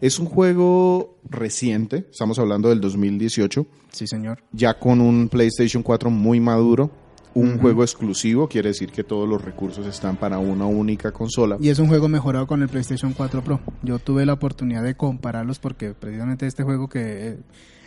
Es 0.00 0.18
un 0.18 0.26
juego 0.26 1.16
reciente, 1.28 2.06
estamos 2.10 2.38
hablando 2.38 2.68
del 2.68 2.80
2018, 2.80 3.66
Sí, 3.90 4.06
señor. 4.06 4.42
ya 4.52 4.78
con 4.78 5.00
un 5.00 5.28
PlayStation 5.28 5.82
4 5.82 6.10
muy 6.10 6.40
maduro, 6.40 6.90
un 7.34 7.58
juego 7.58 7.82
exclusivo, 7.82 8.48
quiere 8.48 8.68
decir 8.68 8.90
que 8.92 9.02
todos 9.02 9.28
los 9.28 9.42
recursos 9.42 9.86
están 9.86 10.16
para 10.16 10.38
una 10.38 10.66
única 10.66 11.10
consola. 11.10 11.56
Y 11.60 11.68
es 11.68 11.78
un 11.78 11.88
juego 11.88 12.08
mejorado 12.08 12.46
con 12.46 12.62
el 12.62 12.68
PlayStation 12.68 13.12
4 13.12 13.42
Pro. 13.42 13.60
Yo 13.82 13.98
tuve 13.98 14.24
la 14.24 14.34
oportunidad 14.34 14.82
de 14.82 14.94
compararlos 14.94 15.58
porque 15.58 15.94
precisamente 15.94 16.46
este 16.46 16.62
juego 16.62 16.88
que 16.88 17.38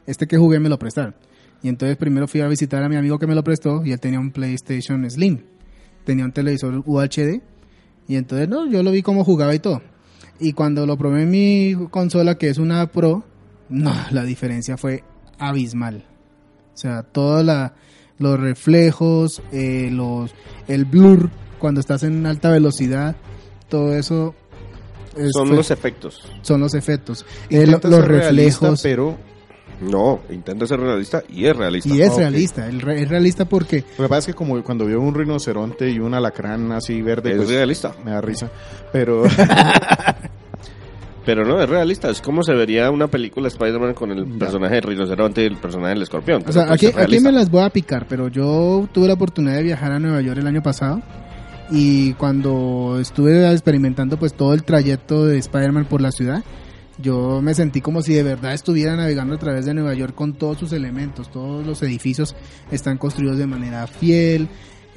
este 0.05 0.27
que 0.27 0.37
jugué 0.37 0.59
me 0.59 0.69
lo 0.69 0.77
prestaron. 0.77 1.15
Y 1.63 1.69
entonces 1.69 1.97
primero 1.97 2.27
fui 2.27 2.41
a 2.41 2.47
visitar 2.47 2.83
a 2.83 2.89
mi 2.89 2.97
amigo 2.97 3.17
que 3.17 3.27
me 3.27 3.35
lo 3.35 3.43
prestó 3.43 3.83
y 3.85 3.91
él 3.91 3.99
tenía 3.99 4.19
un 4.19 4.31
PlayStation 4.31 5.09
Slim. 5.09 5.41
Tenía 6.03 6.25
un 6.25 6.31
televisor 6.31 6.83
UHD 6.85 7.41
y 8.07 8.15
entonces 8.15 8.47
no, 8.47 8.69
yo 8.69 8.83
lo 8.83 8.91
vi 8.91 9.01
cómo 9.01 9.23
jugaba 9.23 9.55
y 9.55 9.59
todo. 9.59 9.81
Y 10.39 10.53
cuando 10.53 10.85
lo 10.85 10.97
probé 10.97 11.23
en 11.23 11.31
mi 11.31 11.87
consola 11.89 12.37
que 12.37 12.49
es 12.49 12.57
una 12.57 12.85
Pro, 12.87 13.23
no, 13.69 13.93
la 14.11 14.23
diferencia 14.23 14.77
fue 14.77 15.03
abismal. 15.39 16.05
O 16.73 16.77
sea, 16.77 17.03
toda 17.03 17.43
la 17.43 17.73
los 18.19 18.39
reflejos, 18.39 19.41
eh, 19.51 19.89
los 19.91 20.31
el 20.67 20.85
blur 20.85 21.29
cuando 21.59 21.79
estás 21.79 22.03
en 22.03 22.25
alta 22.25 22.49
velocidad, 22.51 23.15
todo 23.69 23.93
eso 23.95 24.33
es- 25.15 25.31
Son 25.33 25.47
fue- 25.47 25.57
los 25.57 25.71
efectos. 25.71 26.21
son 26.41 26.61
los 26.61 26.73
efectos. 26.73 27.25
Eh, 27.49 27.65
los 27.67 27.81
ser 27.81 27.91
realista, 28.05 28.67
reflejos 28.67 28.81
pero 28.83 29.17
No, 29.79 30.21
intenta 30.31 30.65
ser 30.65 30.79
realista 30.79 31.21
y 31.29 31.45
es 31.45 31.55
realista. 31.55 31.87
y 31.93 32.01
es 32.01 32.15
realista, 32.15 32.65
el 32.67 32.81
re- 32.81 33.03
es 33.03 33.09
realista 33.09 33.45
porque 33.45 33.83
lo 33.99 34.05
que 34.05 34.09
pasa 34.09 34.17
es 34.19 34.25
que 34.27 34.33
como 34.33 34.63
cuando 34.63 34.85
veo 34.87 34.99
un 34.99 35.13
rinoceronte 35.13 35.87
y 35.91 35.99
un 35.99 36.15
alacrán 36.15 36.71
así 36.71 36.99
verde, 37.03 37.31
Es 37.31 37.37
pues, 37.37 37.49
realista. 37.49 37.93
me 38.03 38.09
da 38.11 38.19
risa. 38.21 38.49
Pero 38.91 39.23
Pero 41.27 41.43
no, 41.43 41.61
es 41.61 41.69
realista. 41.69 42.09
Es 42.09 42.21
como 42.21 42.41
se 42.41 42.53
vería 42.53 42.89
una 42.89 43.09
película 43.09 43.43
de 43.43 43.47
Spider-Man 43.49 43.93
con 43.95 44.11
el 44.13 44.25
personaje 44.37 44.75
del 44.75 44.83
rinoceronte 44.83 45.41
y 45.43 45.47
el 45.47 45.57
personaje 45.57 45.89
del 45.89 46.03
escorpión. 46.03 46.41
O 46.47 46.53
sea, 46.53 46.67
pues 46.67 46.85
aquí, 46.85 46.97
aquí 46.97 47.19
me 47.19 47.33
las 47.33 47.51
voy 47.51 47.65
a 47.65 47.69
picar, 47.69 48.05
pero 48.07 48.29
yo 48.29 48.87
tuve 48.93 49.07
la 49.07 49.15
oportunidad 49.15 49.57
de 49.57 49.63
viajar 49.63 49.91
a 49.91 49.99
Nueva 49.99 50.21
York 50.21 50.39
el 50.39 50.47
año 50.47 50.63
pasado 50.63 51.01
y 51.69 52.13
cuando 52.13 52.97
estuve 53.01 53.51
experimentando 53.51 54.15
pues 54.15 54.35
todo 54.35 54.53
el 54.53 54.63
trayecto 54.63 55.25
de 55.25 55.37
Spider-Man 55.39 55.83
por 55.83 55.99
la 55.99 56.13
ciudad, 56.13 56.45
yo 56.97 57.41
me 57.41 57.53
sentí 57.53 57.81
como 57.81 58.01
si 58.01 58.13
de 58.13 58.23
verdad 58.23 58.53
estuviera 58.53 58.95
navegando 58.95 59.35
a 59.35 59.37
través 59.37 59.65
de 59.65 59.73
Nueva 59.73 59.93
York 59.95 60.15
con 60.15 60.33
todos 60.33 60.57
sus 60.57 60.71
elementos, 60.71 61.29
todos 61.29 61.67
los 61.67 61.83
edificios 61.83 62.37
están 62.71 62.97
construidos 62.97 63.37
de 63.37 63.47
manera 63.47 63.85
fiel, 63.85 64.47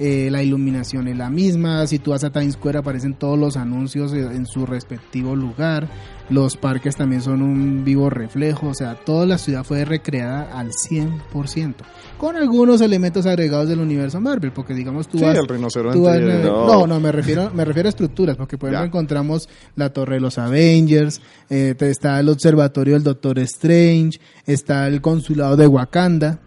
eh, 0.02 0.30
la 0.30 0.42
iluminación 0.42 1.08
es 1.08 1.16
la 1.18 1.28
misma, 1.28 1.86
si 1.86 1.98
tú 1.98 2.12
vas 2.12 2.24
a 2.24 2.30
Times 2.30 2.54
Square 2.54 2.78
aparecen 2.78 3.12
todos 3.12 3.38
los 3.38 3.58
anuncios 3.58 4.14
eh, 4.14 4.20
en 4.32 4.46
su 4.46 4.64
respectivo 4.64 5.36
lugar, 5.36 5.88
los 6.30 6.56
parques 6.56 6.96
también 6.96 7.20
son 7.20 7.42
un 7.42 7.84
vivo 7.84 8.08
reflejo, 8.08 8.68
o 8.68 8.74
sea, 8.74 8.94
toda 8.94 9.26
la 9.26 9.36
ciudad 9.36 9.62
fue 9.62 9.84
recreada 9.84 10.58
al 10.58 10.70
100%, 10.70 11.74
con 12.16 12.36
algunos 12.36 12.80
elementos 12.80 13.26
agregados 13.26 13.68
del 13.68 13.80
universo 13.80 14.20
Marvel, 14.22 14.52
porque 14.52 14.72
digamos 14.72 15.06
tú 15.06 15.18
sí, 15.18 15.24
vas... 15.24 15.36
el 15.36 15.46
rinoceronte. 15.46 15.98
tú 15.98 16.04
vas- 16.04 16.18
no. 16.18 16.66
no, 16.66 16.86
no, 16.86 16.98
me 16.98 17.12
refiero, 17.12 17.50
me 17.52 17.64
refiero 17.66 17.88
a 17.88 17.90
estructuras, 17.90 18.38
porque 18.38 18.56
por 18.56 18.70
ejemplo 18.70 18.84
Ya. 18.84 18.88
encontramos 18.88 19.50
la 19.76 19.92
torre 19.92 20.14
de 20.14 20.20
los 20.22 20.38
Avengers, 20.38 21.20
eh, 21.50 21.74
está 21.78 22.18
el 22.20 22.30
observatorio 22.30 22.94
del 22.94 23.02
Doctor 23.02 23.38
Strange, 23.40 24.18
está 24.46 24.86
el 24.86 25.02
consulado 25.02 25.56
de 25.58 25.66
Wakanda, 25.66 26.38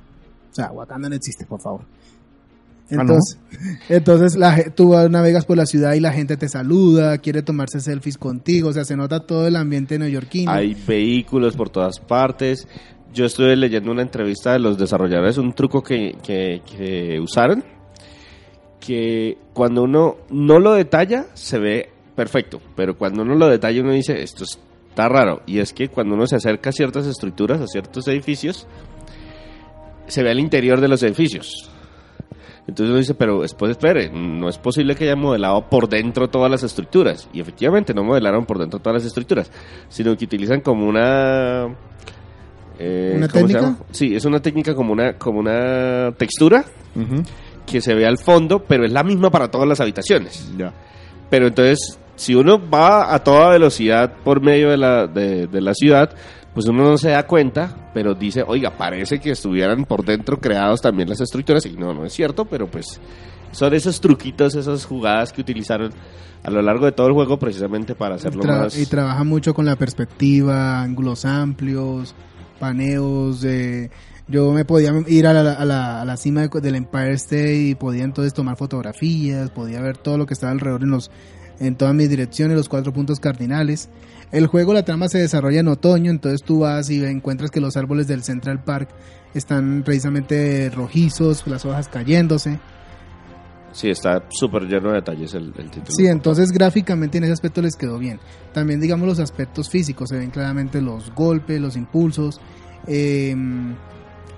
o 0.51 0.55
sea, 0.55 0.71
Wakanda 0.71 1.07
no 1.09 1.15
existe, 1.15 1.45
por 1.45 1.61
favor. 1.61 1.81
Ah, 2.93 3.03
¿no? 3.03 3.13
Entonces, 3.13 3.39
entonces 3.89 4.35
la, 4.35 4.71
tú 4.75 4.93
navegas 5.09 5.45
por 5.45 5.57
la 5.57 5.65
ciudad 5.65 5.93
y 5.93 5.99
la 5.99 6.11
gente 6.11 6.37
te 6.37 6.47
saluda, 6.49 7.17
quiere 7.17 7.41
tomarse 7.41 7.79
selfies 7.79 8.17
contigo, 8.17 8.69
o 8.69 8.73
sea, 8.73 8.85
se 8.85 8.95
nota 8.95 9.21
todo 9.21 9.47
el 9.47 9.55
ambiente 9.55 9.97
neoyorquino. 9.97 10.51
Hay 10.51 10.75
vehículos 10.87 11.55
por 11.55 11.69
todas 11.69 11.99
partes. 11.99 12.67
Yo 13.13 13.25
estuve 13.25 13.55
leyendo 13.55 13.91
una 13.91 14.01
entrevista 14.01 14.53
de 14.53 14.59
los 14.59 14.77
desarrolladores, 14.77 15.37
un 15.37 15.53
truco 15.53 15.83
que, 15.83 16.15
que, 16.23 16.61
que 16.65 17.19
usaron, 17.19 17.63
que 18.79 19.37
cuando 19.53 19.83
uno 19.83 20.17
no 20.29 20.59
lo 20.59 20.73
detalla 20.73 21.27
se 21.33 21.59
ve 21.59 21.89
perfecto, 22.15 22.59
pero 22.75 22.97
cuando 22.97 23.21
uno 23.21 23.35
lo 23.35 23.47
detalla 23.47 23.81
uno 23.81 23.91
dice, 23.91 24.21
esto 24.21 24.43
está 24.43 25.09
raro. 25.09 25.41
Y 25.45 25.59
es 25.59 25.73
que 25.73 25.89
cuando 25.89 26.15
uno 26.15 26.27
se 26.27 26.35
acerca 26.35 26.69
a 26.69 26.73
ciertas 26.73 27.07
estructuras, 27.07 27.61
a 27.61 27.67
ciertos 27.67 28.07
edificios, 28.07 28.67
se 30.07 30.23
ve 30.23 30.31
el 30.31 30.39
interior 30.39 30.81
de 30.81 30.87
los 30.87 31.01
edificios. 31.03 31.71
Entonces 32.67 32.89
uno 32.91 32.97
dice, 32.99 33.13
pero 33.13 33.41
después 33.41 33.71
espere, 33.71 34.09
no 34.09 34.47
es 34.47 34.57
posible 34.57 34.95
que 34.95 35.03
hayan 35.03 35.19
modelado 35.19 35.69
por 35.69 35.89
dentro 35.89 36.29
todas 36.29 36.49
las 36.49 36.63
estructuras. 36.63 37.27
Y 37.33 37.41
efectivamente 37.41 37.93
no 37.93 38.03
modelaron 38.03 38.45
por 38.45 38.57
dentro 38.57 38.79
todas 38.79 39.01
las 39.01 39.05
estructuras, 39.05 39.51
sino 39.89 40.15
que 40.15 40.25
utilizan 40.25 40.61
como 40.61 40.87
una... 40.87 41.67
eh, 42.79 43.13
¿Una 43.17 43.27
¿cómo 43.27 43.47
se 43.47 43.53
técnica? 43.53 43.61
llama? 43.61 43.77
Sí, 43.91 44.15
es 44.15 44.23
una 44.25 44.41
técnica 44.41 44.75
como 44.75 44.93
una, 44.93 45.13
como 45.17 45.39
una 45.39 46.13
textura 46.17 46.63
que 47.65 47.81
se 47.81 47.93
ve 47.95 48.05
al 48.05 48.17
fondo, 48.17 48.63
pero 48.63 48.85
es 48.85 48.91
la 48.91 49.03
misma 49.03 49.29
para 49.29 49.49
todas 49.51 49.67
las 49.67 49.81
habitaciones. 49.81 50.49
ya. 50.57 50.73
Pero 51.29 51.47
entonces, 51.47 51.99
si 52.15 52.33
uno 52.35 52.61
va 52.69 53.13
a 53.13 53.23
toda 53.23 53.49
velocidad 53.49 54.13
por 54.23 54.41
medio 54.41 54.69
de 54.69 54.77
la, 54.77 55.07
de, 55.07 55.47
de 55.47 55.61
la 55.61 55.73
ciudad, 55.73 56.15
pues 56.53 56.67
uno 56.67 56.83
no 56.83 56.97
se 56.97 57.09
da 57.09 57.25
cuenta, 57.25 57.89
pero 57.93 58.13
dice, 58.13 58.43
oiga, 58.45 58.77
parece 58.77 59.19
que 59.19 59.31
estuvieran 59.31 59.85
por 59.85 60.05
dentro 60.05 60.39
creados 60.39 60.81
también 60.81 61.09
las 61.09 61.19
estructuras. 61.21 61.65
Y 61.65 61.71
no, 61.73 61.93
no 61.93 62.05
es 62.05 62.13
cierto, 62.13 62.45
pero 62.45 62.67
pues 62.69 62.99
son 63.51 63.73
esos 63.73 63.99
truquitos, 64.01 64.55
esas 64.55 64.85
jugadas 64.85 65.31
que 65.33 65.41
utilizaron 65.41 65.91
a 66.43 66.49
lo 66.51 66.61
largo 66.61 66.85
de 66.85 66.91
todo 66.91 67.07
el 67.07 67.13
juego 67.13 67.39
precisamente 67.39 67.95
para 67.95 68.15
hacerlo 68.15 68.43
Tra- 68.43 68.59
más... 68.63 68.77
Y 68.77 68.85
trabaja 68.85 69.23
mucho 69.23 69.53
con 69.53 69.65
la 69.65 69.75
perspectiva, 69.77 70.81
ángulos 70.81 71.25
amplios, 71.25 72.13
paneos. 72.59 73.41
de 73.41 73.91
yo 74.27 74.51
me 74.53 74.63
podía 74.65 74.93
ir 75.07 75.27
a 75.27 75.33
la, 75.33 75.53
a 75.53 75.65
la, 75.65 76.01
a 76.01 76.05
la 76.05 76.17
cima 76.17 76.47
de- 76.47 76.61
del 76.61 76.75
Empire 76.75 77.13
State 77.13 77.55
y 77.55 77.75
podía 77.75 78.03
entonces 78.03 78.33
tomar 78.33 78.55
fotografías, 78.57 79.49
podía 79.49 79.81
ver 79.81 79.97
todo 79.97 80.17
lo 80.17 80.25
que 80.25 80.33
estaba 80.33 80.51
alrededor 80.51 80.83
en 80.83 80.91
los 80.91 81.11
en 81.59 81.75
todas 81.75 81.93
mis 81.93 82.09
direcciones, 82.09 82.57
los 82.57 82.67
cuatro 82.67 82.91
puntos 82.93 83.19
cardinales. 83.19 83.89
El 84.33 84.47
juego, 84.47 84.73
la 84.73 84.83
trama 84.83 85.07
se 85.09 85.19
desarrolla 85.19 85.59
en 85.59 85.67
otoño, 85.67 86.09
entonces 86.09 86.41
tú 86.41 86.61
vas 86.61 86.89
y 86.89 87.05
encuentras 87.05 87.51
que 87.51 87.61
los 87.61 87.77
árboles 87.77 88.07
del 88.07 88.23
Central 88.23 88.63
Park 88.63 88.89
están 89.35 89.83
precisamente 89.85 90.71
rojizos, 90.71 91.45
las 91.45 91.63
hojas 91.65 91.87
cayéndose. 91.87 92.59
Sí, 93.73 93.91
está 93.91 94.23
súper 94.31 94.63
lleno 94.63 94.89
de 94.89 94.95
detalles 94.95 95.35
el, 95.35 95.53
el 95.55 95.69
título. 95.69 95.87
Sí, 95.89 96.07
entonces 96.07 96.51
gráficamente 96.51 97.19
en 97.19 97.25
ese 97.25 97.33
aspecto 97.33 97.61
les 97.61 97.75
quedó 97.75 97.99
bien. 97.99 98.19
También 98.53 98.81
digamos 98.81 99.07
los 99.07 99.19
aspectos 99.19 99.69
físicos, 99.69 100.09
se 100.09 100.17
ven 100.17 100.31
claramente 100.31 100.81
los 100.81 101.13
golpes, 101.13 101.61
los 101.61 101.77
impulsos, 101.77 102.41
eh, 102.87 103.35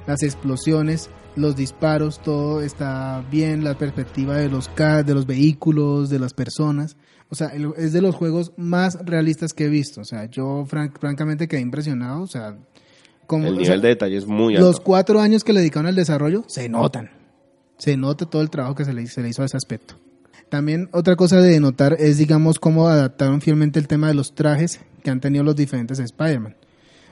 las 0.08 0.24
explosiones, 0.24 1.10
los 1.38 1.56
disparos, 1.56 2.22
todo 2.22 2.62
está 2.62 3.24
bien, 3.32 3.64
la 3.64 3.78
perspectiva 3.78 4.36
de 4.36 4.50
los 4.50 4.70
de 4.76 5.14
los 5.14 5.26
vehículos, 5.26 6.10
de 6.10 6.20
las 6.20 6.34
personas. 6.34 6.98
O 7.36 7.38
sea, 7.38 7.52
es 7.78 7.92
de 7.94 8.02
los 8.02 8.16
juegos 8.16 8.54
más 8.58 8.98
realistas 9.06 9.54
que 9.54 9.66
he 9.66 9.70
visto. 9.70 10.02
O 10.02 10.06
sea, 10.06 10.26
yo 10.26 10.66
fran- 10.70 10.92
francamente 11.00 11.48
quedé 11.48 11.62
impresionado. 11.62 12.22
O 12.22 12.28
sea, 12.28 12.56
como, 13.28 13.44
El 13.48 13.50
o 13.54 13.58
nivel 13.58 13.66
sea, 13.68 13.78
de 13.80 13.88
detalle 13.90 14.18
es 14.18 14.26
muy 14.26 14.56
alto. 14.56 14.68
los 14.68 14.80
cuatro 14.80 15.20
años 15.20 15.44
que 15.44 15.52
le 15.54 15.60
dedicaron 15.60 15.88
al 15.88 15.96
desarrollo 15.96 16.44
se 16.48 16.70
notan. 16.70 17.10
Se 17.78 17.98
nota 17.98 18.26
todo 18.26 18.42
el 18.42 18.50
trabajo 18.50 18.76
que 18.76 18.86
se 18.86 18.94
le, 18.94 19.06
se 19.08 19.22
le 19.22 19.30
hizo 19.30 19.42
a 19.42 19.46
ese 19.46 19.58
aspecto. 19.58 19.96
También 20.50 20.88
otra 20.94 21.16
cosa 21.16 21.42
de 21.42 21.60
notar 21.60 21.98
es, 22.00 22.18
digamos, 22.18 22.60
cómo 22.60 22.88
adaptaron 22.88 23.42
fielmente 23.42 23.80
el 23.80 23.88
tema 23.88 24.08
de 24.08 24.14
los 24.14 24.34
trajes 24.36 24.80
que 25.04 25.10
han 25.10 25.20
tenido 25.20 25.44
los 25.44 25.56
diferentes 25.56 26.00
Spider-Man. 26.00 26.56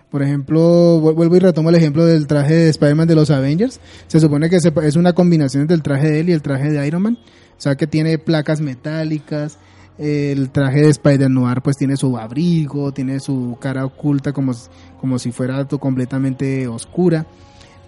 Por 0.10 0.22
ejemplo, 0.22 1.00
vu- 1.02 1.16
vuelvo 1.16 1.36
y 1.36 1.40
retomo 1.40 1.70
el 1.70 1.76
ejemplo 1.76 2.06
del 2.06 2.28
traje 2.28 2.54
de 2.54 2.70
Spider-Man 2.70 3.08
de 3.08 3.16
los 3.16 3.32
Avengers. 3.32 3.80
Se 4.08 4.20
supone 4.20 4.50
que 4.50 4.58
es 4.58 4.96
una 4.96 5.14
combinación 5.14 5.62
entre 5.64 5.76
el 5.76 5.82
traje 5.82 6.08
de 6.10 6.20
él 6.20 6.30
y 6.30 6.34
el 6.34 6.42
traje 6.44 6.70
de 6.70 6.88
Iron 6.88 7.02
Man. 7.02 7.18
O 7.58 7.62
sea, 7.64 7.76
que 7.76 7.88
tiene 7.88 8.18
placas 8.20 8.62
metálicas. 8.62 9.58
El 9.98 10.50
traje 10.50 10.82
de 10.82 10.90
Spider-Noir 10.90 11.62
pues 11.62 11.78
tiene 11.78 11.98
su 11.98 12.18
abrigo, 12.18 12.92
tiene 12.92 13.20
su 13.20 13.58
cara 13.60 13.86
oculta 13.86 14.34
como, 14.34 14.54
como 15.00 15.20
si 15.20 15.32
fuera 15.32 15.66
completamente 15.68 16.68
oscura. 16.68 17.26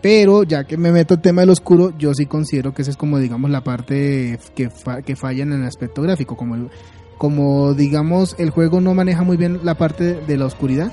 Pero 0.01 0.43
ya 0.43 0.65
que 0.65 0.77
me 0.77 0.91
meto 0.91 1.15
el 1.15 1.21
tema 1.21 1.41
del 1.41 1.49
oscuro, 1.49 1.97
yo 1.97 2.13
sí 2.13 2.27
considero 2.27 2.73
que 2.75 2.83
esa 2.83 2.91
es 2.91 2.97
como 2.97 3.17
digamos 3.17 3.49
la 3.49 3.63
parte 3.63 4.37
que, 4.55 4.69
que 5.03 5.15
falla 5.15 5.43
en 5.43 5.53
el 5.53 5.63
aspecto 5.63 6.03
gráfico. 6.03 6.37
Como, 6.37 6.53
el- 6.55 6.69
como 7.17 7.73
digamos 7.73 8.35
el 8.37 8.51
juego 8.51 8.81
no 8.81 8.93
maneja 8.93 9.23
muy 9.23 9.35
bien 9.37 9.61
la 9.63 9.75
parte 9.75 10.13
de 10.21 10.37
la 10.37 10.45
oscuridad 10.45 10.91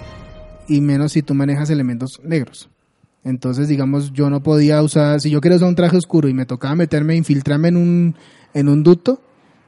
y 0.66 0.80
menos 0.80 1.12
si 1.12 1.22
tú 1.22 1.34
manejas 1.34 1.68
elementos 1.68 2.20
negros. 2.24 2.70
Entonces, 3.24 3.68
digamos, 3.68 4.12
yo 4.12 4.30
no 4.30 4.42
podía 4.42 4.82
usar, 4.82 5.20
si 5.20 5.30
yo 5.30 5.40
quería 5.40 5.56
usar 5.56 5.68
un 5.68 5.74
traje 5.76 5.96
oscuro 5.96 6.28
y 6.28 6.34
me 6.34 6.46
tocaba 6.46 6.74
meterme, 6.74 7.14
infiltrarme 7.14 7.68
en 7.68 7.76
un, 7.76 8.14
en 8.54 8.68
un 8.68 8.82
ducto, 8.82 9.20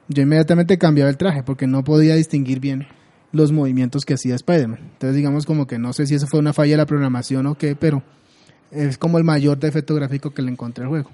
yo 0.08 0.22
inmediatamente 0.22 0.78
cambiaba 0.78 1.10
el 1.10 1.16
traje 1.16 1.42
porque 1.42 1.66
no 1.66 1.84
podía 1.84 2.14
distinguir 2.14 2.60
bien 2.60 2.86
los 3.32 3.52
movimientos 3.52 4.04
que 4.04 4.14
hacía 4.14 4.34
Spider-Man. 4.36 4.78
Entonces, 4.92 5.16
digamos 5.16 5.44
como 5.46 5.66
que 5.66 5.78
no 5.78 5.92
sé 5.92 6.06
si 6.06 6.14
eso 6.14 6.26
fue 6.26 6.40
una 6.40 6.52
falla 6.52 6.72
de 6.72 6.78
la 6.78 6.86
programación 6.86 7.46
o 7.46 7.56
qué, 7.56 7.74
pero 7.74 8.02
es 8.70 8.98
como 8.98 9.18
el 9.18 9.24
mayor 9.24 9.58
defecto 9.58 9.94
gráfico 9.94 10.30
que 10.32 10.42
le 10.42 10.50
encontré 10.50 10.84
al 10.84 10.90
juego. 10.90 11.10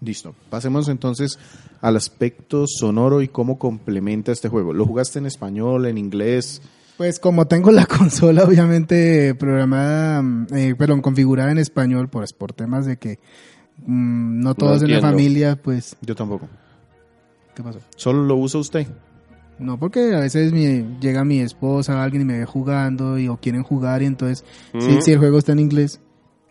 Listo. 0.00 0.34
Pasemos 0.50 0.88
entonces 0.88 1.38
al 1.80 1.96
aspecto 1.96 2.66
sonoro 2.66 3.22
y 3.22 3.28
cómo 3.28 3.58
complementa 3.58 4.32
este 4.32 4.48
juego. 4.48 4.72
¿Lo 4.72 4.84
jugaste 4.84 5.18
en 5.18 5.26
español, 5.26 5.86
en 5.86 5.96
inglés? 5.96 6.60
Pues 6.96 7.18
como 7.18 7.46
tengo 7.46 7.70
la 7.70 7.86
consola 7.98 8.44
obviamente 8.44 9.34
programada, 9.34 10.22
eh, 10.52 10.74
perdón, 10.76 11.02
configurada 11.02 11.52
en 11.52 11.58
español, 11.58 12.08
pues 12.08 12.32
por 12.32 12.52
temas 12.52 12.86
de 12.86 12.96
que 12.96 13.18
mm, 13.86 14.40
no 14.40 14.54
todos 14.54 14.82
en 14.82 14.92
la 14.92 15.00
familia, 15.00 15.56
pues, 15.56 15.96
Yo 16.02 16.14
tampoco. 16.14 16.48
¿Qué 17.54 17.62
pasó? 17.62 17.78
¿Solo 17.96 18.24
lo 18.24 18.36
usa 18.36 18.60
usted? 18.60 18.86
No, 19.58 19.78
porque 19.78 20.14
a 20.14 20.20
veces 20.20 20.52
mi- 20.52 20.98
llega 21.00 21.24
mi 21.24 21.38
esposa, 21.40 22.02
alguien 22.02 22.22
y 22.22 22.24
me 22.24 22.38
ve 22.40 22.44
jugando 22.44 23.18
y 23.18 23.28
o 23.28 23.36
quieren 23.36 23.62
jugar 23.62 24.02
y 24.02 24.06
entonces, 24.06 24.44
si, 24.72 24.78
Ujú. 24.78 25.00
si 25.02 25.12
el 25.12 25.18
juego 25.18 25.38
está 25.38 25.52
en 25.52 25.60
inglés, 25.60 26.00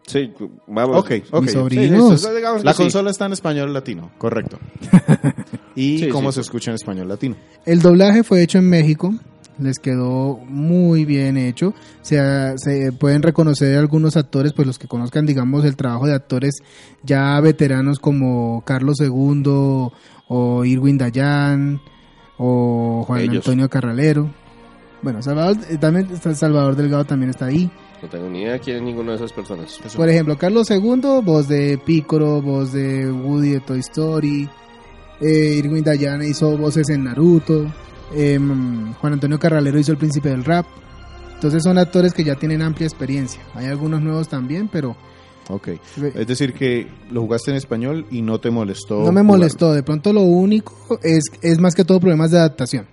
Sí, 0.05 0.33
vamos. 0.67 0.97
Ok, 0.97 1.11
ok. 1.31 1.41
mis 1.43 1.51
Sí, 1.51 1.57
sobrinos, 1.57 2.13
eso, 2.25 2.29
La 2.63 2.73
sí. 2.73 2.77
consola 2.83 3.09
está 3.09 3.25
en 3.25 3.31
español 3.33 3.71
latino, 3.73 4.11
correcto. 4.17 4.59
¿Y 5.75 5.99
Sí, 5.99 6.09
cómo 6.09 6.31
sí. 6.31 6.35
se 6.35 6.41
escucha 6.41 6.71
en 6.71 6.75
español 6.75 7.07
latino? 7.07 7.35
El 7.65 7.81
doblaje 7.81 8.23
fue 8.23 8.41
hecho 8.43 8.57
en 8.57 8.69
México, 8.69 9.13
les 9.59 9.79
quedó 9.79 10.37
muy 10.47 11.05
bien 11.05 11.37
hecho. 11.37 11.73
Se, 12.01 12.17
se 12.57 12.91
pueden 12.91 13.21
reconocer 13.21 13.77
algunos 13.77 14.17
actores, 14.17 14.51
pues 14.53 14.67
los 14.67 14.77
que 14.77 14.87
conozcan, 14.89 15.25
digamos, 15.25 15.63
el 15.65 15.75
trabajo 15.77 16.05
de 16.05 16.13
actores 16.15 16.55
ya 17.03 17.39
veteranos 17.39 17.99
como 17.99 18.61
Carlos 18.65 18.99
II 18.99 19.89
o 20.27 20.63
Irwin 20.65 20.97
Dayan 20.97 21.81
o 22.37 23.03
Juan 23.05 23.21
Ellos. 23.21 23.37
Antonio 23.37 23.69
Carralero. 23.69 24.29
Bueno, 25.01 25.21
Salvador, 25.21 25.57
eh, 25.69 25.77
también 25.77 26.09
está 26.11 26.33
Salvador 26.33 26.75
Delgado 26.75 27.05
también 27.05 27.29
está 27.29 27.45
ahí. 27.45 27.69
No 28.01 28.07
tengo 28.09 28.29
ni 28.29 28.41
idea 28.41 28.59
quién 28.59 28.77
es 28.77 28.83
ninguna 28.83 29.11
de 29.11 29.17
esas 29.17 29.31
personas. 29.33 29.79
Por 29.95 30.09
ejemplo, 30.09 30.37
Carlos 30.37 30.69
II, 30.69 31.21
voz 31.23 31.47
de 31.47 31.77
Piccolo, 31.85 32.41
voz 32.41 32.73
de 32.73 33.09
Woody 33.11 33.51
de 33.51 33.59
Toy 33.61 33.79
Story. 33.79 34.49
Eh, 35.21 35.55
Irwin 35.57 35.83
Dayan 35.83 36.21
hizo 36.23 36.57
voces 36.57 36.89
en 36.89 37.03
Naruto. 37.05 37.65
em, 38.15 38.93
Juan 38.93 39.13
Antonio 39.13 39.39
Carralero 39.39 39.79
hizo 39.79 39.91
el 39.91 39.97
príncipe 39.97 40.29
del 40.29 40.43
rap. 40.43 40.65
Entonces 41.35 41.63
son 41.63 41.77
actores 41.77 42.13
que 42.13 42.23
ya 42.23 42.35
tienen 42.35 42.61
amplia 42.61 42.87
experiencia. 42.87 43.41
Hay 43.55 43.65
algunos 43.65 44.01
nuevos 44.01 44.27
también, 44.29 44.67
pero 44.67 44.95
Ok. 45.49 45.69
Es 46.15 46.27
decir, 46.27 46.53
que 46.53 46.87
lo 47.11 47.21
jugaste 47.21 47.51
en 47.51 47.57
español 47.57 48.05
y 48.11 48.21
no 48.21 48.39
te 48.39 48.49
molestó. 48.49 48.95
no 48.95 48.99
me 49.01 49.21
jugarlo. 49.21 49.23
molestó. 49.23 49.73
De 49.73 49.83
pronto 49.83 50.13
lo 50.13 50.21
único 50.21 50.99
es, 51.03 51.23
es 51.41 51.59
más 51.59 51.75
que 51.75 51.83
todo 51.83 51.99
problemas 51.99 52.31
de 52.31 52.37
adaptación. 52.37 52.85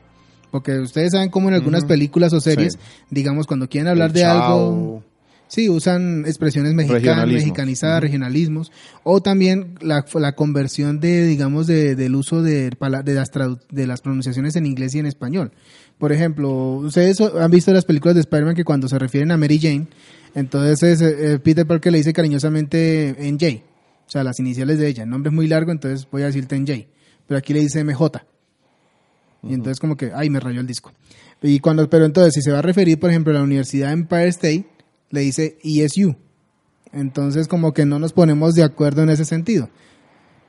Porque 0.51 0.79
ustedes 0.81 1.13
saben 1.13 1.31
cómo 1.31 1.49
en 1.49 1.55
algunas 1.55 1.85
películas 1.85 2.33
o 2.33 2.41
series, 2.41 2.73
Sí. 2.73 2.79
digamos, 3.11 3.47
cuando 3.47 3.69
quieren 3.69 3.87
hablar 3.89 4.09
El 4.09 4.15
de 4.15 4.25
algo. 4.25 5.05
Sí, 5.47 5.69
usan 5.69 6.25
expresiones 6.27 6.75
mexicanas, 6.75 7.27
mexicanizadas, 7.27 8.01
regionalismos, 8.01 8.71
o 9.03 9.21
también 9.21 9.75
la, 9.81 10.05
la 10.15 10.33
conversión 10.37 11.01
de, 11.01 11.27
digamos, 11.27 11.67
de, 11.67 11.97
del 11.97 12.15
uso 12.15 12.41
de, 12.43 12.71
de, 12.71 13.15
las 13.15 13.31
de 13.69 13.87
las 13.87 14.01
pronunciaciones 14.01 14.55
en 14.55 14.67
inglés 14.67 14.95
y 14.95 15.01
en 15.01 15.07
español. 15.07 15.51
Por 15.99 16.13
ejemplo, 16.13 16.51
ustedes 16.77 17.21
han 17.21 17.51
visto 17.51 17.73
las 17.73 17.85
películas 17.85 18.15
de 18.15 18.21
Spider-Man 18.21 18.55
que 18.55 18.63
cuando 18.65 18.87
se 18.89 18.97
refieren 18.99 19.33
a 19.33 19.37
Mary 19.37 19.59
Jane, 19.61 19.89
entonces 20.35 21.01
eh, 21.01 21.39
Peter 21.39 21.67
Parker 21.67 21.93
le 21.93 21.99
dice 21.99 22.13
cariñosamente 22.13 23.17
NJ, 23.19 23.63
o 24.07 24.11
sea, 24.11 24.25
las 24.25 24.39
iniciales 24.41 24.79
de 24.79 24.89
ella. 24.89 25.05
El 25.05 25.11
nombre 25.11 25.31
es 25.31 25.35
muy 25.35 25.47
largo, 25.47 25.73
entonces 25.73 26.07
voy 26.11 26.23
a 26.23 26.27
decirte 26.27 26.59
NJ, 26.59 26.87
pero 27.27 27.39
aquí 27.39 27.53
le 27.53 27.61
dice 27.61 27.83
MJ. 27.85 28.25
Y 29.43 29.55
entonces 29.55 29.81
como 29.81 29.97
que, 29.97 30.13
ay, 30.15 30.31
me 30.31 30.41
rayó 30.41 30.61
el 30.61 30.67
disco. 30.67 30.93
Y 31.43 31.61
cuando, 31.61 31.89
pero 31.89 32.05
entonces, 32.05 32.35
si 32.35 32.43
se 32.43 32.53
va 32.53 32.59
a 32.59 32.63
referir, 32.63 33.01
por 33.01 33.11
ejemplo, 33.11 33.33
a 33.33 33.37
la 33.37 33.43
Universidad 33.43 33.93
Empire 33.93 34.29
State, 34.29 34.67
le 35.11 35.21
dice 35.21 35.59
ESU. 35.63 36.15
Entonces, 36.93 37.49
como 37.49 37.73
que 37.73 37.87
no 37.87 37.99
nos 37.99 38.13
ponemos 38.13 38.55
de 38.55 38.63
acuerdo 38.63 39.03
en 39.03 39.11
ese 39.11 39.25
sentido. 39.25 39.71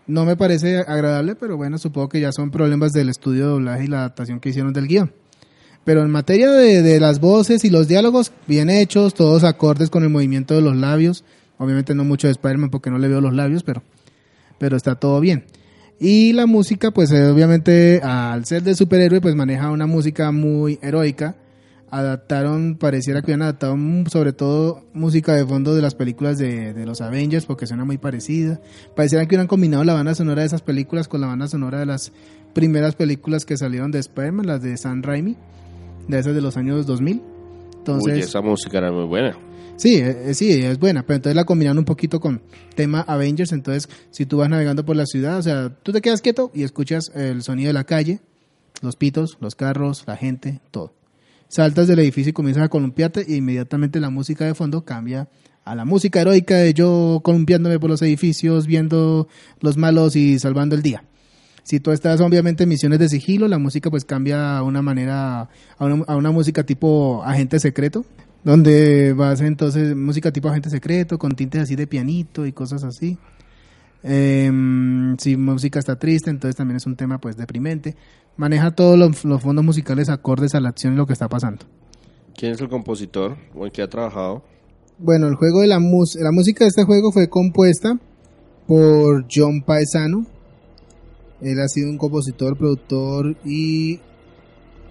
No 0.07 0.25
me 0.25 0.35
parece 0.35 0.79
agradable, 0.79 1.35
pero 1.35 1.55
bueno, 1.55 1.77
supongo 1.77 2.09
que 2.09 2.19
ya 2.19 2.31
son 2.31 2.51
problemas 2.51 2.91
del 2.91 3.09
estudio 3.09 3.45
de 3.45 3.51
doblaje 3.51 3.83
y 3.85 3.87
la 3.87 3.99
adaptación 3.99 4.39
que 4.39 4.49
hicieron 4.49 4.73
del 4.73 4.87
guion. 4.87 5.13
Pero 5.83 6.03
en 6.03 6.11
materia 6.11 6.51
de, 6.51 6.81
de 6.81 6.99
las 6.99 7.19
voces 7.19 7.65
y 7.65 7.69
los 7.69 7.87
diálogos, 7.87 8.31
bien 8.47 8.69
hechos, 8.69 9.13
todos 9.13 9.43
acordes 9.43 9.89
con 9.89 10.03
el 10.03 10.09
movimiento 10.09 10.53
de 10.53 10.61
los 10.61 10.75
labios. 10.75 11.23
Obviamente 11.57 11.95
no 11.95 12.03
mucho 12.03 12.27
de 12.27 12.31
Spider-Man 12.31 12.69
porque 12.69 12.89
no 12.89 12.97
le 12.97 13.07
veo 13.07 13.21
los 13.21 13.33
labios, 13.33 13.63
pero, 13.63 13.83
pero 14.57 14.77
está 14.77 14.95
todo 14.95 15.19
bien. 15.19 15.45
Y 15.99 16.33
la 16.33 16.47
música, 16.47 16.89
pues 16.89 17.11
eh, 17.11 17.27
obviamente 17.27 18.01
al 18.01 18.43
ser 18.45 18.63
de 18.63 18.73
superhéroe, 18.73 19.21
pues 19.21 19.35
maneja 19.35 19.69
una 19.69 19.85
música 19.85 20.31
muy 20.31 20.79
heroica. 20.81 21.35
Adaptaron, 21.91 22.77
pareciera 22.79 23.21
que 23.21 23.25
hubieran 23.25 23.43
adaptado 23.43 23.77
mm, 23.77 24.07
sobre 24.07 24.33
todo 24.33 24.83
música 24.93 25.35
de 25.35 25.45
fondo 25.45 25.75
de 25.75 25.83
las 25.83 25.93
películas 25.93 26.39
de, 26.39 26.73
de 26.73 26.85
los 26.87 27.01
Avengers, 27.01 27.45
porque 27.45 27.67
suena 27.67 27.85
muy 27.85 27.99
parecida. 27.99 28.59
Pareciera 28.95 29.25
que 29.25 29.35
hubieran 29.35 29.45
combinado 29.45 29.83
la 29.83 29.93
banda 29.93 30.15
sonora 30.15 30.41
de 30.41 30.47
esas 30.47 30.63
películas 30.63 31.07
con 31.07 31.21
la 31.21 31.27
banda 31.27 31.47
sonora 31.47 31.77
de 31.77 31.85
las 31.85 32.11
primeras 32.53 32.95
películas 32.95 33.45
que 33.45 33.55
salieron 33.55 33.91
de 33.91 33.99
Spider-Man, 33.99 34.47
las 34.47 34.63
de 34.63 34.77
Sam 34.77 35.03
Raimi, 35.03 35.37
de 36.07 36.19
esas 36.19 36.35
de 36.35 36.41
los 36.41 36.57
años 36.57 36.85
2000. 36.85 37.21
Entonces, 37.77 38.13
Uy, 38.13 38.19
esa 38.19 38.41
música 38.41 38.77
era 38.77 38.91
muy 38.91 39.05
buena. 39.05 39.37
Sí, 39.81 39.95
eh, 39.95 40.29
eh, 40.29 40.33
sí, 40.35 40.51
es 40.51 40.77
buena, 40.77 41.03
pero 41.03 41.15
entonces 41.15 41.35
la 41.35 41.45
combinaron 41.45 41.79
un 41.79 41.85
poquito 41.85 42.19
con 42.19 42.41
tema 42.75 43.01
Avengers, 43.01 43.51
entonces 43.51 43.89
si 44.11 44.27
tú 44.27 44.37
vas 44.37 44.49
navegando 44.49 44.85
por 44.85 44.95
la 44.95 45.07
ciudad, 45.07 45.39
o 45.39 45.41
sea, 45.41 45.69
tú 45.81 45.91
te 45.91 46.01
quedas 46.01 46.21
quieto 46.21 46.51
y 46.53 46.61
escuchas 46.61 47.11
el 47.15 47.41
sonido 47.41 47.69
de 47.69 47.73
la 47.73 47.83
calle, 47.83 48.19
los 48.83 48.95
pitos, 48.95 49.37
los 49.39 49.55
carros, 49.55 50.03
la 50.05 50.17
gente, 50.17 50.59
todo. 50.69 50.93
Saltas 51.47 51.87
del 51.87 51.99
edificio 51.99 52.29
y 52.29 52.33
comienzas 52.33 52.63
a 52.63 52.69
columpiarte 52.69 53.25
e 53.27 53.37
inmediatamente 53.37 53.99
la 53.99 54.11
música 54.11 54.45
de 54.45 54.53
fondo 54.53 54.85
cambia 54.85 55.27
a 55.65 55.75
la 55.75 55.83
música 55.83 56.21
heroica 56.21 56.57
de 56.57 56.73
yo 56.73 57.19
columpiándome 57.23 57.79
por 57.79 57.89
los 57.89 58.01
edificios, 58.01 58.67
viendo 58.67 59.27
los 59.59 59.77
malos 59.77 60.15
y 60.15 60.39
salvando 60.39 60.75
el 60.75 60.81
día. 60.81 61.03
Si 61.63 61.79
tú 61.79 61.91
estás 61.91 62.19
obviamente 62.21 62.63
en 62.63 62.69
misiones 62.69 62.99
de 62.99 63.07
sigilo, 63.09 63.47
la 63.47 63.57
música 63.59 63.89
pues 63.89 64.03
cambia 64.05 64.57
a 64.57 64.63
una 64.63 64.81
manera, 64.81 65.41
a 65.77 65.85
una, 65.85 66.03
a 66.07 66.15
una 66.15 66.31
música 66.31 66.63
tipo 66.63 67.21
agente 67.23 67.59
secreto, 67.59 68.03
donde 68.43 69.13
vas 69.13 69.41
entonces 69.41 69.95
música 69.95 70.31
tipo 70.31 70.49
agente 70.49 70.69
secreto, 70.69 71.17
con 71.19 71.35
tintes 71.35 71.61
así 71.61 71.75
de 71.75 71.85
pianito 71.87 72.45
y 72.45 72.51
cosas 72.51 72.83
así. 72.83 73.17
Em, 74.03 75.15
si 75.17 75.37
música 75.37 75.77
está 75.79 75.97
triste, 75.99 76.29
entonces 76.31 76.55
también 76.55 76.77
es 76.77 76.85
un 76.87 76.95
tema 76.95 77.19
pues 77.19 77.37
deprimente. 77.37 77.95
Maneja 78.37 78.71
todos 78.71 78.97
los, 78.97 79.23
los 79.25 79.41
fondos 79.41 79.63
musicales 79.63 80.09
acordes 80.09 80.55
a 80.55 80.59
la 80.59 80.69
acción 80.69 80.93
y 80.93 80.97
lo 80.97 81.05
que 81.05 81.13
está 81.13 81.27
pasando. 81.27 81.65
¿Quién 82.35 82.53
es 82.53 82.61
el 82.61 82.69
compositor 82.69 83.37
o 83.53 83.65
en 83.65 83.71
qué 83.71 83.83
ha 83.83 83.89
trabajado? 83.89 84.43
Bueno, 84.97 85.27
el 85.27 85.35
juego 85.35 85.61
de 85.61 85.67
la, 85.67 85.79
mus- 85.79 86.15
la 86.15 86.31
música 86.31 86.63
de 86.63 86.69
este 86.69 86.83
juego 86.83 87.11
fue 87.11 87.27
compuesta 87.29 87.99
por 88.67 89.25
John 89.31 89.61
Paesano. 89.61 90.25
Él 91.41 91.59
ha 91.59 91.67
sido 91.67 91.89
un 91.89 91.97
compositor, 91.97 92.57
productor 92.57 93.35
y 93.43 93.99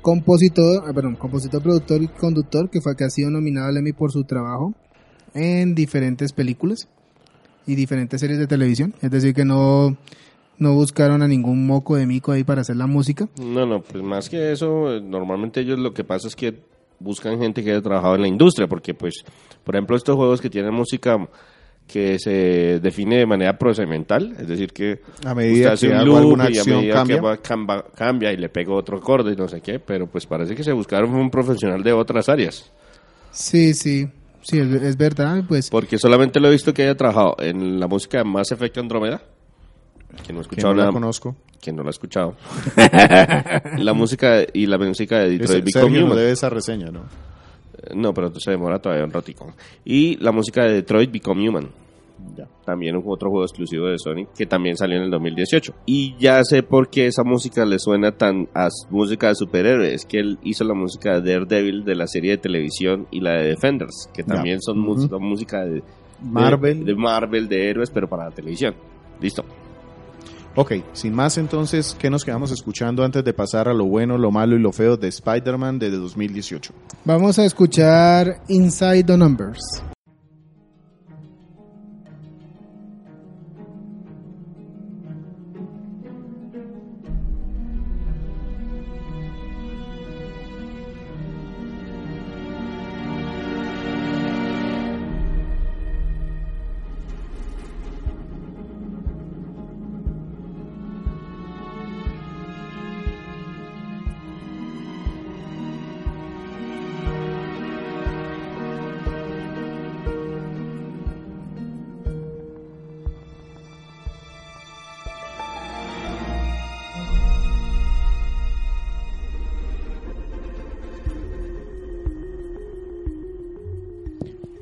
compositor, 0.02 0.84
ah, 0.86 0.92
perdón, 0.92 1.16
compositor, 1.16 1.62
productor 1.62 2.02
y 2.02 2.08
conductor 2.08 2.70
que 2.70 2.80
fue 2.80 2.96
que 2.96 3.04
ha 3.04 3.10
sido 3.10 3.30
nominado 3.30 3.68
al 3.68 3.76
Emmy 3.76 3.92
por 3.92 4.10
su 4.10 4.24
trabajo 4.24 4.74
en 5.34 5.74
diferentes 5.74 6.32
películas 6.32 6.88
y 7.66 7.74
diferentes 7.74 8.20
series 8.20 8.38
de 8.38 8.46
televisión. 8.46 8.94
Es 9.00 9.10
decir, 9.10 9.34
que 9.34 9.44
no, 9.44 9.96
no 10.58 10.74
buscaron 10.74 11.22
a 11.22 11.28
ningún 11.28 11.66
moco 11.66 11.96
de 11.96 12.06
mico 12.06 12.32
ahí 12.32 12.44
para 12.44 12.62
hacer 12.62 12.76
la 12.76 12.86
música. 12.86 13.28
No, 13.40 13.66
no, 13.66 13.82
pues 13.82 14.02
más 14.02 14.28
que 14.28 14.52
eso, 14.52 14.94
eh, 14.94 15.00
normalmente 15.00 15.60
ellos 15.60 15.78
lo 15.78 15.92
que 15.92 16.04
pasa 16.04 16.28
es 16.28 16.34
que 16.34 16.54
buscan 16.98 17.40
gente 17.40 17.62
que 17.64 17.70
haya 17.70 17.82
trabajado 17.82 18.14
en 18.14 18.22
la 18.22 18.28
industria, 18.28 18.68
porque 18.68 18.94
pues, 18.94 19.24
por 19.64 19.74
ejemplo, 19.74 19.96
estos 19.96 20.16
juegos 20.16 20.40
que 20.40 20.50
tienen 20.50 20.74
música 20.74 21.16
que 21.90 22.18
se 22.18 22.78
define 22.80 23.16
de 23.18 23.26
manera 23.26 23.58
procedimental, 23.58 24.34
es 24.38 24.46
decir 24.46 24.72
que 24.72 25.00
A 25.24 25.34
medida 25.34 25.72
usted 25.72 25.72
hace 25.72 25.86
que 25.88 25.92
un 25.94 25.98
hago 25.98 26.06
loop 26.08 26.18
alguna 26.18 26.44
y 26.44 26.56
a 26.56 26.60
acción 26.60 26.76
medida 26.80 26.94
cambia. 26.94 27.16
que 27.16 27.22
va- 27.22 27.36
camba- 27.38 27.84
cambia 27.94 28.32
y 28.32 28.36
le 28.36 28.48
pego 28.48 28.76
otro 28.76 28.98
acorde 28.98 29.32
y 29.32 29.36
no 29.36 29.48
sé 29.48 29.60
qué, 29.60 29.78
pero 29.80 30.06
pues 30.06 30.26
parece 30.26 30.54
que 30.54 30.62
se 30.62 30.72
buscaron 30.72 31.14
un 31.14 31.30
profesional 31.30 31.82
de 31.82 31.92
otras 31.92 32.28
áreas, 32.28 32.70
Sí, 33.32 33.74
sí, 33.74 34.08
sí, 34.42 34.58
es, 34.58 34.68
es 34.82 34.96
verdad, 34.96 35.42
pues 35.48 35.68
porque 35.70 35.98
solamente 35.98 36.40
lo 36.40 36.48
he 36.48 36.52
visto 36.52 36.72
que 36.74 36.82
haya 36.82 36.96
trabajado 36.96 37.36
en 37.40 37.78
la 37.80 37.86
música 37.86 38.18
de 38.18 38.24
Mass 38.24 38.50
Effect 38.52 38.78
Andromeda, 38.78 39.20
que 40.26 40.32
no 40.32 40.40
he 40.40 40.42
Que 40.42 40.48
escuchado 40.48 40.72
no 40.74 40.78
la 40.78 40.82
nada, 40.84 40.92
conozco. 40.92 41.36
que 41.60 41.72
no 41.72 41.82
lo 41.82 41.88
he 41.88 41.92
escuchado, 41.92 42.34
la 43.78 43.92
música 43.94 44.38
y 44.52 44.66
la 44.66 44.78
música 44.78 45.18
de 45.20 45.30
Detroit 45.38 45.64
Become 45.64 45.72
Sergio 45.84 46.00
no 46.00 46.06
Human. 46.06 46.18
debe 46.18 46.30
esa 46.32 46.48
reseña, 46.50 46.90
¿no? 46.90 47.02
No, 47.94 48.12
pero 48.14 48.32
se 48.38 48.50
demora 48.50 48.78
todavía 48.78 49.04
un 49.04 49.12
ratico. 49.12 49.52
Y 49.84 50.16
la 50.16 50.32
música 50.32 50.64
de 50.64 50.74
Detroit 50.74 51.10
Become 51.12 51.48
Human. 51.48 51.68
Ya. 52.36 52.46
También 52.66 52.96
un 52.96 53.02
otro 53.06 53.30
juego 53.30 53.44
exclusivo 53.46 53.86
de 53.86 53.96
Sony 53.98 54.26
que 54.36 54.44
también 54.44 54.76
salió 54.76 54.98
en 54.98 55.04
el 55.04 55.10
2018. 55.10 55.72
Y 55.86 56.14
ya 56.18 56.44
sé 56.44 56.62
por 56.62 56.90
qué 56.90 57.06
esa 57.06 57.24
música 57.24 57.64
le 57.64 57.78
suena 57.78 58.12
tan 58.12 58.46
a 58.54 58.68
música 58.90 59.28
de 59.28 59.34
superhéroes. 59.36 60.04
Que 60.04 60.18
él 60.18 60.38
hizo 60.42 60.64
la 60.64 60.74
música 60.74 61.18
de 61.20 61.32
Daredevil 61.32 61.84
de 61.84 61.94
la 61.94 62.06
serie 62.06 62.32
de 62.32 62.38
televisión 62.38 63.06
y 63.10 63.20
la 63.20 63.32
de 63.40 63.48
Defenders, 63.48 64.10
que 64.12 64.22
Ya. 64.22 64.34
también 64.34 64.60
son 64.60 64.76
son 65.08 65.22
música 65.22 65.64
de, 65.64 65.76
de- 65.76 65.82
Marvel. 66.22 66.84
De, 66.84 66.94
Marvel, 66.94 67.48
de 67.48 67.70
héroes, 67.70 67.90
pero 67.90 68.06
para 68.06 68.26
la 68.26 68.30
televisión. 68.32 68.74
Listo. 69.20 69.42
Ok, 70.56 70.72
sin 70.92 71.14
más 71.14 71.38
entonces, 71.38 71.96
¿qué 71.98 72.10
nos 72.10 72.24
quedamos 72.24 72.50
escuchando 72.50 73.04
antes 73.04 73.24
de 73.24 73.32
pasar 73.32 73.68
a 73.68 73.72
lo 73.72 73.84
bueno, 73.84 74.18
lo 74.18 74.32
malo 74.32 74.56
y 74.56 74.58
lo 74.58 74.72
feo 74.72 74.96
de 74.96 75.08
Spider-Man 75.08 75.78
desde 75.78 75.96
2018? 75.96 76.72
Vamos 77.04 77.38
a 77.38 77.44
escuchar 77.44 78.40
Inside 78.48 79.04
the 79.04 79.16
Numbers. 79.16 79.60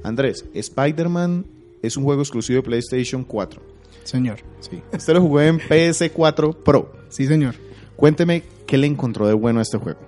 Andrés, 0.08 0.44
Spider-Man 0.54 1.44
es 1.82 1.96
un 1.96 2.04
juego 2.04 2.22
exclusivo 2.22 2.56
de 2.56 2.62
PlayStation 2.62 3.24
4. 3.24 3.62
Señor. 4.04 4.38
Sí. 4.60 4.80
Usted 4.92 5.12
lo 5.14 5.20
jugó 5.20 5.40
en 5.40 5.58
PS4 5.58 6.56
Pro. 6.64 6.92
Sí, 7.08 7.26
señor. 7.26 7.54
Cuénteme 7.96 8.42
qué 8.66 8.78
le 8.78 8.86
encontró 8.86 9.26
de 9.26 9.34
bueno 9.34 9.58
a 9.60 9.62
este 9.62 9.76
juego. 9.78 9.98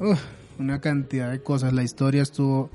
Uf, 0.00 0.20
una 0.58 0.80
cantidad 0.80 1.30
de 1.30 1.40
cosas. 1.42 1.72
La 1.72 1.82
historia 1.82 2.22
estuvo. 2.22 2.70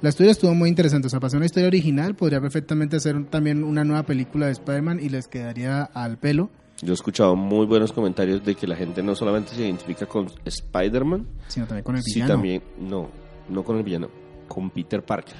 La 0.00 0.10
historia 0.10 0.30
estuvo 0.30 0.54
muy 0.54 0.68
interesante. 0.68 1.06
O 1.08 1.10
sea, 1.10 1.20
ser 1.28 1.36
una 1.38 1.46
historia 1.46 1.66
original, 1.66 2.14
podría 2.14 2.40
perfectamente 2.40 3.00
ser 3.00 3.16
un- 3.16 3.24
también 3.26 3.64
una 3.64 3.82
nueva 3.84 4.04
película 4.04 4.46
de 4.46 4.52
Spider-Man 4.52 5.00
y 5.02 5.08
les 5.08 5.26
quedaría 5.26 5.82
al 5.82 6.18
pelo. 6.18 6.50
Yo 6.80 6.92
he 6.92 6.94
escuchado 6.94 7.34
muy 7.34 7.66
buenos 7.66 7.92
comentarios 7.92 8.44
de 8.44 8.54
que 8.54 8.68
la 8.68 8.76
gente 8.76 9.02
no 9.02 9.16
solamente 9.16 9.52
se 9.52 9.62
identifica 9.62 10.06
con 10.06 10.28
Spider-Man, 10.44 11.26
Sino 11.48 11.66
también 11.66 11.82
con 11.82 11.96
el 11.96 12.02
sí 12.04 12.14
villano. 12.14 12.34
también, 12.34 12.62
no, 12.80 13.08
no 13.48 13.64
con 13.64 13.78
el 13.78 13.82
villano, 13.82 14.08
con 14.46 14.70
Peter 14.70 15.02
Parker. 15.04 15.34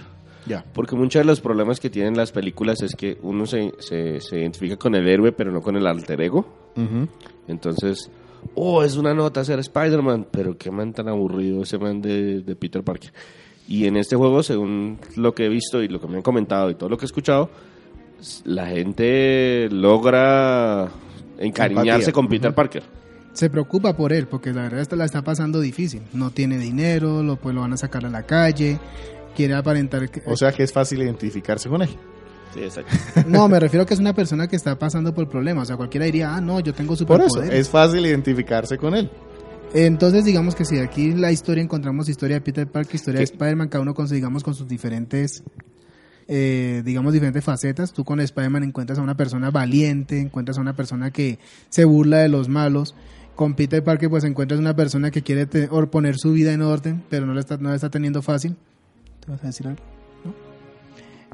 Ya. 0.47 0.64
Porque 0.72 0.97
muchos 0.97 1.20
de 1.20 1.24
los 1.24 1.41
problemas 1.41 1.80
que 1.80 1.91
tienen 1.91 2.16
las 2.16 2.32
películas 2.32 2.80
es 2.82 2.95
que 2.95 3.18
uno 3.22 3.47
se, 3.47 3.74
se, 3.80 4.20
se 4.20 4.39
identifica 4.41 4.76
con 4.76 4.95
el 4.95 5.07
héroe, 5.09 5.32
pero 5.32 5.53
no 5.53 5.61
con 5.61 5.76
el 5.76 5.86
alter 5.86 6.20
ego. 6.20 6.47
Ujú. 6.76 7.09
Entonces, 7.49 8.11
oh, 8.55 8.82
es 8.82 8.97
una 8.97 9.14
nota 9.14 9.45
ser 9.45 9.59
Spider-Man, 9.59 10.28
pero 10.30 10.57
qué 10.57 10.70
man 10.70 10.93
tan 10.93 11.09
aburrido 11.09 11.62
ese 11.62 11.78
man 11.78 12.01
de, 12.01 12.41
de 12.43 12.57
Peter 12.57 12.82
Parker. 12.82 13.12
Y 13.66 13.86
en 13.86 13.97
este 13.99 14.16
juego, 14.16 14.43
según 14.43 14.99
lo 15.16 15.34
que 15.34 15.45
he 15.47 15.49
visto 15.51 15.82
y 15.82 15.89
lo 15.89 16.01
que 16.01 16.07
me 16.09 16.16
han 16.16 16.22
comentado 16.22 16.70
y 16.70 16.74
todo 16.74 16.89
lo 16.89 16.97
que 16.97 17.05
he 17.05 17.07
escuchado, 17.07 17.51
la 18.45 18.66
gente 18.66 19.68
logra 19.70 20.89
encariñarse 21.39 22.11
Empatía. 22.11 22.12
con 22.12 22.28
Peter 22.28 22.49
Ujú. 22.51 22.57
Parker. 22.57 22.82
Se 23.34 23.51
preocupa 23.51 23.95
por 23.97 24.12
él, 24.12 24.26
porque 24.26 24.53
la 24.53 24.62
verdad 24.62 24.80
esta 24.80 24.97
la 24.97 25.05
está 25.05 25.22
pasando 25.22 25.61
difícil. 25.61 26.03
No 26.12 26.30
tiene 26.30 26.59
dinero, 26.59 27.22
lo, 27.22 27.36
pues 27.36 27.55
lo 27.55 27.61
van 27.61 27.72
a 27.74 27.76
sacar 27.76 28.05
a 28.07 28.09
la 28.11 28.24
calle. 28.24 28.78
Quiere 29.39 29.55
aparentar 29.55 30.11
que... 30.11 30.20
O 30.26 30.36
sea 30.36 30.51
que 30.51 30.64
es 30.64 30.72
fácil 30.72 31.01
identificarse 31.01 31.68
con 31.68 31.80
él. 31.80 31.91
Sí, 32.53 32.59
exacto. 32.59 32.93
No, 33.28 33.47
me 33.47 33.61
refiero 33.61 33.84
a 33.84 33.86
que 33.86 33.95
es 33.95 34.01
una 34.01 34.12
persona 34.12 34.49
que 34.49 34.57
está 34.57 34.76
pasando 34.76 35.14
por 35.14 35.28
problemas. 35.28 35.62
O 35.62 35.66
sea, 35.66 35.76
cualquiera 35.76 36.07
diría, 36.07 36.34
ah, 36.34 36.41
no, 36.41 36.59
yo 36.59 36.74
tengo 36.74 36.97
Por 36.97 37.20
eso, 37.20 37.28
superpoderes. 37.28 37.61
es 37.61 37.68
fácil 37.68 38.05
identificarse 38.05 38.78
con 38.78 38.97
él. 38.97 39.09
Entonces, 39.74 40.24
digamos 40.24 40.57
que 40.57 40.64
si 40.64 40.80
aquí 40.80 41.05
en 41.05 41.20
la 41.20 41.30
historia 41.30 41.62
encontramos 41.62 42.09
historia 42.09 42.34
de 42.34 42.41
Peter 42.41 42.66
Parker, 42.66 42.97
historia 42.97 43.18
de. 43.18 43.24
Spider-Man, 43.26 43.68
cada 43.68 43.80
uno 43.80 43.95
con, 43.95 44.09
digamos, 44.09 44.43
con 44.43 44.57
sus 44.57 44.66
diferentes, 44.66 45.45
eh, 46.26 46.82
digamos, 46.84 47.12
diferentes 47.12 47.45
facetas. 47.45 47.93
Tú 47.93 48.03
con 48.03 48.18
Spider-Man 48.18 48.64
encuentras 48.64 48.99
a 48.99 49.03
una 49.03 49.16
persona 49.16 49.53
valiente, 49.53 50.18
encuentras 50.18 50.59
a 50.59 50.61
una 50.61 50.74
persona 50.74 51.12
que 51.12 51.39
se 51.68 51.84
burla 51.84 52.18
de 52.18 52.28
los 52.28 52.49
malos. 52.49 52.97
Con 53.36 53.55
Peter 53.55 53.84
Parker, 53.84 54.11
pues 54.11 54.24
encuentras 54.24 54.59
una 54.59 54.74
persona 54.74 55.12
que 55.12 55.22
quiere 55.22 55.47
poner 55.47 56.18
su 56.18 56.32
vida 56.32 56.53
en 56.53 56.62
orden, 56.62 57.05
pero 57.09 57.24
no 57.24 57.34
la 57.34 57.39
está, 57.39 57.57
no 57.57 57.68
la 57.68 57.76
está 57.76 57.89
teniendo 57.89 58.20
fácil. 58.20 58.57
¿Te 59.29 59.33
vas 59.33 59.45
a 59.45 59.47
decir 59.49 59.66
algo? 59.66 59.81
¿No? 60.24 60.33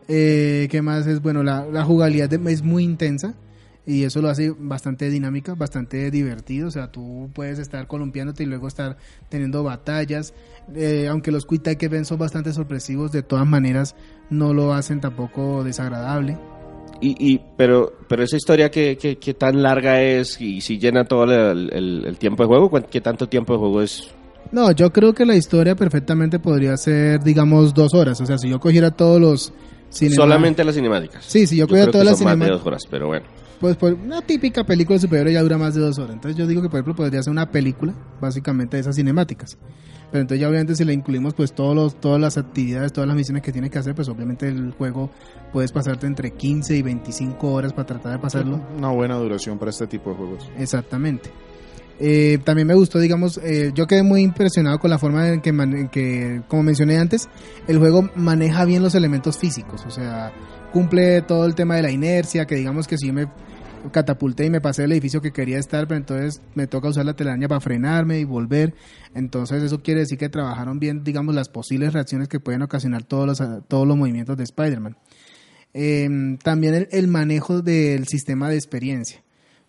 Eh, 0.08 0.66
¿Qué 0.68 0.82
más 0.82 1.06
es? 1.06 1.22
Bueno, 1.22 1.44
la, 1.44 1.64
la 1.66 1.84
jugabilidad 1.84 2.28
de- 2.28 2.52
es 2.52 2.60
muy 2.62 2.82
intensa 2.82 3.34
y 3.86 4.02
eso 4.02 4.20
lo 4.20 4.28
hace 4.30 4.52
bastante 4.58 5.08
dinámica, 5.10 5.54
bastante 5.54 6.10
divertido. 6.10 6.66
O 6.66 6.70
sea, 6.72 6.90
tú 6.90 7.30
puedes 7.32 7.60
estar 7.60 7.86
columpiándote 7.86 8.42
y 8.42 8.46
luego 8.46 8.66
estar 8.66 8.96
teniendo 9.28 9.62
batallas. 9.62 10.34
Eh, 10.74 11.06
aunque 11.08 11.30
los 11.30 11.46
quick 11.46 11.62
time 11.62 11.88
ven 11.88 12.04
son 12.04 12.18
bastante 12.18 12.52
sorpresivos, 12.52 13.12
de 13.12 13.22
todas 13.22 13.46
maneras 13.46 13.94
no 14.28 14.52
lo 14.52 14.74
hacen 14.74 15.00
tampoco 15.00 15.62
desagradable. 15.62 16.36
Y, 17.00 17.14
y, 17.34 17.40
pero, 17.56 17.92
pero 18.08 18.24
esa 18.24 18.36
historia 18.36 18.70
que, 18.72 18.96
que, 18.96 19.18
que 19.18 19.34
tan 19.34 19.62
larga 19.62 20.02
es 20.02 20.40
y 20.40 20.60
si 20.60 20.78
llena 20.80 21.04
todo 21.04 21.24
el, 21.24 21.70
el- 21.72 22.04
el 22.06 22.18
tiempo 22.18 22.42
de 22.42 22.48
juego, 22.48 22.70
¿cuán- 22.70 22.86
¿qué 22.90 23.00
tanto 23.00 23.28
tiempo 23.28 23.52
de 23.52 23.58
juego 23.60 23.80
es? 23.82 24.10
No, 24.52 24.70
yo 24.72 24.92
creo 24.92 25.12
que 25.14 25.24
la 25.26 25.34
historia 25.36 25.74
perfectamente 25.74 26.38
podría 26.38 26.76
ser, 26.76 27.22
digamos, 27.22 27.74
dos 27.74 27.92
horas. 27.94 28.20
O 28.20 28.26
sea, 28.26 28.38
si 28.38 28.48
yo 28.48 28.60
cogiera 28.60 28.90
todos 28.90 29.20
los 29.20 29.52
cinema- 29.90 30.16
Solamente 30.22 30.64
las 30.64 30.74
cinemáticas. 30.74 31.24
Sí, 31.24 31.46
si 31.46 31.56
yo 31.56 31.66
creo 31.66 31.86
cogiera 31.86 31.86
que 31.86 31.92
todas 31.92 32.06
las 32.06 32.18
son 32.18 32.24
más 32.26 32.32
de 32.34 32.36
cinemáticas. 32.44 32.58
dos 32.60 32.66
horas, 32.66 32.82
pero 32.90 33.06
bueno. 33.08 33.26
Pues, 33.60 33.76
pues 33.76 33.94
una 33.94 34.20
típica 34.20 34.64
película 34.64 34.96
de 34.96 35.00
superhéroe 35.00 35.32
ya 35.32 35.42
dura 35.42 35.56
más 35.56 35.74
de 35.74 35.80
dos 35.80 35.98
horas. 35.98 36.12
Entonces 36.14 36.36
yo 36.36 36.46
digo 36.46 36.60
que 36.60 36.68
por 36.68 36.78
ejemplo 36.80 36.94
podría 36.96 37.22
ser 37.22 37.30
una 37.30 37.50
película 37.50 37.94
básicamente 38.20 38.76
de 38.76 38.82
esas 38.82 38.96
cinemáticas. 38.96 39.56
Pero 40.10 40.20
entonces 40.22 40.40
ya 40.40 40.48
obviamente 40.48 40.74
si 40.76 40.84
le 40.84 40.92
incluimos 40.92 41.34
pues 41.34 41.52
todos 41.54 41.74
los, 41.74 41.98
todas 42.00 42.20
las 42.20 42.36
actividades, 42.36 42.92
todas 42.92 43.08
las 43.08 43.16
misiones 43.16 43.42
que 43.42 43.52
tiene 43.52 43.70
que 43.70 43.78
hacer, 43.78 43.94
pues 43.94 44.08
obviamente 44.08 44.48
el 44.48 44.72
juego 44.72 45.10
puedes 45.52 45.72
pasarte 45.72 46.06
entre 46.06 46.32
15 46.32 46.76
y 46.76 46.82
25 46.82 47.52
horas 47.52 47.72
para 47.72 47.86
tratar 47.86 48.12
de 48.12 48.18
pasarlo. 48.18 48.60
Una 48.76 48.90
buena 48.90 49.16
duración 49.16 49.58
para 49.58 49.70
este 49.70 49.86
tipo 49.86 50.10
de 50.10 50.16
juegos. 50.16 50.50
Exactamente. 50.58 51.30
Eh, 52.00 52.38
también 52.44 52.66
me 52.66 52.74
gustó, 52.74 52.98
digamos, 52.98 53.38
eh, 53.38 53.70
yo 53.74 53.86
quedé 53.86 54.02
muy 54.02 54.22
impresionado 54.22 54.78
con 54.78 54.90
la 54.90 54.98
forma 54.98 55.28
en 55.28 55.40
que, 55.40 56.42
como 56.48 56.62
mencioné 56.64 56.98
antes, 56.98 57.28
el 57.68 57.78
juego 57.78 58.10
maneja 58.16 58.64
bien 58.64 58.82
los 58.82 58.94
elementos 58.94 59.38
físicos, 59.38 59.84
o 59.86 59.90
sea, 59.90 60.32
cumple 60.72 61.22
todo 61.22 61.46
el 61.46 61.54
tema 61.54 61.76
de 61.76 61.82
la 61.82 61.90
inercia, 61.90 62.46
que 62.46 62.56
digamos 62.56 62.88
que 62.88 62.98
si 62.98 63.12
me 63.12 63.28
catapulté 63.92 64.46
y 64.46 64.50
me 64.50 64.60
pasé 64.60 64.82
del 64.82 64.92
edificio 64.92 65.20
que 65.20 65.30
quería 65.30 65.58
estar, 65.58 65.86
pero 65.86 65.98
entonces 65.98 66.42
me 66.54 66.66
toca 66.66 66.88
usar 66.88 67.04
la 67.04 67.14
telaraña 67.14 67.46
para 67.46 67.60
frenarme 67.60 68.18
y 68.18 68.24
volver, 68.24 68.74
entonces 69.14 69.62
eso 69.62 69.80
quiere 69.80 70.00
decir 70.00 70.18
que 70.18 70.28
trabajaron 70.28 70.80
bien, 70.80 71.04
digamos, 71.04 71.34
las 71.34 71.48
posibles 71.48 71.92
reacciones 71.92 72.28
que 72.28 72.40
pueden 72.40 72.62
ocasionar 72.62 73.04
todos 73.04 73.26
los, 73.26 73.68
todos 73.68 73.86
los 73.86 73.96
movimientos 73.96 74.36
de 74.36 74.44
Spider-Man. 74.44 74.96
Eh, 75.74 76.08
también 76.42 76.74
el, 76.74 76.88
el 76.90 77.08
manejo 77.08 77.60
del 77.60 78.06
sistema 78.06 78.48
de 78.48 78.56
experiencia. 78.56 79.23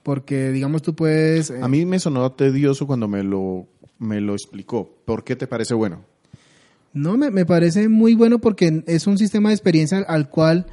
Porque, 0.05 0.51
digamos, 0.51 0.83
tú 0.83 0.93
puedes... 0.93 1.49
eh, 1.49 1.57
A 1.63 1.67
mí 1.67 1.83
me 1.83 1.97
sonó 1.97 2.31
tedioso 2.31 2.85
cuando 2.85 3.07
me 3.07 3.23
lo, 3.23 3.65
me 3.97 4.21
lo 4.21 4.33
explicó. 4.33 4.87
¿Por 5.03 5.23
qué 5.23 5.35
te 5.35 5.47
parece 5.47 5.73
bueno? 5.73 6.05
No, 6.93 7.17
me, 7.17 7.31
me 7.31 7.43
parece 7.43 7.89
muy 7.89 8.13
bueno 8.13 8.37
porque 8.37 8.83
es 8.85 9.07
un 9.07 9.17
sistema 9.17 9.49
de 9.49 9.55
experiencia 9.55 9.97
al, 9.97 10.05
al 10.07 10.29
cual 10.29 10.67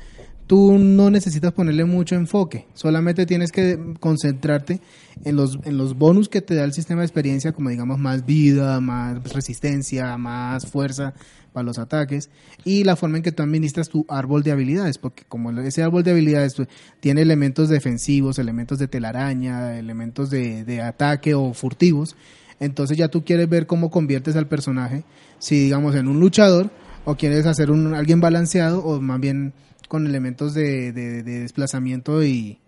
tú 0.46 0.78
no 0.78 1.10
necesitas 1.10 1.52
ponerle 1.52 1.84
mucho 1.84 2.14
enfoque. 2.14 2.66
Solamente 2.74 3.26
tienes 3.26 3.52
que 3.52 3.78
concentrarte 4.00 4.80
en 5.24 5.36
los, 5.36 5.58
en 5.64 5.78
los 5.78 5.96
bonus 5.96 6.28
que 6.28 6.42
te 6.42 6.54
da 6.54 6.64
el 6.64 6.72
sistema 6.72 7.00
de 7.00 7.06
experiencia, 7.06 7.52
como 7.52 7.70
digamos 7.70 7.98
más 7.98 8.26
vida, 8.26 8.80
más 8.80 9.22
resistencia, 9.32 10.16
más 10.18 10.66
fuerza 10.66 11.14
para 11.52 11.64
los 11.64 11.78
ataques 11.78 12.30
y 12.64 12.84
la 12.84 12.96
forma 12.96 13.18
en 13.18 13.22
que 13.22 13.32
tú 13.32 13.42
administras 13.42 13.88
tu 13.88 14.06
árbol 14.08 14.42
de 14.42 14.52
habilidades, 14.52 14.98
porque 14.98 15.24
como 15.28 15.50
ese 15.60 15.82
árbol 15.82 16.02
de 16.02 16.12
habilidades 16.12 16.56
tiene 17.00 17.22
elementos 17.22 17.68
defensivos, 17.68 18.38
elementos 18.38 18.78
de 18.78 18.88
telaraña, 18.88 19.78
elementos 19.78 20.30
de, 20.30 20.64
de 20.64 20.80
ataque 20.80 21.34
o 21.34 21.52
furtivos, 21.52 22.16
entonces 22.58 22.96
ya 22.96 23.08
tú 23.08 23.24
quieres 23.24 23.48
ver 23.48 23.66
cómo 23.66 23.90
conviertes 23.90 24.36
al 24.36 24.46
personaje, 24.48 25.04
si 25.38 25.56
digamos 25.58 25.94
en 25.94 26.08
un 26.08 26.20
luchador, 26.20 26.70
o 27.04 27.16
quieres 27.16 27.46
hacer 27.46 27.70
un 27.70 27.94
alguien 27.94 28.20
balanceado, 28.20 28.84
o 28.84 29.00
más 29.00 29.20
bien 29.20 29.52
con 29.92 30.06
elementos 30.06 30.54
de, 30.54 30.90
de- 30.90 31.22
de 31.22 31.40
desplazamiento 31.40 32.24
y, 32.24 32.58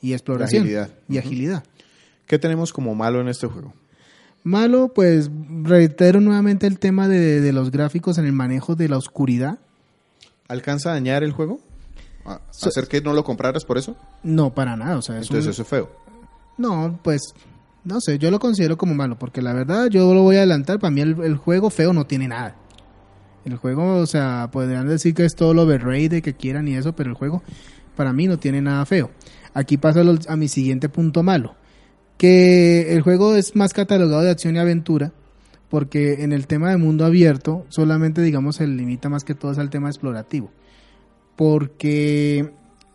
y 0.00 0.14
exploración. 0.14 0.62
agilidad. 0.62 0.88
Y 1.10 1.18
agilidad. 1.18 1.62
¿Qué 2.26 2.38
tenemos 2.38 2.72
como 2.72 2.94
malo 2.94 3.20
en 3.20 3.28
este 3.28 3.46
juego? 3.46 3.74
Malo, 4.44 4.88
pues 4.94 5.28
reitero 5.62 6.22
nuevamente 6.22 6.66
el 6.66 6.78
tema 6.78 7.06
de, 7.06 7.42
de 7.42 7.52
los 7.52 7.70
gráficos 7.70 8.16
en 8.16 8.24
el 8.24 8.32
manejo 8.32 8.76
de 8.76 8.88
la 8.88 8.96
oscuridad. 8.96 9.58
¿Alcanza 10.48 10.88
a 10.88 10.92
dañar 10.94 11.22
el 11.22 11.32
juego? 11.32 11.60
¿A 12.24 12.40
So- 12.50 12.70
¿Hacer 12.70 12.88
que 12.88 13.02
no 13.02 13.12
lo 13.12 13.24
compraras 13.24 13.66
por 13.66 13.76
eso? 13.76 13.94
No, 14.22 14.54
para 14.54 14.74
nada. 14.74 14.96
O 14.96 15.02
sea, 15.02 15.16
es 15.18 15.24
Entonces 15.26 15.44
un- 15.44 15.50
eso 15.52 15.62
es 15.62 15.68
feo. 15.68 15.90
No, 16.56 16.98
pues 17.04 17.34
no 17.84 18.00
sé, 18.00 18.18
yo 18.18 18.30
lo 18.30 18.38
considero 18.38 18.78
como 18.78 18.94
malo, 18.94 19.18
porque 19.18 19.42
la 19.42 19.52
verdad 19.52 19.88
yo 19.90 20.14
lo 20.14 20.22
voy 20.22 20.36
a 20.36 20.38
adelantar, 20.38 20.78
para 20.78 20.90
mí 20.90 21.02
el, 21.02 21.20
el 21.22 21.36
juego 21.36 21.68
feo 21.68 21.92
no 21.92 22.06
tiene 22.06 22.26
nada. 22.28 22.56
El 23.44 23.56
juego, 23.56 23.96
o 23.96 24.06
sea, 24.06 24.48
podrían 24.52 24.86
decir 24.88 25.14
que 25.14 25.24
es 25.24 25.34
todo 25.34 25.54
lo 25.54 25.62
overrated 25.62 26.22
que 26.22 26.34
quieran 26.34 26.68
y 26.68 26.74
eso, 26.76 26.94
pero 26.94 27.10
el 27.10 27.16
juego 27.16 27.42
para 27.96 28.12
mí 28.12 28.26
no 28.26 28.38
tiene 28.38 28.60
nada 28.60 28.84
feo. 28.86 29.10
Aquí 29.54 29.76
paso 29.78 30.02
a 30.28 30.36
mi 30.36 30.48
siguiente 30.48 30.88
punto 30.88 31.22
malo, 31.22 31.54
que 32.18 32.92
el 32.94 33.00
juego 33.02 33.34
es 33.34 33.56
más 33.56 33.72
catalogado 33.72 34.22
de 34.22 34.30
acción 34.30 34.56
y 34.56 34.58
aventura, 34.58 35.12
porque 35.70 36.22
en 36.22 36.32
el 36.32 36.46
tema 36.46 36.70
de 36.70 36.76
mundo 36.76 37.04
abierto 37.04 37.64
solamente 37.68 38.22
digamos 38.22 38.56
se 38.56 38.66
limita 38.66 39.08
más 39.08 39.24
que 39.24 39.34
todo 39.34 39.58
al 39.58 39.70
tema 39.70 39.88
explorativo, 39.88 40.50
porque 41.36 42.50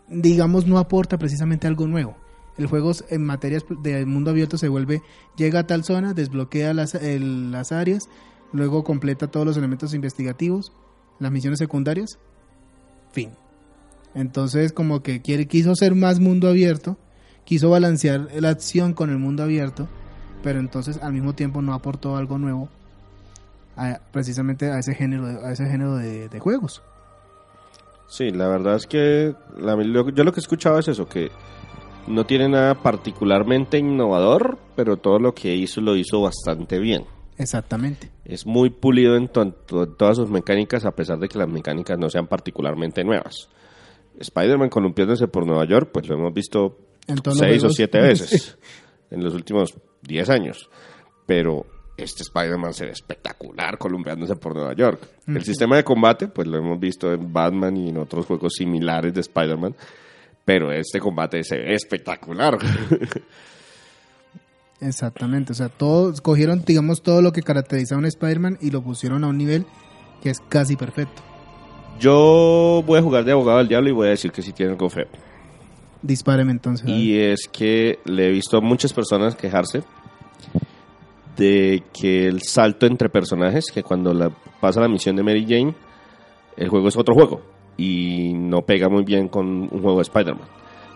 digamos 0.07 0.67
no 0.67 0.77
aporta 0.77 1.17
precisamente 1.17 1.67
algo 1.67 1.87
nuevo. 1.87 2.15
El 2.57 2.67
juego 2.67 2.91
en 3.09 3.23
materia 3.25 3.59
de 3.81 4.05
mundo 4.05 4.31
abierto 4.31 4.57
se 4.57 4.69
vuelve, 4.69 5.01
llega 5.35 5.59
a 5.61 5.67
tal 5.67 5.83
zona, 5.83 6.13
desbloquea 6.13 6.73
las, 6.73 6.95
el- 6.95 7.51
las 7.51 7.71
áreas, 7.71 8.07
luego 8.51 8.83
completa 8.83 9.27
todos 9.27 9.45
los 9.45 9.57
elementos 9.57 9.93
investigativos, 9.93 10.71
las 11.19 11.31
misiones 11.31 11.59
secundarias, 11.59 12.19
fin. 13.11 13.31
Entonces 14.13 14.71
como 14.73 15.01
que 15.03 15.21
quiere, 15.21 15.47
quiso 15.47 15.75
ser 15.75 15.95
más 15.95 16.19
mundo 16.19 16.47
abierto, 16.47 16.97
quiso 17.43 17.69
balancear 17.69 18.27
la 18.39 18.49
acción 18.49 18.93
con 18.93 19.09
el 19.09 19.17
mundo 19.17 19.43
abierto, 19.43 19.87
pero 20.43 20.59
entonces 20.59 21.01
al 21.01 21.13
mismo 21.13 21.33
tiempo 21.33 21.61
no 21.61 21.73
aportó 21.73 22.15
algo 22.17 22.37
nuevo 22.37 22.69
a- 23.75 23.99
precisamente 24.11 24.71
a 24.71 24.79
ese 24.79 24.93
género, 24.95 25.25
a 25.25 25.51
ese 25.51 25.65
género 25.65 25.95
de, 25.97 26.39
juegos. 26.39 26.81
Sí, 28.07 28.31
la 28.31 28.47
verdad 28.47 28.75
es 28.75 28.85
que 28.85 29.33
yo 29.57 30.23
lo 30.23 30.31
que 30.31 30.39
he 30.39 30.41
escuchado 30.41 30.79
es 30.79 30.87
eso, 30.87 31.07
que 31.07 31.31
no 32.07 32.25
tiene 32.25 32.47
nada 32.47 32.75
particularmente 32.75 33.79
innovador, 33.79 34.57
pero 34.75 34.97
todo 34.97 35.19
lo 35.19 35.33
que 35.33 35.55
hizo 35.55 35.81
lo 35.81 35.95
hizo 35.95 36.21
bastante 36.21 36.79
bien. 36.79 37.05
Exactamente. 37.37 38.09
Es 38.23 38.45
muy 38.45 38.69
pulido 38.69 39.15
en, 39.17 39.27
to- 39.27 39.41
en 39.43 39.53
todas 39.97 40.17
sus 40.17 40.29
mecánicas, 40.29 40.85
a 40.85 40.91
pesar 40.91 41.19
de 41.19 41.27
que 41.27 41.37
las 41.37 41.49
mecánicas 41.49 41.97
no 41.99 42.09
sean 42.09 42.27
particularmente 42.27 43.03
nuevas. 43.03 43.49
Spider-Man 44.19 44.69
columpiándose 44.69 45.27
por 45.27 45.45
Nueva 45.45 45.65
York, 45.65 45.89
pues 45.93 46.07
lo 46.07 46.15
hemos 46.15 46.33
visto 46.33 46.77
seis 47.37 47.63
o 47.63 47.69
siete 47.69 47.99
veces 47.99 48.57
en 49.11 49.23
los 49.23 49.33
últimos 49.33 49.73
diez 50.01 50.29
años. 50.29 50.69
Pero 51.25 51.65
este 51.97 52.23
Spider-Man 52.23 52.73
se 52.73 52.85
ve 52.85 52.91
espectacular 52.91 53.77
columpiándose 53.77 54.35
por 54.37 54.55
Nueva 54.55 54.73
York. 54.73 55.05
El 55.27 55.43
sistema 55.43 55.75
de 55.75 55.83
combate, 55.83 56.27
pues 56.29 56.47
lo 56.47 56.57
hemos 56.57 56.79
visto 56.79 57.11
en 57.11 57.33
Batman 57.33 57.75
y 57.77 57.89
en 57.89 57.97
otros 57.97 58.25
juegos 58.25 58.53
similares 58.57 59.13
de 59.13 59.21
Spider-Man. 59.21 59.75
Pero 60.45 60.71
este 60.71 60.99
combate 60.99 61.43
se 61.43 61.57
ve 61.57 61.73
espectacular. 61.73 62.57
Exactamente, 64.81 65.53
o 65.53 65.55
sea, 65.55 65.69
todos 65.69 66.21
cogieron, 66.21 66.63
digamos, 66.65 67.01
todo 67.01 67.21
lo 67.21 67.31
que 67.31 67.41
caracteriza 67.41 67.95
a 67.95 67.97
un 67.97 68.05
Spider-Man 68.05 68.57
y 68.61 68.71
lo 68.71 68.81
pusieron 68.81 69.23
a 69.23 69.27
un 69.27 69.37
nivel 69.37 69.65
que 70.21 70.29
es 70.29 70.39
casi 70.49 70.75
perfecto. 70.75 71.21
Yo 71.99 72.83
voy 72.85 72.99
a 72.99 73.01
jugar 73.01 73.23
de 73.23 73.31
abogado 73.31 73.59
del 73.59 73.69
diablo 73.69 73.89
y 73.89 73.93
voy 73.93 74.07
a 74.07 74.11
decir 74.11 74.31
que 74.31 74.41
sí 74.41 74.51
tiene 74.51 74.73
algo 74.73 74.89
feo. 74.89 75.07
Dispáreme 76.01 76.51
entonces. 76.51 76.87
Y 76.87 77.17
es 77.17 77.47
que 77.51 77.99
le 78.05 78.27
he 78.27 78.31
visto 78.31 78.57
a 78.57 78.61
muchas 78.61 78.91
personas 78.91 79.35
quejarse 79.35 79.83
de 81.37 81.83
que 81.93 82.27
el 82.27 82.41
salto 82.41 82.85
entre 82.85 83.09
personajes, 83.09 83.65
que 83.73 83.81
cuando 83.81 84.13
la, 84.13 84.29
pasa 84.59 84.81
la 84.81 84.87
misión 84.87 85.15
de 85.15 85.23
Mary 85.23 85.45
Jane, 85.47 85.73
el 86.57 86.69
juego 86.69 86.89
es 86.89 86.97
otro 86.97 87.13
juego 87.13 87.41
y 87.77 88.33
no 88.33 88.61
pega 88.61 88.89
muy 88.89 89.03
bien 89.03 89.27
con 89.27 89.47
un 89.47 89.81
juego 89.81 89.97
de 89.97 90.03
Spider-Man. 90.03 90.47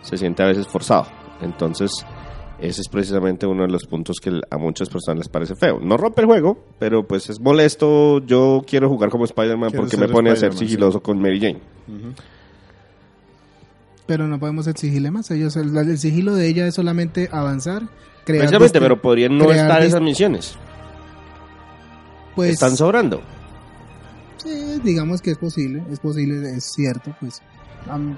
Se 0.02 0.18
siente 0.18 0.44
a 0.44 0.48
veces 0.48 0.68
forzado. 0.68 1.08
Entonces, 1.42 1.92
ese 2.62 2.82
es 2.82 2.90
precisamente 2.90 3.46
uno 3.48 3.64
de 3.64 3.70
los 3.70 3.86
puntos 3.86 4.18
que 4.22 4.42
a 4.50 4.58
muchas 4.58 4.90
personas 4.90 5.20
les 5.20 5.30
parece 5.30 5.56
feo. 5.56 5.80
No 5.80 5.98
rompe 5.98 6.22
el 6.22 6.28
juego, 6.28 6.66
pero 6.78 7.08
pues 7.08 7.30
es 7.30 7.40
molesto. 7.40 8.20
Yo 8.26 8.64
quiero 8.68 8.90
jugar 8.90 9.10
como 9.10 9.26
Spider-Man 9.26 9.72
porque 9.76 9.98
me 9.98 10.08
pone 10.08 10.30
a 10.32 10.36
ser 10.36 10.54
sí. 10.54 10.60
sigiloso 10.60 11.02
con 11.02 11.20
Mary 11.20 11.40
Jane. 11.40 11.60
Pero 14.06 14.28
no 14.28 14.40
podemos 14.40 14.68
exigirle 14.68 15.12
más. 15.12 15.32
Ellos, 15.32 15.56
el, 15.56 15.76
el 15.78 15.98
sigilo 15.98 16.36
de 16.36 16.48
ella 16.48 16.68
es 16.68 16.76
solamente 16.76 17.30
avanzar, 17.32 17.84
crear. 18.26 18.42
Precisamente, 18.42 18.80
pero 18.82 19.02
podrían 19.02 19.38
no 19.38 19.52
estar 19.52 19.82
esas 19.82 20.02
misiones. 20.02 20.56
Pues, 22.36 22.52
Están 22.52 22.76
sobrando. 22.76 23.22
sí, 24.38 24.80
digamos 24.84 25.22
que 25.22 25.32
es 25.32 25.38
posible, 25.38 25.84
es 25.92 26.00
posible, 26.00 26.50
es 26.56 26.72
cierto, 26.74 27.16
pues. 27.20 27.42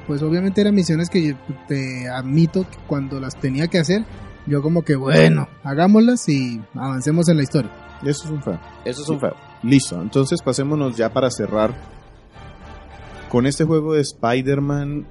Pues 0.08 0.22
obviamente 0.22 0.60
eran 0.60 0.76
misiones 0.76 1.10
que 1.10 1.30
yo 1.30 1.36
te 1.68 2.10
admito 2.10 2.64
que 2.70 2.78
cuando 2.88 3.20
las 3.20 3.39
tenía 3.39 3.68
que 3.68 3.80
hacer, 3.80 4.04
yo 4.48 4.62
como 4.62 4.84
que 4.84 4.96
bueno, 4.96 5.48
hagámoslas 5.64 6.28
y 6.30 6.62
avancemos 6.74 7.30
en 7.30 7.38
la 7.38 7.44
historia. 7.44 7.72
Eso 8.04 8.26
es 8.26 8.30
un 8.32 8.42
feo. 8.42 8.60
Eso 8.86 9.04
es 9.04 9.10
un 9.10 9.20
feo. 9.20 9.36
Listo, 9.64 10.02
entonces 10.02 10.42
pasémonos 10.42 10.96
ya 10.98 11.12
para 11.14 11.30
cerrar. 11.30 11.74
Con 13.30 13.46
este 13.46 13.64
juego 13.64 13.94
de 13.94 14.02
Spider-Man, 14.02 15.06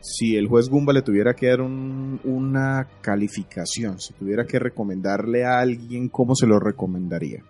si 0.00 0.36
el 0.36 0.48
juez 0.48 0.68
Goomba 0.68 0.92
le 0.92 1.02
tuviera 1.02 1.34
que 1.34 1.48
dar 1.48 1.60
un- 1.60 2.20
una 2.24 2.88
calificación, 3.02 4.00
si 4.00 4.14
tuviera 4.14 4.44
que 4.46 4.58
recomendarle 4.58 5.44
a 5.44 5.58
alguien, 5.60 6.08
¿cómo 6.08 6.34
se 6.34 6.46
lo 6.46 6.58
recomendaría? 6.58 7.42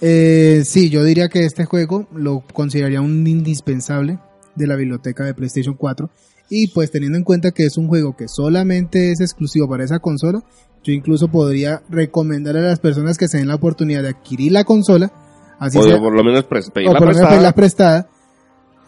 Eh, 0.00 0.62
sí, 0.64 0.90
yo 0.90 1.04
diría 1.04 1.28
que 1.28 1.44
este 1.44 1.66
juego 1.66 2.06
lo 2.14 2.42
consideraría 2.52 3.00
un 3.00 3.26
indispensable 3.26 4.18
de 4.56 4.66
la 4.66 4.74
biblioteca 4.76 5.24
de 5.24 5.34
PlayStation 5.34 5.74
4. 5.76 6.10
Y 6.50 6.68
pues 6.68 6.90
teniendo 6.90 7.16
en 7.16 7.24
cuenta 7.24 7.52
que 7.52 7.64
es 7.64 7.76
un 7.78 7.86
juego 7.88 8.16
que 8.16 8.26
solamente 8.28 9.12
es 9.12 9.20
exclusivo 9.20 9.68
para 9.68 9.84
esa 9.84 10.00
consola, 10.00 10.42
yo 10.82 10.92
incluso 10.92 11.28
podría 11.28 11.82
recomendar 11.88 12.56
a 12.56 12.60
las 12.60 12.80
personas 12.80 13.16
que 13.18 13.28
se 13.28 13.38
den 13.38 13.48
la 13.48 13.54
oportunidad 13.54 14.02
de 14.02 14.08
adquirir 14.10 14.50
la 14.52 14.64
consola, 14.64 15.12
así 15.60 15.78
O 15.78 15.82
sea, 15.82 15.98
por 15.98 16.12
lo 16.14 16.24
menos 16.24 16.44
pres- 16.48 16.68
o 16.68 16.72
pedirla 16.72 16.98
por 16.98 17.08
lo 17.08 17.14
menos 17.14 17.28
prestada. 17.28 17.52
prestada, 17.52 18.08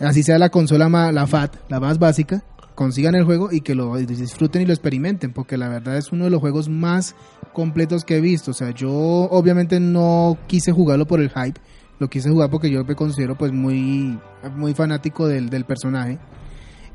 así 0.01 0.23
sea 0.23 0.39
la 0.39 0.49
consola 0.51 0.89
ma- 0.89 1.13
la 1.13 1.27
FAT, 1.27 1.55
la 1.69 1.79
más 1.79 1.99
básica, 1.99 2.43
consigan 2.75 3.15
el 3.15 3.25
juego 3.25 3.53
y 3.53 3.61
que 3.61 3.75
lo 3.75 3.95
disfruten 3.97 4.63
y 4.63 4.67
lo 4.67 4.73
experimenten, 4.73 5.33
porque 5.33 5.57
la 5.57 5.69
verdad 5.69 5.97
es 5.99 6.11
uno 6.11 6.25
de 6.25 6.31
los 6.31 6.41
juegos 6.41 6.69
más 6.69 7.15
completos 7.53 8.05
que 8.05 8.17
he 8.17 8.21
visto. 8.21 8.51
O 8.51 8.55
sea, 8.55 8.71
yo 8.71 8.91
obviamente 8.91 9.79
no 9.79 10.37
quise 10.49 10.73
jugarlo 10.73 11.07
por 11.07 11.21
el 11.21 11.29
hype, 11.31 11.61
lo 12.01 12.09
quise 12.09 12.31
jugar 12.31 12.51
porque 12.51 12.71
yo 12.71 12.83
me 12.85 12.97
considero 12.97 13.37
pues 13.37 13.53
muy, 13.53 14.19
muy 14.57 14.75
fanático 14.75 15.29
del, 15.29 15.49
del 15.51 15.65
personaje. 15.67 16.19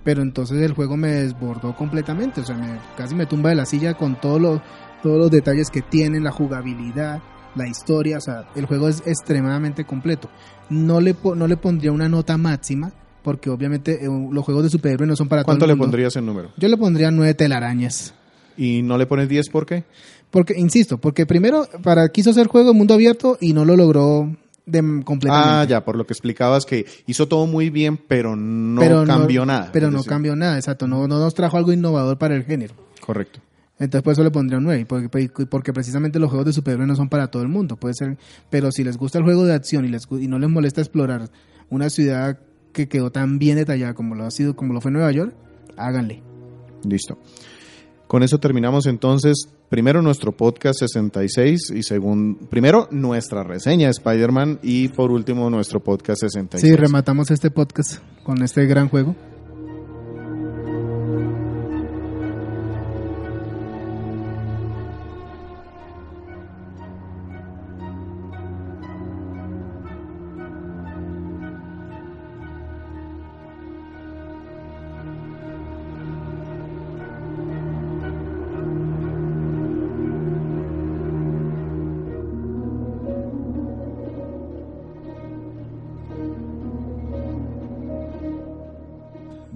Pero 0.07 0.21
entonces 0.21 0.61
el 0.61 0.71
juego 0.71 0.95
me 0.95 1.09
desbordó 1.09 1.75
completamente, 1.75 2.39
o 2.39 2.45
sea, 2.45 2.55
me, 2.55 2.79
casi 2.95 3.13
me 3.13 3.25
tumba 3.25 3.49
de 3.49 3.57
la 3.57 3.65
silla 3.65 3.93
con 3.95 4.15
todos 4.15 4.39
los, 4.39 4.61
todos 5.03 5.17
los 5.17 5.29
detalles 5.29 5.69
que 5.69 5.81
tiene, 5.81 6.21
la 6.21 6.31
jugabilidad, 6.31 7.21
la 7.57 7.67
historia, 7.67 8.15
o 8.17 8.21
sea, 8.21 8.47
el 8.55 8.67
juego 8.67 8.87
es 8.87 9.03
extremadamente 9.05 9.83
completo. 9.83 10.29
No 10.69 11.01
le, 11.01 11.13
no 11.35 11.45
le 11.45 11.57
pondría 11.57 11.91
una 11.91 12.07
nota 12.07 12.37
máxima, 12.37 12.93
porque 13.21 13.49
obviamente 13.49 14.05
eh, 14.05 14.07
los 14.31 14.45
juegos 14.45 14.63
de 14.63 14.69
superhéroes 14.69 15.09
no 15.09 15.17
son 15.17 15.27
para 15.27 15.43
¿Cuánto 15.43 15.65
todo 15.65 15.67
le 15.67 15.73
el 15.73 15.77
mundo. 15.77 15.91
pondrías 15.91 16.15
en 16.15 16.25
número? 16.25 16.51
Yo 16.55 16.69
le 16.69 16.77
pondría 16.77 17.11
nueve 17.11 17.33
telarañas. 17.33 18.13
¿Y 18.55 18.83
no 18.83 18.97
le 18.97 19.07
pones 19.07 19.27
10 19.27 19.49
por 19.49 19.65
qué? 19.65 19.83
Porque, 20.31 20.57
insisto, 20.57 20.99
porque 20.99 21.25
primero 21.25 21.67
para 21.83 22.07
quiso 22.07 22.29
hacer 22.29 22.47
juego 22.47 22.69
de 22.69 22.77
mundo 22.77 22.93
abierto 22.93 23.37
y 23.41 23.51
no 23.51 23.65
lo 23.65 23.75
logró 23.75 24.37
de, 24.67 25.03
completamente. 25.03 25.49
Ah, 25.49 25.63
ya, 25.63 25.83
por 25.83 25.95
lo 25.95 26.05
que 26.05 26.13
explicabas 26.13 26.65
que 26.65 26.85
hizo 27.07 27.27
todo 27.27 27.47
muy 27.47 27.69
bien, 27.69 27.97
pero 27.97 28.35
no 28.35 28.81
Pero 28.81 29.05
cambió 29.05 29.45
nada. 29.45 29.69
Pero 29.71 29.89
no 29.89 29.97
decir, 29.97 30.09
cambió 30.09 30.35
nada, 30.35 30.57
exacto. 30.57 30.87
No, 30.87 31.07
no 31.07 31.19
nos 31.19 31.33
trajo 31.33 31.57
algo 31.57 31.71
innovador 31.73 32.17
para 32.17 32.35
el 32.35 32.43
género. 32.43 32.75
Correcto. 32.99 33.39
Entonces 33.79 34.03
por 34.03 34.13
eso 34.13 34.23
le 34.23 34.31
pondría 34.31 34.57
un 34.57 34.65
9, 34.65 34.85
porque, 34.87 35.29
porque 35.49 35.71
precisamente 35.71 36.19
los 36.19 36.29
juegos 36.29 36.47
de 36.47 36.53
superhéroes 36.53 36.87
no 36.87 36.95
son 36.95 37.09
para 37.09 37.27
todo 37.27 37.43
el 37.43 37.47
mundo, 37.47 37.77
puede 37.77 37.93
ser, 37.93 38.17
pero 38.49 38.71
si 38.71 38.83
les 38.83 38.97
gusta 38.97 39.19
el 39.19 39.23
juego 39.23 39.45
de 39.45 39.53
acción 39.53 39.85
y, 39.85 39.87
les, 39.87 40.07
y 40.11 40.27
no 40.27 40.39
les 40.39 40.49
molesta 40.49 40.81
explorar 40.81 41.29
una 41.69 41.89
ciudad 41.89 42.39
que 42.73 42.87
quedó 42.87 43.11
tan 43.11 43.37
bien 43.37 43.57
detallada 43.57 43.93
como 43.93 44.15
lo 44.15 44.25
ha 44.25 44.31
sido, 44.31 44.55
como 44.55 44.73
lo 44.73 44.81
fue 44.81 44.91
Nueva 44.91 45.11
York, 45.11 45.33
háganle. 45.77 46.23
Listo. 46.83 47.19
Con 48.07 48.23
eso 48.23 48.39
terminamos 48.39 48.85
entonces, 48.85 49.49
primero 49.69 50.01
nuestro 50.01 50.31
podcast 50.31 50.79
66 50.79 51.71
y 51.75 51.83
segundo, 51.83 52.39
primero 52.49 52.87
nuestra 52.89 53.43
reseña 53.43 53.87
de 53.87 53.91
Spider-Man 53.91 54.59
y 54.63 54.87
por 54.87 55.11
último 55.11 55.49
nuestro 55.49 55.81
podcast 55.81 56.21
66. 56.21 56.61
Sí, 56.61 56.75
rematamos 56.75 57.31
este 57.31 57.51
podcast 57.51 57.97
con 58.23 58.43
este 58.43 58.65
gran 58.65 58.87
juego. 58.87 59.15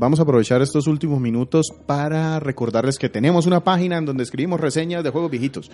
Vamos 0.01 0.19
a 0.19 0.23
aprovechar 0.23 0.63
estos 0.63 0.87
últimos 0.87 1.19
minutos 1.21 1.67
para 1.85 2.39
recordarles 2.39 2.97
que 2.97 3.07
tenemos 3.07 3.45
una 3.45 3.63
página 3.63 3.97
en 3.99 4.05
donde 4.05 4.23
escribimos 4.23 4.59
reseñas 4.59 5.03
de 5.03 5.11
juegos 5.11 5.29
viejitos 5.29 5.69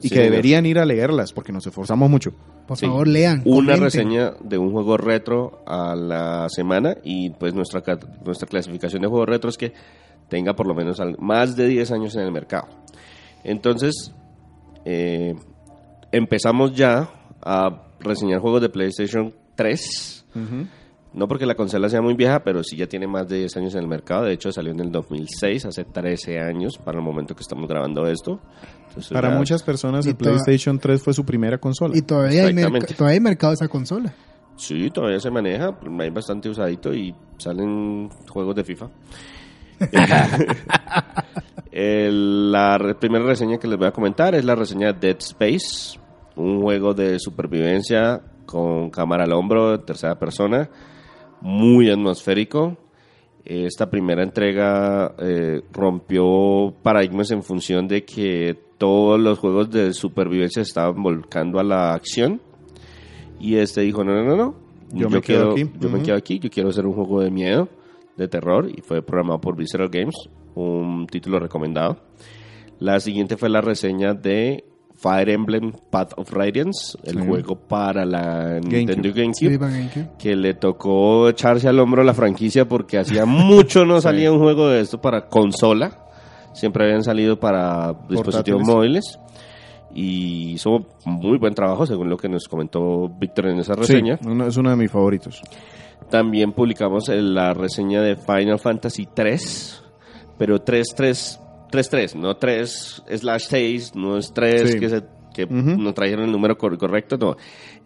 y 0.00 0.08
Sí, 0.08 0.14
que 0.14 0.20
deberían 0.20 0.64
ir 0.64 0.78
a 0.78 0.84
leerlas 0.84 1.32
porque 1.32 1.50
nos 1.50 1.66
esforzamos 1.66 2.08
mucho. 2.08 2.32
Por 2.68 2.76
Sí. 2.78 2.86
favor, 2.86 3.08
lean. 3.08 3.42
Una 3.44 3.74
comenten. 3.74 3.82
reseña 3.82 4.32
de 4.44 4.58
un 4.58 4.70
juego 4.70 4.96
retro 4.96 5.64
a 5.66 5.96
la 5.96 6.46
semana 6.50 6.96
y 7.02 7.30
pues 7.30 7.52
nuestra, 7.52 7.82
nuestra 8.24 8.46
clasificación 8.46 9.02
de 9.02 9.08
juegos 9.08 9.28
retro 9.28 9.50
es 9.50 9.58
que 9.58 9.72
tenga 10.28 10.54
por 10.54 10.68
lo 10.68 10.74
menos 10.76 11.00
más 11.18 11.56
de 11.56 11.66
10 11.66 11.90
años 11.90 12.14
en 12.14 12.22
el 12.22 12.30
mercado. 12.30 12.68
Entonces, 13.42 14.12
eh, 14.84 15.34
empezamos 16.12 16.76
ya 16.76 17.10
a 17.42 17.88
reseñar 17.98 18.38
juegos 18.38 18.62
de 18.62 18.68
PlayStation 18.68 19.34
3. 19.56 20.24
No 21.14 21.28
porque 21.28 21.46
la 21.46 21.54
consola 21.54 21.88
sea 21.88 22.02
muy 22.02 22.14
vieja, 22.14 22.42
pero 22.42 22.64
sí 22.64 22.76
ya 22.76 22.88
tiene 22.88 23.06
más 23.06 23.28
de 23.28 23.38
10 23.38 23.56
años 23.58 23.74
en 23.74 23.80
el 23.82 23.86
mercado. 23.88 24.24
De 24.24 24.32
hecho, 24.32 24.50
salió 24.50 24.72
en 24.72 24.80
el 24.80 24.90
2006, 24.90 25.64
hace 25.66 25.84
13 25.84 26.40
años 26.40 26.76
para 26.76 26.98
el 26.98 27.04
momento 27.04 27.36
que 27.36 27.42
estamos 27.42 27.68
grabando 27.68 28.06
esto. 28.08 28.40
Entonces, 28.88 29.12
Para 29.12 29.30
ya- 29.30 29.36
muchas 29.36 29.62
personas 29.62 30.04
Y 30.06 30.10
el 30.10 30.16
toda- 30.16 30.32
PlayStation 30.32 30.78
3 30.78 31.00
fue 31.02 31.14
su 31.14 31.24
primera 31.24 31.58
consola. 31.58 31.96
Y 31.96 32.02
todavía 32.02 32.46
hay, 32.46 32.54
todavía 32.54 33.14
hay 33.14 33.20
mercado 33.20 33.52
de 33.52 33.54
esa 33.54 33.68
consola. 33.68 34.12
Sí, 34.56 34.90
todavía 34.90 35.18
se 35.20 35.30
maneja, 35.30 35.76
hay 36.00 36.10
bastante 36.10 36.48
usadito 36.48 36.92
y 36.92 37.14
salen 37.38 38.08
juegos 38.28 38.54
de 38.56 38.64
FIFA. 38.64 38.88
El- 41.72 42.52
la 42.52 42.78
re- 42.78 42.94
primera 42.94 43.24
reseña 43.24 43.58
que 43.58 43.66
les 43.68 43.78
voy 43.78 43.88
a 43.88 43.92
comentar 43.92 44.34
es 44.34 44.44
la 44.44 44.54
reseña 44.54 44.92
de 44.92 44.98
Dead 45.08 45.16
Space, 45.18 45.98
un 46.36 46.60
juego 46.62 46.94
de 46.94 47.18
supervivencia 47.18 48.20
con 48.46 48.90
cámara 48.90 49.24
al 49.24 49.32
hombro, 49.32 49.80
tercera 49.80 50.16
persona, 50.18 50.68
muy 51.44 51.90
atmosférico. 51.90 52.76
Esta 53.44 53.90
primera 53.90 54.22
entrega 54.22 55.14
eh, 55.18 55.60
rompió 55.70 56.74
paradigmas 56.82 57.30
en 57.30 57.42
función 57.42 57.86
de 57.86 58.04
que 58.04 58.58
todos 58.78 59.20
los 59.20 59.38
juegos 59.38 59.70
de 59.70 59.92
supervivencia 59.92 60.62
estaban 60.62 61.02
volcando 61.02 61.60
a 61.60 61.62
la 61.62 61.92
acción. 61.92 62.40
Y 63.38 63.56
este 63.56 63.82
dijo, 63.82 64.02
no, 64.02 64.14
no, 64.14 64.24
no, 64.24 64.36
no. 64.36 64.54
Yo 64.92 65.10
me 65.10 65.20
quedo 65.20 65.52
aquí". 65.52 65.70
Yo 65.78 65.90
me 65.90 66.02
quedo 66.02 66.16
aquí, 66.16 66.38
yo 66.38 66.48
quiero 66.48 66.70
hacer 66.70 66.86
un 66.86 66.94
juego 66.94 67.20
de 67.20 67.30
miedo, 67.30 67.68
de 68.16 68.26
terror, 68.26 68.70
y 68.74 68.80
fue 68.80 69.02
programado 69.02 69.40
por 69.40 69.56
Visceral 69.56 69.90
Games, 69.90 70.14
un 70.54 71.06
título 71.06 71.38
recomendado. 71.38 71.98
La 72.78 72.98
siguiente 73.00 73.36
fue 73.36 73.50
la 73.50 73.60
reseña 73.60 74.14
de 74.14 74.64
Fire 74.96 75.28
Emblem 75.30 75.72
Path 75.90 76.12
of 76.16 76.30
Radiance, 76.32 76.96
el 77.04 77.20
Sí. 77.20 77.26
juego 77.26 77.56
para 77.56 78.04
la 78.06 78.60
Nintendo 78.60 79.10
GameCube. 79.12 79.12
GameCube 79.12 79.50
Sí, 79.52 79.58
para 79.58 79.70
GameCube. 79.72 80.08
que 80.18 80.36
le 80.36 80.54
tocó 80.54 81.28
echarse 81.28 81.68
al 81.68 81.78
hombro 81.80 82.02
la 82.02 82.14
franquicia 82.14 82.66
porque 82.66 82.98
hacía 82.98 83.24
mucho 83.26 83.84
no 83.84 84.00
salía 84.00 84.32
un 84.32 84.38
juego 84.38 84.68
de 84.68 84.80
esto 84.80 85.00
para 85.00 85.28
consola. 85.28 85.98
Siempre 86.54 86.84
habían 86.84 87.02
salido 87.02 87.38
para 87.38 87.94
dispositivos 88.08 88.62
móviles. 88.62 89.18
Y 89.96 90.52
hizo 90.54 90.84
muy 91.04 91.38
buen 91.38 91.54
trabajo, 91.54 91.86
según 91.86 92.08
lo 92.10 92.16
que 92.16 92.28
nos 92.28 92.48
comentó 92.48 93.08
Víctor 93.08 93.46
en 93.46 93.58
esa 93.60 93.74
reseña. 93.74 94.18
Es 94.46 94.56
uno 94.56 94.70
de 94.70 94.76
mis 94.76 94.90
favoritos. 94.90 95.40
También 96.10 96.52
publicamos 96.52 97.08
la 97.08 97.54
reseña 97.54 98.02
de 98.02 98.16
Final 98.16 98.58
Fantasy 98.58 99.06
3, 99.14 99.82
pero 100.36 100.64
3-3, 100.64 101.40
3-3, 101.74 102.14
no 102.14 102.36
3 102.36 103.02
slash 103.16 103.46
6, 103.48 103.94
no 103.96 104.16
es 104.16 104.32
3 104.32 104.72
Sí. 104.72 104.78
que, 104.78 104.88
se, 104.88 105.02
que 105.34 105.44
Ujú. 105.44 105.76
no 105.80 105.92
trajeron 105.94 106.24
el 106.26 106.32
número 106.32 106.56
cor- 106.56 106.78
correcto, 106.78 107.16
no. 107.18 107.36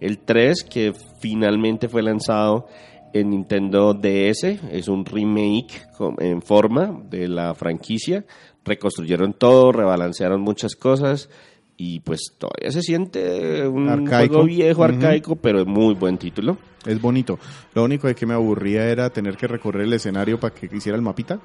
El 0.01 0.19
3 0.19 0.65
que 0.65 0.93
finalmente 1.21 1.89
fue 1.89 2.03
lanzado 2.03 2.67
en 3.15 3.31
Nintendo 3.31 3.95
DS, 3.95 4.59
es 4.71 4.87
un 4.89 5.05
remake 5.07 5.83
en 6.19 6.43
forma 6.43 7.01
de 7.09 7.27
la 7.29 7.55
franquicia, 7.55 8.27
reconstruyeron 8.65 9.33
todo, 9.33 9.73
rebalancearon 9.73 10.43
muchas 10.43 10.77
cosas 10.77 11.31
y 11.81 12.01
pues 12.01 12.33
todavía 12.37 12.73
se 12.73 12.83
siente 12.83 13.67
un 13.67 13.89
Arcaico. 13.89 14.35
juego 14.35 14.49
viejo, 14.49 14.83
arcaico, 14.83 15.37
pero 15.37 15.61
es 15.61 15.67
muy 15.67 15.95
buen 15.95 16.19
título. 16.19 16.59
Es 16.85 17.01
bonito. 17.01 17.39
Lo 17.73 17.85
único 17.85 18.09
de 18.09 18.17
que 18.17 18.27
me 18.27 18.35
aburría 18.35 18.85
era 18.85 19.11
tener 19.11 19.37
que 19.37 19.47
recorrer 19.47 19.83
el 19.85 19.93
escenario 19.93 20.41
para 20.41 20.53
que 20.53 20.69
hiciera 20.75 20.97
el 20.97 21.03
mapita. 21.03 21.39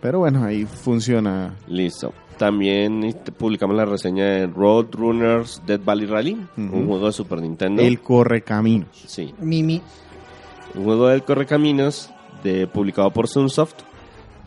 Pero 0.00 0.20
bueno, 0.20 0.42
ahí 0.42 0.64
funciona. 0.64 1.54
Listo. 1.66 2.14
También 2.38 3.04
este, 3.04 3.30
publicamos 3.30 3.76
la 3.76 3.84
reseña 3.84 4.24
de 4.24 4.46
Roadrunners 4.46 5.60
Dead 5.66 5.80
Valley 5.84 6.06
Rally, 6.06 6.46
un 6.56 6.86
juego 6.86 7.06
de 7.06 7.12
Super 7.12 7.40
Nintendo. 7.42 7.82
El 7.82 8.00
correcaminos. 8.00 8.88
Sí, 9.06 9.34
Mimi. 9.38 9.82
un 10.74 10.84
juego 10.84 11.08
del 11.08 11.24
Correcaminos 11.24 12.10
de, 12.42 12.66
publicado 12.66 13.10
por 13.10 13.28
Sunsoft 13.28 13.82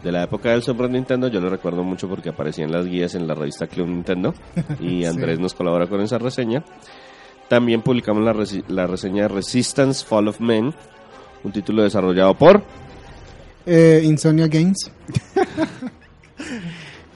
de 0.04 0.12
la 0.12 0.24
época 0.24 0.52
del 0.52 0.64
Super 0.64 0.90
Nintendo. 0.90 1.28
Yo 1.28 1.40
lo 1.40 1.50
recuerdo 1.50 1.84
mucho 1.84 2.08
porque 2.08 2.30
aparecía 2.30 2.66
en 2.66 2.72
las 2.72 2.86
guías 2.86 3.16
en 3.16 3.28
la 3.28 3.34
revista 3.34 3.68
Club 3.68 3.88
Nintendo 3.88 4.34
y 4.80 5.06
Andrés 5.06 5.40
nos 5.40 5.54
colabora 5.54 5.88
con 5.88 6.02
esa 6.02 6.18
reseña. 6.18 6.64
También 7.48 7.82
publicamos 7.82 8.24
la, 8.24 8.88
reseña 8.88 9.28
Resistance 9.28 10.06
Fall 10.06 10.30
of 10.30 10.40
Men, 10.40 10.74
un 11.44 11.52
título 11.52 11.84
desarrollado 11.84 12.34
por 12.36 12.64
Eh, 13.66 14.02
Insomnia 14.06 14.48
Games. 14.48 14.90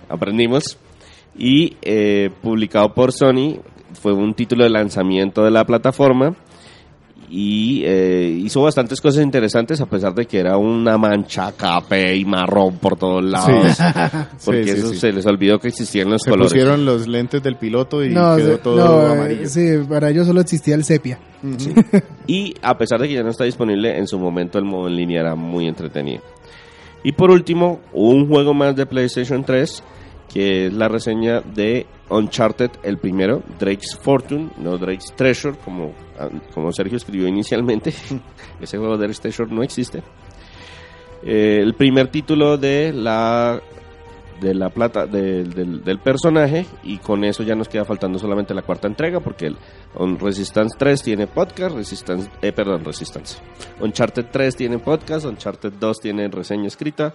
aprendimos. 0.10 0.78
Y 1.38 1.78
eh, 1.82 2.30
publicado 2.42 2.94
por 2.94 3.12
Sony, 3.12 3.60
fue 4.02 4.14
un 4.14 4.34
título 4.34 4.64
de 4.64 4.70
lanzamiento 4.70 5.44
de 5.44 5.52
la 5.52 5.66
plataforma. 5.66 6.36
Y 7.30 7.82
eh, 7.86 8.40
hizo 8.44 8.62
bastantes 8.62 9.02
cosas 9.02 9.24
interesantes, 9.24 9.82
a 9.82 9.88
pesar 9.88 10.14
de 10.14 10.26
que 10.28 10.40
era 10.40 10.58
una 10.58 10.98
mancha 10.98 11.52
café 11.54 12.16
y 12.16 12.24
marrón 12.24 12.78
por 12.78 12.98
todos 12.98 13.24
lados. 13.24 13.50
Porque 14.46 14.64
Sí, 14.64 14.70
sí, 14.74 14.78
eso 14.80 14.90
sí. 14.90 14.98
se 14.98 15.12
les 15.12 15.26
olvidó 15.26 15.58
que 15.60 15.70
existían 15.70 16.10
los 16.10 16.22
Se 16.22 16.30
colores. 16.30 16.52
pusieron 16.54 16.86
los 16.86 17.08
lentes 17.08 17.42
del 17.42 17.56
piloto 17.56 18.04
y 18.04 18.10
No, 18.14 18.36
quedó 18.36 18.52
se- 18.54 18.58
todo 18.60 18.76
no, 18.78 19.08
eh, 19.08 19.12
amarillo. 19.12 19.48
sí, 19.50 19.68
para 19.90 20.10
ellos 20.12 20.28
solo 20.28 20.42
existía 20.42 20.76
el 20.76 20.84
sepia. 20.84 21.20
Y 22.28 22.54
a 22.62 22.78
pesar 22.78 23.00
de 23.02 23.08
que 23.08 23.14
ya 23.16 23.24
no 23.24 23.30
está 23.30 23.44
disponible, 23.44 23.98
en 23.98 24.08
su 24.08 24.18
momento 24.20 24.58
el 24.58 24.66
modo 24.66 24.88
en 24.88 24.96
línea 24.96 25.22
era 25.22 25.36
muy 25.36 25.68
entretenido. 25.68 26.22
Y 27.04 27.12
por 27.12 27.30
último, 27.32 27.82
un 27.94 28.28
juego 28.28 28.54
más 28.54 28.76
de 28.76 28.86
PlayStation 28.86 29.44
3, 29.44 29.84
que 30.34 30.68
es 30.68 30.74
la 30.74 30.88
reseña 30.88 31.42
de 31.42 31.86
Uncharted, 32.10 32.72
el 32.84 32.98
primero, 32.98 33.44
Drake's 33.60 33.96
Fortune, 34.02 34.50
no 34.58 34.78
Drake's 34.78 35.14
Treasure, 35.16 35.56
como, 35.64 35.92
como 36.54 36.72
Sergio 36.72 36.98
escribió 36.98 37.28
inicialmente. 37.28 37.94
Ese 38.62 38.78
juego 38.78 38.98
de 38.98 39.08
Treasure 39.10 39.54
no 39.54 39.64
existe. 39.64 40.04
eh, 41.24 41.60
el 41.62 41.74
primer 41.74 42.10
título 42.10 42.58
de 42.58 42.94
la 42.94 43.62
de 44.40 44.54
la 44.54 44.70
plata 44.70 45.06
del 45.08 46.00
personaje 46.04 46.66
y 46.84 46.98
con 46.98 47.24
eso 47.24 47.44
ya 47.44 47.56
nos 47.56 47.70
queda 47.70 47.86
faltando 47.86 48.20
solamente 48.20 48.54
la 48.54 48.64
cuarta 48.64 48.88
entrega 48.88 49.20
porque 49.20 49.48
el 49.48 49.58
On 49.96 50.20
Resistance 50.20 50.76
3 50.78 51.04
tiene 51.04 51.28
podcast, 51.28 51.76
Resistance, 51.76 52.30
eh, 52.42 52.52
perdón, 52.52 52.84
Resistance. 52.84 53.38
Uncharted 53.80 54.26
3 54.32 54.56
tiene 54.56 54.80
podcast, 54.80 55.26
Uncharted 55.26 55.74
2 55.80 56.00
tiene 56.02 56.28
reseña 56.28 56.68
escrita, 56.68 57.14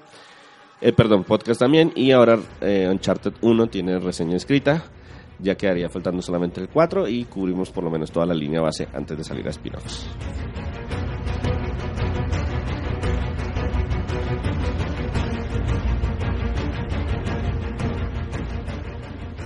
eh, 0.81 0.93
perdón, 0.93 1.25
podcast 1.25 1.61
también 1.61 1.93
y 1.95 2.11
ahora 2.13 2.39
eh, 2.61 2.89
Uncharted 2.91 3.35
1 3.43 3.67
tiene 3.67 3.99
reseña 3.99 4.37
escrita. 4.37 4.85
Ya 5.43 5.55
quedaría 5.55 5.89
faltando 5.89 6.21
solamente 6.23 6.61
el 6.61 6.69
4 6.69 7.09
y 7.09 7.25
cubrimos 7.25 7.71
por 7.71 7.85
lo 7.85 7.91
menos 7.91 8.11
toda 8.11 8.27
la 8.27 8.35
línea 8.35 8.61
base 8.61 8.87
antes 8.93 9.17
de 9.17 9.25
salir 9.25 9.47
a 9.47 9.51
spin-offs. 9.51 10.07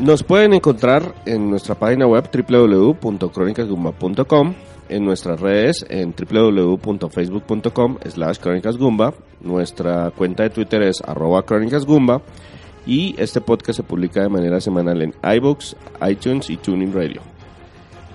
Nos 0.00 0.24
pueden 0.24 0.54
encontrar 0.54 1.14
en 1.24 1.48
nuestra 1.48 1.76
página 1.76 2.04
web 2.06 2.28
www.cronicasgumba.com, 2.30 4.54
en 4.88 5.04
nuestras 5.04 5.40
redes 5.40 5.86
en 5.88 6.12
www.facebook.com 6.12 7.98
slash 8.04 8.38
crónicasgumba, 8.38 9.14
nuestra 9.40 10.10
cuenta 10.10 10.42
de 10.42 10.50
Twitter 10.50 10.82
es 10.82 11.00
arroba 11.00 11.44
crónicasgumba 11.44 12.22
y 12.86 13.14
este 13.18 13.40
podcast 13.40 13.78
se 13.78 13.82
publica 13.82 14.20
de 14.22 14.28
manera 14.28 14.60
semanal 14.60 15.00
en 15.02 15.14
iBooks, 15.36 15.76
iTunes 16.08 16.50
y 16.50 16.56
Tuning 16.56 16.92
Radio. 16.92 17.22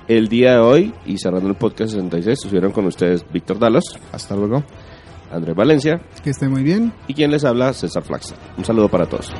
El 0.07 0.27
día 0.27 0.53
de 0.53 0.59
hoy, 0.59 0.93
y 1.05 1.17
cerrando 1.17 1.49
el 1.49 1.55
podcast 1.55 1.91
66, 1.91 2.39
estuvieron 2.43 2.71
con 2.71 2.85
ustedes 2.85 3.25
Víctor 3.31 3.59
Dalos, 3.59 3.83
Hasta 4.11 4.35
luego. 4.35 4.63
Andrés 5.31 5.55
Valencia 5.55 6.01
Que 6.23 6.31
esté 6.31 6.49
muy 6.49 6.63
bien. 6.63 6.91
y 7.07 7.13
quien 7.13 7.29
les 7.29 7.45
habla, 7.45 7.71
César 7.73 8.01
Flaxa. 8.03 8.35
Un 8.57 8.65
saludo 8.65 8.89
para 8.89 9.05
todos. 9.05 9.31